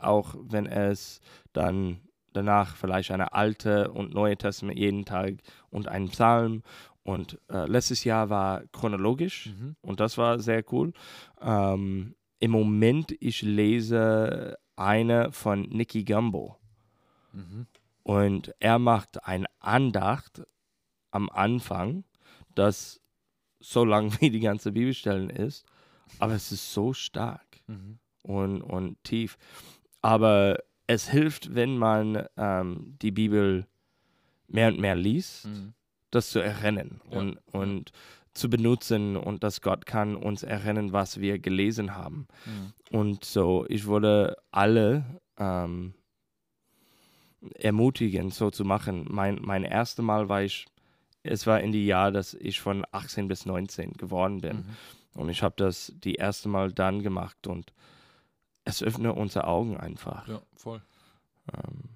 auch 0.00 0.34
wenn 0.40 0.66
es 0.66 1.20
dann 1.52 2.00
danach 2.32 2.76
vielleicht 2.76 3.10
eine 3.10 3.32
alte 3.32 3.90
und 3.90 4.12
neue 4.12 4.36
Testament 4.36 4.78
jeden 4.78 5.04
Tag 5.04 5.36
und 5.70 5.88
einen 5.88 6.08
Psalm. 6.08 6.62
Und 7.02 7.38
äh, 7.48 7.66
letztes 7.66 8.04
Jahr 8.04 8.30
war 8.30 8.62
chronologisch 8.72 9.46
Mhm. 9.46 9.76
und 9.80 10.00
das 10.00 10.18
war 10.18 10.38
sehr 10.40 10.64
cool. 10.72 10.92
Ähm, 11.40 12.14
Im 12.38 12.50
Moment, 12.50 13.14
ich 13.20 13.40
lese 13.42 14.58
eine 14.76 15.32
von 15.32 15.62
Nicky 15.62 16.04
Gumbo 16.04 16.56
Mhm. 17.32 17.66
und 18.02 18.54
er 18.60 18.78
macht 18.78 19.24
ein 19.24 19.46
Andacht 19.60 20.42
am 21.10 21.30
Anfang, 21.30 22.04
das 22.54 23.00
so 23.60 23.84
lang 23.84 24.10
wie 24.20 24.30
die 24.30 24.40
ganze 24.40 24.72
Bibelstellen 24.72 25.30
ist, 25.30 25.64
aber 26.18 26.34
es 26.34 26.52
ist 26.52 26.72
so 26.72 26.92
stark 26.92 27.44
Mhm. 27.66 27.98
und, 28.22 28.62
und 28.62 29.02
tief. 29.04 29.36
Aber 30.02 30.58
es 30.86 31.08
hilft, 31.08 31.54
wenn 31.54 31.76
man 31.78 32.24
ähm, 32.36 32.96
die 33.02 33.10
Bibel 33.10 33.66
mehr 34.48 34.68
und 34.68 34.78
mehr 34.78 34.94
liest, 34.94 35.46
Mhm. 35.46 35.74
das 36.10 36.30
zu 36.30 36.38
erinnern 36.38 37.00
Ja, 37.10 37.18
und, 37.18 37.38
und 37.52 37.92
zu 38.34 38.48
benutzen 38.50 39.16
und 39.16 39.42
dass 39.42 39.62
Gott 39.62 39.86
kann 39.86 40.14
uns 40.14 40.42
erinnern, 40.42 40.92
was 40.92 41.20
wir 41.20 41.38
gelesen 41.38 41.94
haben. 41.96 42.28
Mhm. 42.44 42.72
Und 42.96 43.24
so, 43.24 43.64
ich 43.68 43.86
würde 43.86 44.36
alle 44.52 45.04
ähm, 45.38 45.94
ermutigen, 47.54 48.30
so 48.30 48.50
zu 48.50 48.64
machen. 48.64 49.06
Mein, 49.08 49.38
mein 49.42 49.64
erstes 49.64 50.04
Mal 50.04 50.28
war 50.28 50.42
ich, 50.42 50.66
es 51.22 51.46
war 51.46 51.60
in 51.60 51.72
die 51.72 51.86
Jahr, 51.86 52.12
dass 52.12 52.34
ich 52.34 52.60
von 52.60 52.84
18 52.92 53.28
bis 53.28 53.46
19 53.46 53.92
geworden 53.94 54.40
bin. 54.40 54.58
Mhm. 54.58 54.66
Und 55.16 55.28
ich 55.30 55.42
habe 55.42 55.54
das 55.56 55.92
die 55.96 56.14
erste 56.14 56.48
Mal 56.48 56.72
dann 56.72 57.02
gemacht 57.02 57.46
und 57.46 57.72
es 58.64 58.82
öffnet 58.82 59.16
unsere 59.16 59.46
Augen 59.46 59.76
einfach. 59.76 60.26
Ja, 60.28 60.42
voll. 60.56 60.82
Ähm, 61.52 61.90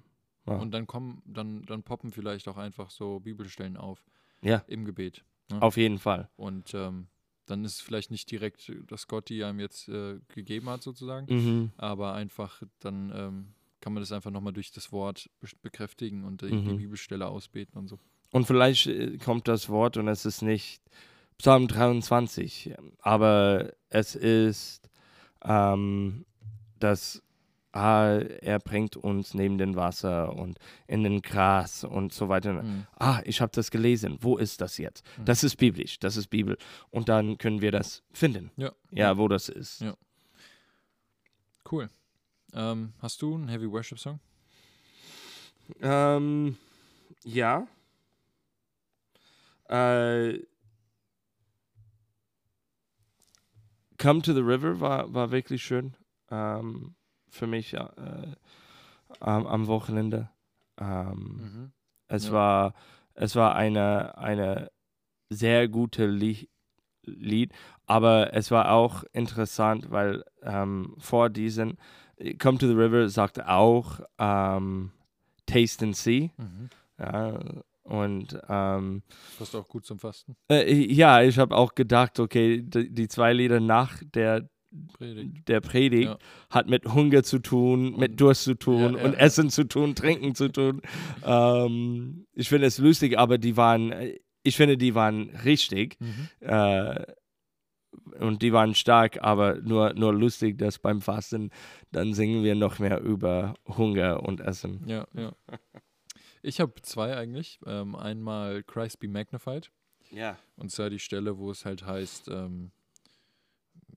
Ja. 0.47 0.55
Und 0.57 0.71
dann 0.71 0.87
kommen, 0.87 1.21
dann, 1.25 1.61
dann 1.67 1.83
poppen 1.83 2.11
vielleicht 2.11 2.47
auch 2.47 2.57
einfach 2.57 2.89
so 2.89 3.19
Bibelstellen 3.19 3.77
auf 3.77 4.03
ja, 4.41 4.63
im 4.67 4.85
Gebet. 4.85 5.23
auf 5.59 5.77
jeden 5.77 5.99
Fall. 5.99 6.29
Und 6.35 6.73
ähm, 6.73 7.07
dann 7.45 7.63
ist 7.63 7.75
es 7.75 7.81
vielleicht 7.81 8.09
nicht 8.09 8.31
direkt, 8.31 8.71
dass 8.87 9.07
Gott 9.07 9.29
die 9.29 9.43
einem 9.43 9.59
jetzt 9.59 9.87
äh, 9.89 10.19
gegeben 10.29 10.67
hat, 10.69 10.81
sozusagen, 10.81 11.27
Mhm. 11.31 11.71
aber 11.77 12.13
einfach 12.13 12.63
dann 12.79 13.11
ähm, 13.13 13.47
kann 13.81 13.93
man 13.93 14.01
das 14.01 14.11
einfach 14.11 14.31
nochmal 14.31 14.53
durch 14.53 14.71
das 14.71 14.91
Wort 14.91 15.29
be 15.41 15.47
bekräftigen 15.61 16.23
und 16.23 16.41
die, 16.41 16.47
die 16.49 16.55
Mhm. 16.55 16.77
Bibelstelle 16.77 17.27
ausbeten 17.27 17.77
und 17.77 17.87
so. 17.87 17.99
Und 18.31 18.45
vielleicht 18.47 18.87
äh, 18.87 19.17
kommt 19.19 19.47
das 19.47 19.69
Wort 19.69 19.97
und 19.97 20.07
es 20.07 20.25
ist 20.25 20.41
nicht 20.41 20.81
Psalm 21.41 21.67
23, 21.67 22.75
aber 22.99 23.73
es 23.89 24.13
ist, 24.13 24.87
ähm, 25.43 26.23
dass 26.77 27.23
ah, 27.71 28.19
er 28.19 28.59
bringt 28.59 28.95
uns 28.95 29.33
neben 29.33 29.57
dem 29.57 29.75
Wasser 29.75 30.35
und 30.35 30.59
in 30.85 31.01
den 31.01 31.23
Gras 31.23 31.83
und 31.83 32.13
so 32.13 32.29
weiter. 32.29 32.61
Mhm. 32.61 32.85
Ah, 32.95 33.21
ich 33.25 33.41
habe 33.41 33.51
das 33.55 33.71
gelesen. 33.71 34.19
Wo 34.21 34.37
ist 34.37 34.61
das 34.61 34.77
jetzt? 34.77 35.03
Mhm. 35.17 35.25
Das 35.25 35.43
ist 35.43 35.55
biblisch, 35.55 35.97
das 35.97 36.15
ist 36.15 36.27
Bibel. 36.27 36.59
Und 36.91 37.09
dann 37.09 37.39
können 37.39 37.59
wir 37.59 37.71
das 37.71 38.03
finden. 38.13 38.51
Ja. 38.55 38.71
Ja, 38.91 39.17
wo 39.17 39.27
das 39.27 39.49
ist. 39.49 39.81
Ja. 39.81 39.95
Cool. 41.71 41.89
Ähm, 42.53 42.93
hast 42.99 43.19
du 43.19 43.33
einen 43.33 43.47
Heavy 43.47 43.71
Worship 43.71 43.97
Song? 43.97 44.19
Ähm, 45.81 46.55
ja. 47.23 47.65
Äh, 49.69 50.37
Come 54.01 54.21
to 54.23 54.33
the 54.33 54.41
River 54.41 54.79
war, 54.79 55.13
war 55.13 55.31
wirklich 55.31 55.63
schön 55.63 55.93
ähm, 56.29 56.95
für 57.29 57.47
mich 57.47 57.73
äh, 57.73 57.85
am, 59.19 59.45
am 59.47 59.67
Wochenende. 59.67 60.29
Ähm, 60.79 61.71
Es 62.07 62.25
Ja. 62.25 62.31
war 62.33 62.73
es 63.13 63.35
war 63.35 63.55
eine, 63.55 64.17
eine 64.17 64.71
sehr 65.29 65.67
gute 65.67 66.07
Lied, 66.07 66.49
Lied. 67.03 67.51
Aber 67.85 68.33
es 68.33 68.51
war 68.51 68.71
auch 68.71 69.03
interessant, 69.11 69.91
weil 69.91 70.23
ähm, 70.43 70.95
vor 70.97 71.29
diesem 71.29 71.77
Come 72.39 72.57
to 72.57 72.67
the 72.67 72.73
River 72.73 73.09
sagt 73.09 73.43
auch 73.45 73.99
ähm, 74.17 74.91
Taste 75.45 75.85
and 75.85 75.95
See. 75.95 76.31
Mhm. 76.37 76.69
Ja, 76.99 77.39
und 77.83 78.37
ähm, 78.49 79.03
Passt 79.37 79.55
auch 79.55 79.67
gut 79.67 79.85
zum 79.85 79.99
Fasten. 79.99 80.35
äh, 80.51 80.71
ja, 80.73 81.21
ich 81.23 81.37
habe 81.39 81.55
auch 81.55 81.73
gedacht, 81.75 82.19
okay, 82.19 82.61
die, 82.63 82.91
die 82.93 83.07
zwei 83.07 83.33
Lieder 83.33 83.59
nach 83.59 84.01
der, 84.13 84.49
Predigt. 84.97 85.47
der 85.49 85.59
Predigt 85.61 86.05
Ja. 86.09 86.17
hat 86.49 86.69
mit 86.69 86.85
Hunger 86.93 87.23
zu 87.23 87.39
tun, 87.39 87.97
mit 87.97 88.11
Und- 88.11 88.21
Durst 88.21 88.43
zu 88.43 88.53
tun 88.55 88.93
Ja, 88.93 88.99
ja, 88.99 89.05
und. 89.05 89.13
Essen 89.15 89.49
zu 89.49 89.67
tun, 89.67 89.95
Trinken 89.95 90.33
zu 90.35 90.49
tun. 90.49 90.81
ähm, 91.25 92.25
ich 92.33 92.47
finde 92.49 92.67
es 92.67 92.77
lustig, 92.77 93.17
aber 93.19 93.37
die 93.37 93.57
waren, 93.57 93.91
äh, 93.91 94.17
ich 94.43 94.55
finde, 94.55 94.77
die 94.77 94.95
waren 94.95 95.29
richtig. 95.43 95.97
Mhm. 95.99 96.29
Äh, 96.39 97.03
und 98.19 98.41
die 98.41 98.53
waren 98.53 98.73
stark, 98.73 99.21
aber 99.21 99.55
nur, 99.61 99.93
nur 99.93 100.13
lustig, 100.13 100.57
dass 100.57 100.79
beim 100.79 101.01
Fasten 101.01 101.49
dann 101.91 102.13
singen 102.13 102.41
wir 102.43 102.55
noch 102.55 102.79
mehr 102.79 103.01
über 103.01 103.55
Hunger 103.67 104.23
und 104.23 104.39
Essen. 104.39 104.83
Ja, 104.87 105.05
ja. 105.13 105.33
Ich 106.41 106.59
habe 106.59 106.73
zwei 106.81 107.15
eigentlich. 107.15 107.59
Ähm, 107.65 107.95
einmal 107.95 108.63
Christ 108.63 108.99
be 108.99 109.07
magnified. 109.07 109.71
Ja. 110.11 110.37
Und 110.57 110.71
zwar 110.71 110.89
die 110.89 110.99
Stelle, 110.99 111.37
wo 111.37 111.51
es 111.51 111.65
halt 111.65 111.85
heißt, 111.85 112.27
ähm, 112.29 112.71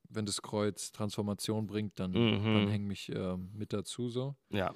wenn 0.09 0.27
das 0.27 0.43
Kreuz 0.43 0.93
Transformation 0.93 1.67
bringt, 1.67 1.99
dann, 1.99 2.13
Mhm. 2.13 2.45
dann 2.55 2.69
häng 2.69 2.87
mich 2.87 3.09
ähm, 3.09 3.51
mit 3.55 3.73
dazu 3.73 4.09
so. 4.09 4.37
Ja. 4.51 4.75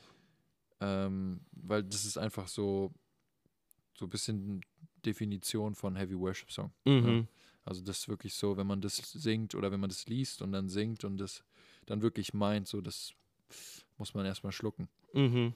Ähm, 0.81 1.41
weil 1.53 1.85
das 1.85 2.05
ist 2.05 2.19
einfach 2.19 2.49
so, 2.49 2.93
so 3.95 4.07
ein 4.07 4.11
bisschen 4.11 4.61
Definition 5.05 5.75
von 5.75 5.97
Heavy 5.97 6.19
Worship 6.19 6.51
Song. 6.51 6.73
Mhm. 6.85 7.29
Also 7.64 7.83
das 7.83 7.99
ist 7.99 8.09
wirklich 8.09 8.35
so, 8.35 8.57
wenn 8.57 8.66
man 8.66 8.81
das 8.81 8.97
singt 8.97 9.55
oder 9.55 9.71
wenn 9.71 9.81
man 9.81 9.91
das 9.91 10.07
liest 10.07 10.41
und 10.43 10.53
dann 10.53 10.69
singt 10.69 11.05
und 11.05 11.19
das 11.19 11.45
dann 11.87 12.01
wirklich 12.03 12.33
meint, 12.33 12.66
so 12.66 12.81
das 12.81 13.12
muss 13.99 14.14
man 14.14 14.25
erstmal 14.27 14.53
schlucken. 14.53 14.89
Mhm. 15.12 15.53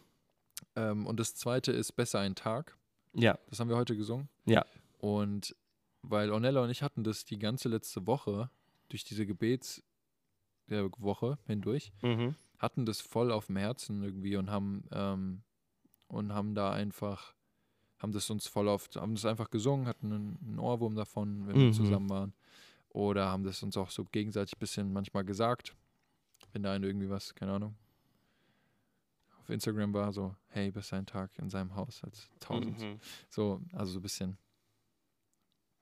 Ähm, 0.76 1.06
und 1.06 1.18
das 1.20 1.34
zweite 1.34 1.72
ist 1.72 1.92
Besser 1.92 2.20
ein 2.20 2.34
Tag. 2.34 2.76
Ja. 3.14 3.38
Das 3.50 3.60
haben 3.60 3.68
wir 3.68 3.76
heute 3.76 3.96
gesungen. 3.96 4.28
Ja. 4.46 4.64
Und 4.98 5.54
weil 6.02 6.30
Ornella 6.30 6.62
und 6.62 6.70
ich 6.70 6.82
hatten 6.82 7.04
das 7.04 7.24
die 7.24 7.38
ganze 7.38 7.68
letzte 7.68 8.06
Woche 8.06 8.50
durch 8.88 9.04
diese 9.04 9.26
Gebets 9.26 9.82
der 10.68 10.90
Woche 10.98 11.38
hindurch, 11.46 11.92
Mhm. 12.02 12.34
hatten 12.58 12.86
das 12.86 13.00
voll 13.00 13.30
auf 13.32 13.46
dem 13.46 13.56
Herzen 13.56 14.02
irgendwie 14.02 14.36
und 14.36 14.50
haben 14.50 14.84
ähm, 14.92 15.42
und 16.08 16.32
haben 16.32 16.54
da 16.54 16.72
einfach 16.72 17.34
haben 17.98 18.12
das 18.12 18.28
uns 18.30 18.48
voll 18.48 18.68
auf 18.68 18.88
haben 18.96 19.14
das 19.14 19.24
einfach 19.24 19.50
gesungen, 19.50 19.86
hatten 19.86 20.12
einen, 20.12 20.38
einen 20.44 20.58
Ohrwurm 20.58 20.96
davon, 20.96 21.46
wenn 21.46 21.54
wir 21.56 21.66
Mhm. 21.68 21.72
zusammen 21.72 22.10
waren 22.10 22.34
oder 22.88 23.26
haben 23.28 23.44
das 23.44 23.62
uns 23.62 23.76
auch 23.76 23.90
so 23.90 24.04
gegenseitig 24.04 24.56
ein 24.56 24.60
bisschen 24.60 24.92
manchmal 24.92 25.24
gesagt, 25.24 25.76
wenn 26.52 26.62
da 26.64 26.72
eine 26.72 26.86
irgendwie 26.86 27.08
was, 27.10 27.34
keine 27.34 27.52
Ahnung, 27.52 27.76
auf 29.42 29.50
Instagram 29.50 29.92
war 29.92 30.12
so, 30.12 30.34
hey, 30.48 30.70
besser 30.70 30.96
ein 30.96 31.06
Tag 31.06 31.30
in 31.38 31.50
seinem 31.50 31.74
Haus 31.74 32.02
als 32.04 32.28
tausend 32.40 32.78
Mhm. 32.80 33.00
so, 33.28 33.60
also 33.72 33.92
so 33.92 33.98
ein 33.98 34.02
bisschen, 34.02 34.38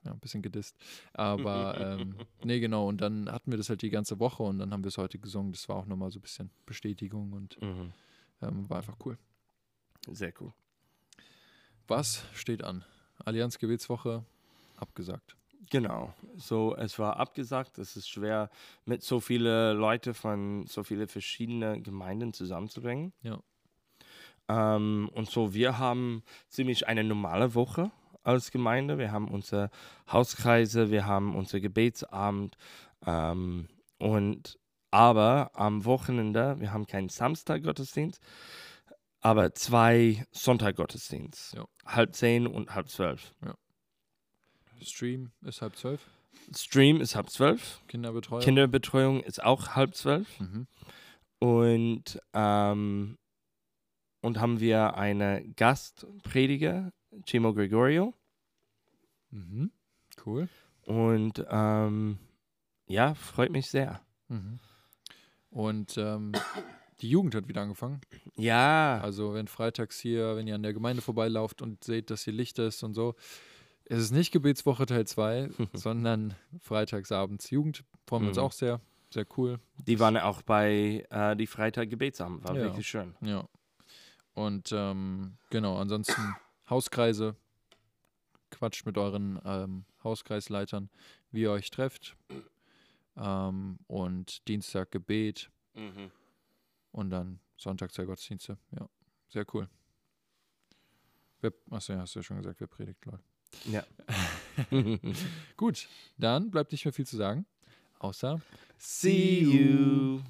ja, 0.04 0.12
ein 0.12 0.18
bisschen 0.18 0.40
gedisst. 0.42 0.76
Aber, 1.12 1.76
ähm, 1.78 2.16
nee, 2.44 2.58
genau. 2.60 2.88
Und 2.88 3.00
dann 3.02 3.30
hatten 3.30 3.50
wir 3.50 3.58
das 3.58 3.68
halt 3.68 3.82
die 3.82 3.90
ganze 3.90 4.18
Woche 4.18 4.42
und 4.42 4.58
dann 4.58 4.72
haben 4.72 4.82
wir 4.82 4.88
es 4.88 4.98
heute 4.98 5.18
gesungen. 5.18 5.52
Das 5.52 5.68
war 5.68 5.76
auch 5.76 5.86
nochmal 5.86 6.10
so 6.10 6.18
ein 6.18 6.22
bisschen 6.22 6.50
Bestätigung 6.66 7.32
und 7.32 7.60
Mhm. 7.60 7.92
ähm, 8.42 8.70
war 8.70 8.78
einfach 8.78 8.96
cool. 9.04 9.18
Sehr 10.10 10.32
cool. 10.40 10.52
Was 11.86 12.24
steht 12.34 12.62
an? 12.64 12.84
Allianz 13.24 13.58
Gebetswoche 13.58 14.24
abgesagt. 14.76 15.36
Genau. 15.68 16.14
So, 16.36 16.74
es 16.76 16.98
war 16.98 17.18
abgesagt. 17.18 17.76
Es 17.78 17.94
ist 17.96 18.08
schwer, 18.08 18.50
mit 18.86 19.02
so 19.02 19.20
vielen 19.20 19.76
Leute 19.76 20.14
von 20.14 20.66
so 20.66 20.82
vielen 20.82 21.06
verschiedenen 21.06 21.82
Gemeinden 21.82 22.32
zusammenzubringen. 22.32 23.12
Ja. 23.22 23.40
Ähm, 24.50 25.08
und 25.14 25.30
so, 25.30 25.54
wir 25.54 25.78
haben 25.78 26.24
ziemlich 26.48 26.88
eine 26.88 27.04
normale 27.04 27.54
Woche 27.54 27.92
als 28.24 28.50
Gemeinde. 28.50 28.98
Wir 28.98 29.12
haben 29.12 29.28
unsere 29.28 29.70
Hauskreise, 30.10 30.90
wir 30.90 31.06
haben 31.06 31.36
unser 31.36 31.60
Gebetsabend. 31.60 32.56
Ähm, 33.06 33.68
und 33.98 34.58
aber 34.90 35.52
am 35.54 35.84
Wochenende, 35.84 36.58
wir 36.58 36.72
haben 36.72 36.86
keinen 36.86 37.08
Samstag-Gottesdienst, 37.08 38.20
aber 39.20 39.54
zwei 39.54 40.26
Sonntag-Gottesdienst. 40.32 41.54
Ja. 41.54 41.64
Halb 41.86 42.16
zehn 42.16 42.48
und 42.48 42.74
halb 42.74 42.88
zwölf. 42.88 43.32
Stream 44.82 45.30
ist 45.42 45.62
halb 45.62 45.76
zwölf. 45.76 46.00
Stream 46.56 47.00
ist 47.00 47.14
halb 47.14 47.30
zwölf. 47.30 47.82
Kinderbetreuung. 47.86 48.42
Kinderbetreuung 48.42 49.22
ist 49.22 49.44
auch 49.44 49.76
halb 49.76 49.94
zwölf. 49.94 50.40
Mhm. 50.40 50.66
Und, 51.38 52.18
ähm, 52.34 53.16
und 54.20 54.38
haben 54.40 54.60
wir 54.60 54.96
eine 54.96 55.44
Gastprediger, 55.56 56.92
Chimo 57.24 57.54
Gregorio. 57.54 58.14
Mhm. 59.30 59.70
Cool. 60.24 60.48
Und 60.86 61.44
ähm, 61.48 62.18
ja, 62.86 63.14
freut 63.14 63.50
mich 63.52 63.68
sehr. 63.68 64.00
Mhm. 64.28 64.58
Und 65.50 65.96
ähm, 65.98 66.32
die 67.00 67.08
Jugend 67.10 67.34
hat 67.34 67.48
wieder 67.48 67.62
angefangen. 67.62 68.00
Ja, 68.36 69.00
Also 69.02 69.34
wenn 69.34 69.48
freitags 69.48 69.98
hier, 69.98 70.36
wenn 70.36 70.46
ihr 70.46 70.54
an 70.54 70.62
der 70.62 70.72
Gemeinde 70.72 71.02
vorbeilauft 71.02 71.62
und 71.62 71.82
seht, 71.84 72.10
dass 72.10 72.22
hier 72.24 72.32
Licht 72.32 72.58
ist 72.58 72.82
und 72.82 72.94
so, 72.94 73.14
es 73.84 73.98
ist 74.00 74.10
nicht 74.12 74.30
Gebetswoche 74.32 74.86
Teil 74.86 75.06
2, 75.06 75.48
sondern 75.72 76.34
freitagsabends 76.60 77.50
Jugend. 77.50 77.84
Freuen 78.06 78.22
wir 78.22 78.28
uns 78.28 78.36
Mhm. 78.38 78.42
auch 78.44 78.52
sehr. 78.52 78.80
Sehr 79.12 79.26
cool. 79.36 79.58
die 79.88 79.98
waren 79.98 80.16
auch 80.16 80.42
bei 80.42 81.04
äh, 81.10 81.34
die 81.34 81.48
Freitag 81.48 81.90
Gebetsabend. 81.90 82.44
War 82.44 82.54
Ja. 82.56 82.62
wirklich 82.62 82.86
schön. 82.86 83.16
Ja. 83.22 83.48
Und 84.40 84.72
ähm, 84.72 85.36
genau, 85.50 85.76
ansonsten 85.76 86.34
Hauskreise. 86.68 87.36
Quatscht 88.50 88.86
mit 88.86 88.96
euren 88.96 89.38
ähm, 89.44 89.84
Hauskreisleitern, 90.02 90.88
wie 91.30 91.42
ihr 91.42 91.52
euch 91.52 91.70
trefft. 91.70 92.16
Ähm, 93.16 93.78
und 93.86 94.48
Dienstag 94.48 94.90
Gebet 94.90 95.50
und 96.92 97.10
dann 97.10 97.38
Sonntag 97.58 97.92
zwei 97.92 98.04
Gottesdienste. 98.04 98.56
Ja, 98.72 98.88
sehr 99.28 99.44
cool. 99.52 99.68
Wer, 101.42 101.52
achso, 101.70 101.92
ja, 101.92 102.00
hast 102.00 102.14
du 102.14 102.20
ja 102.20 102.22
schon 102.22 102.38
gesagt, 102.38 102.60
wer 102.60 102.66
predigt, 102.66 103.04
Leute. 103.04 103.22
Ja. 103.66 103.84
Gut, 105.56 105.86
dann 106.16 106.50
bleibt 106.50 106.72
nicht 106.72 106.84
mehr 106.84 106.94
viel 106.94 107.06
zu 107.06 107.16
sagen, 107.16 107.44
außer 107.98 108.40
See 108.78 109.40
you. 109.40 110.22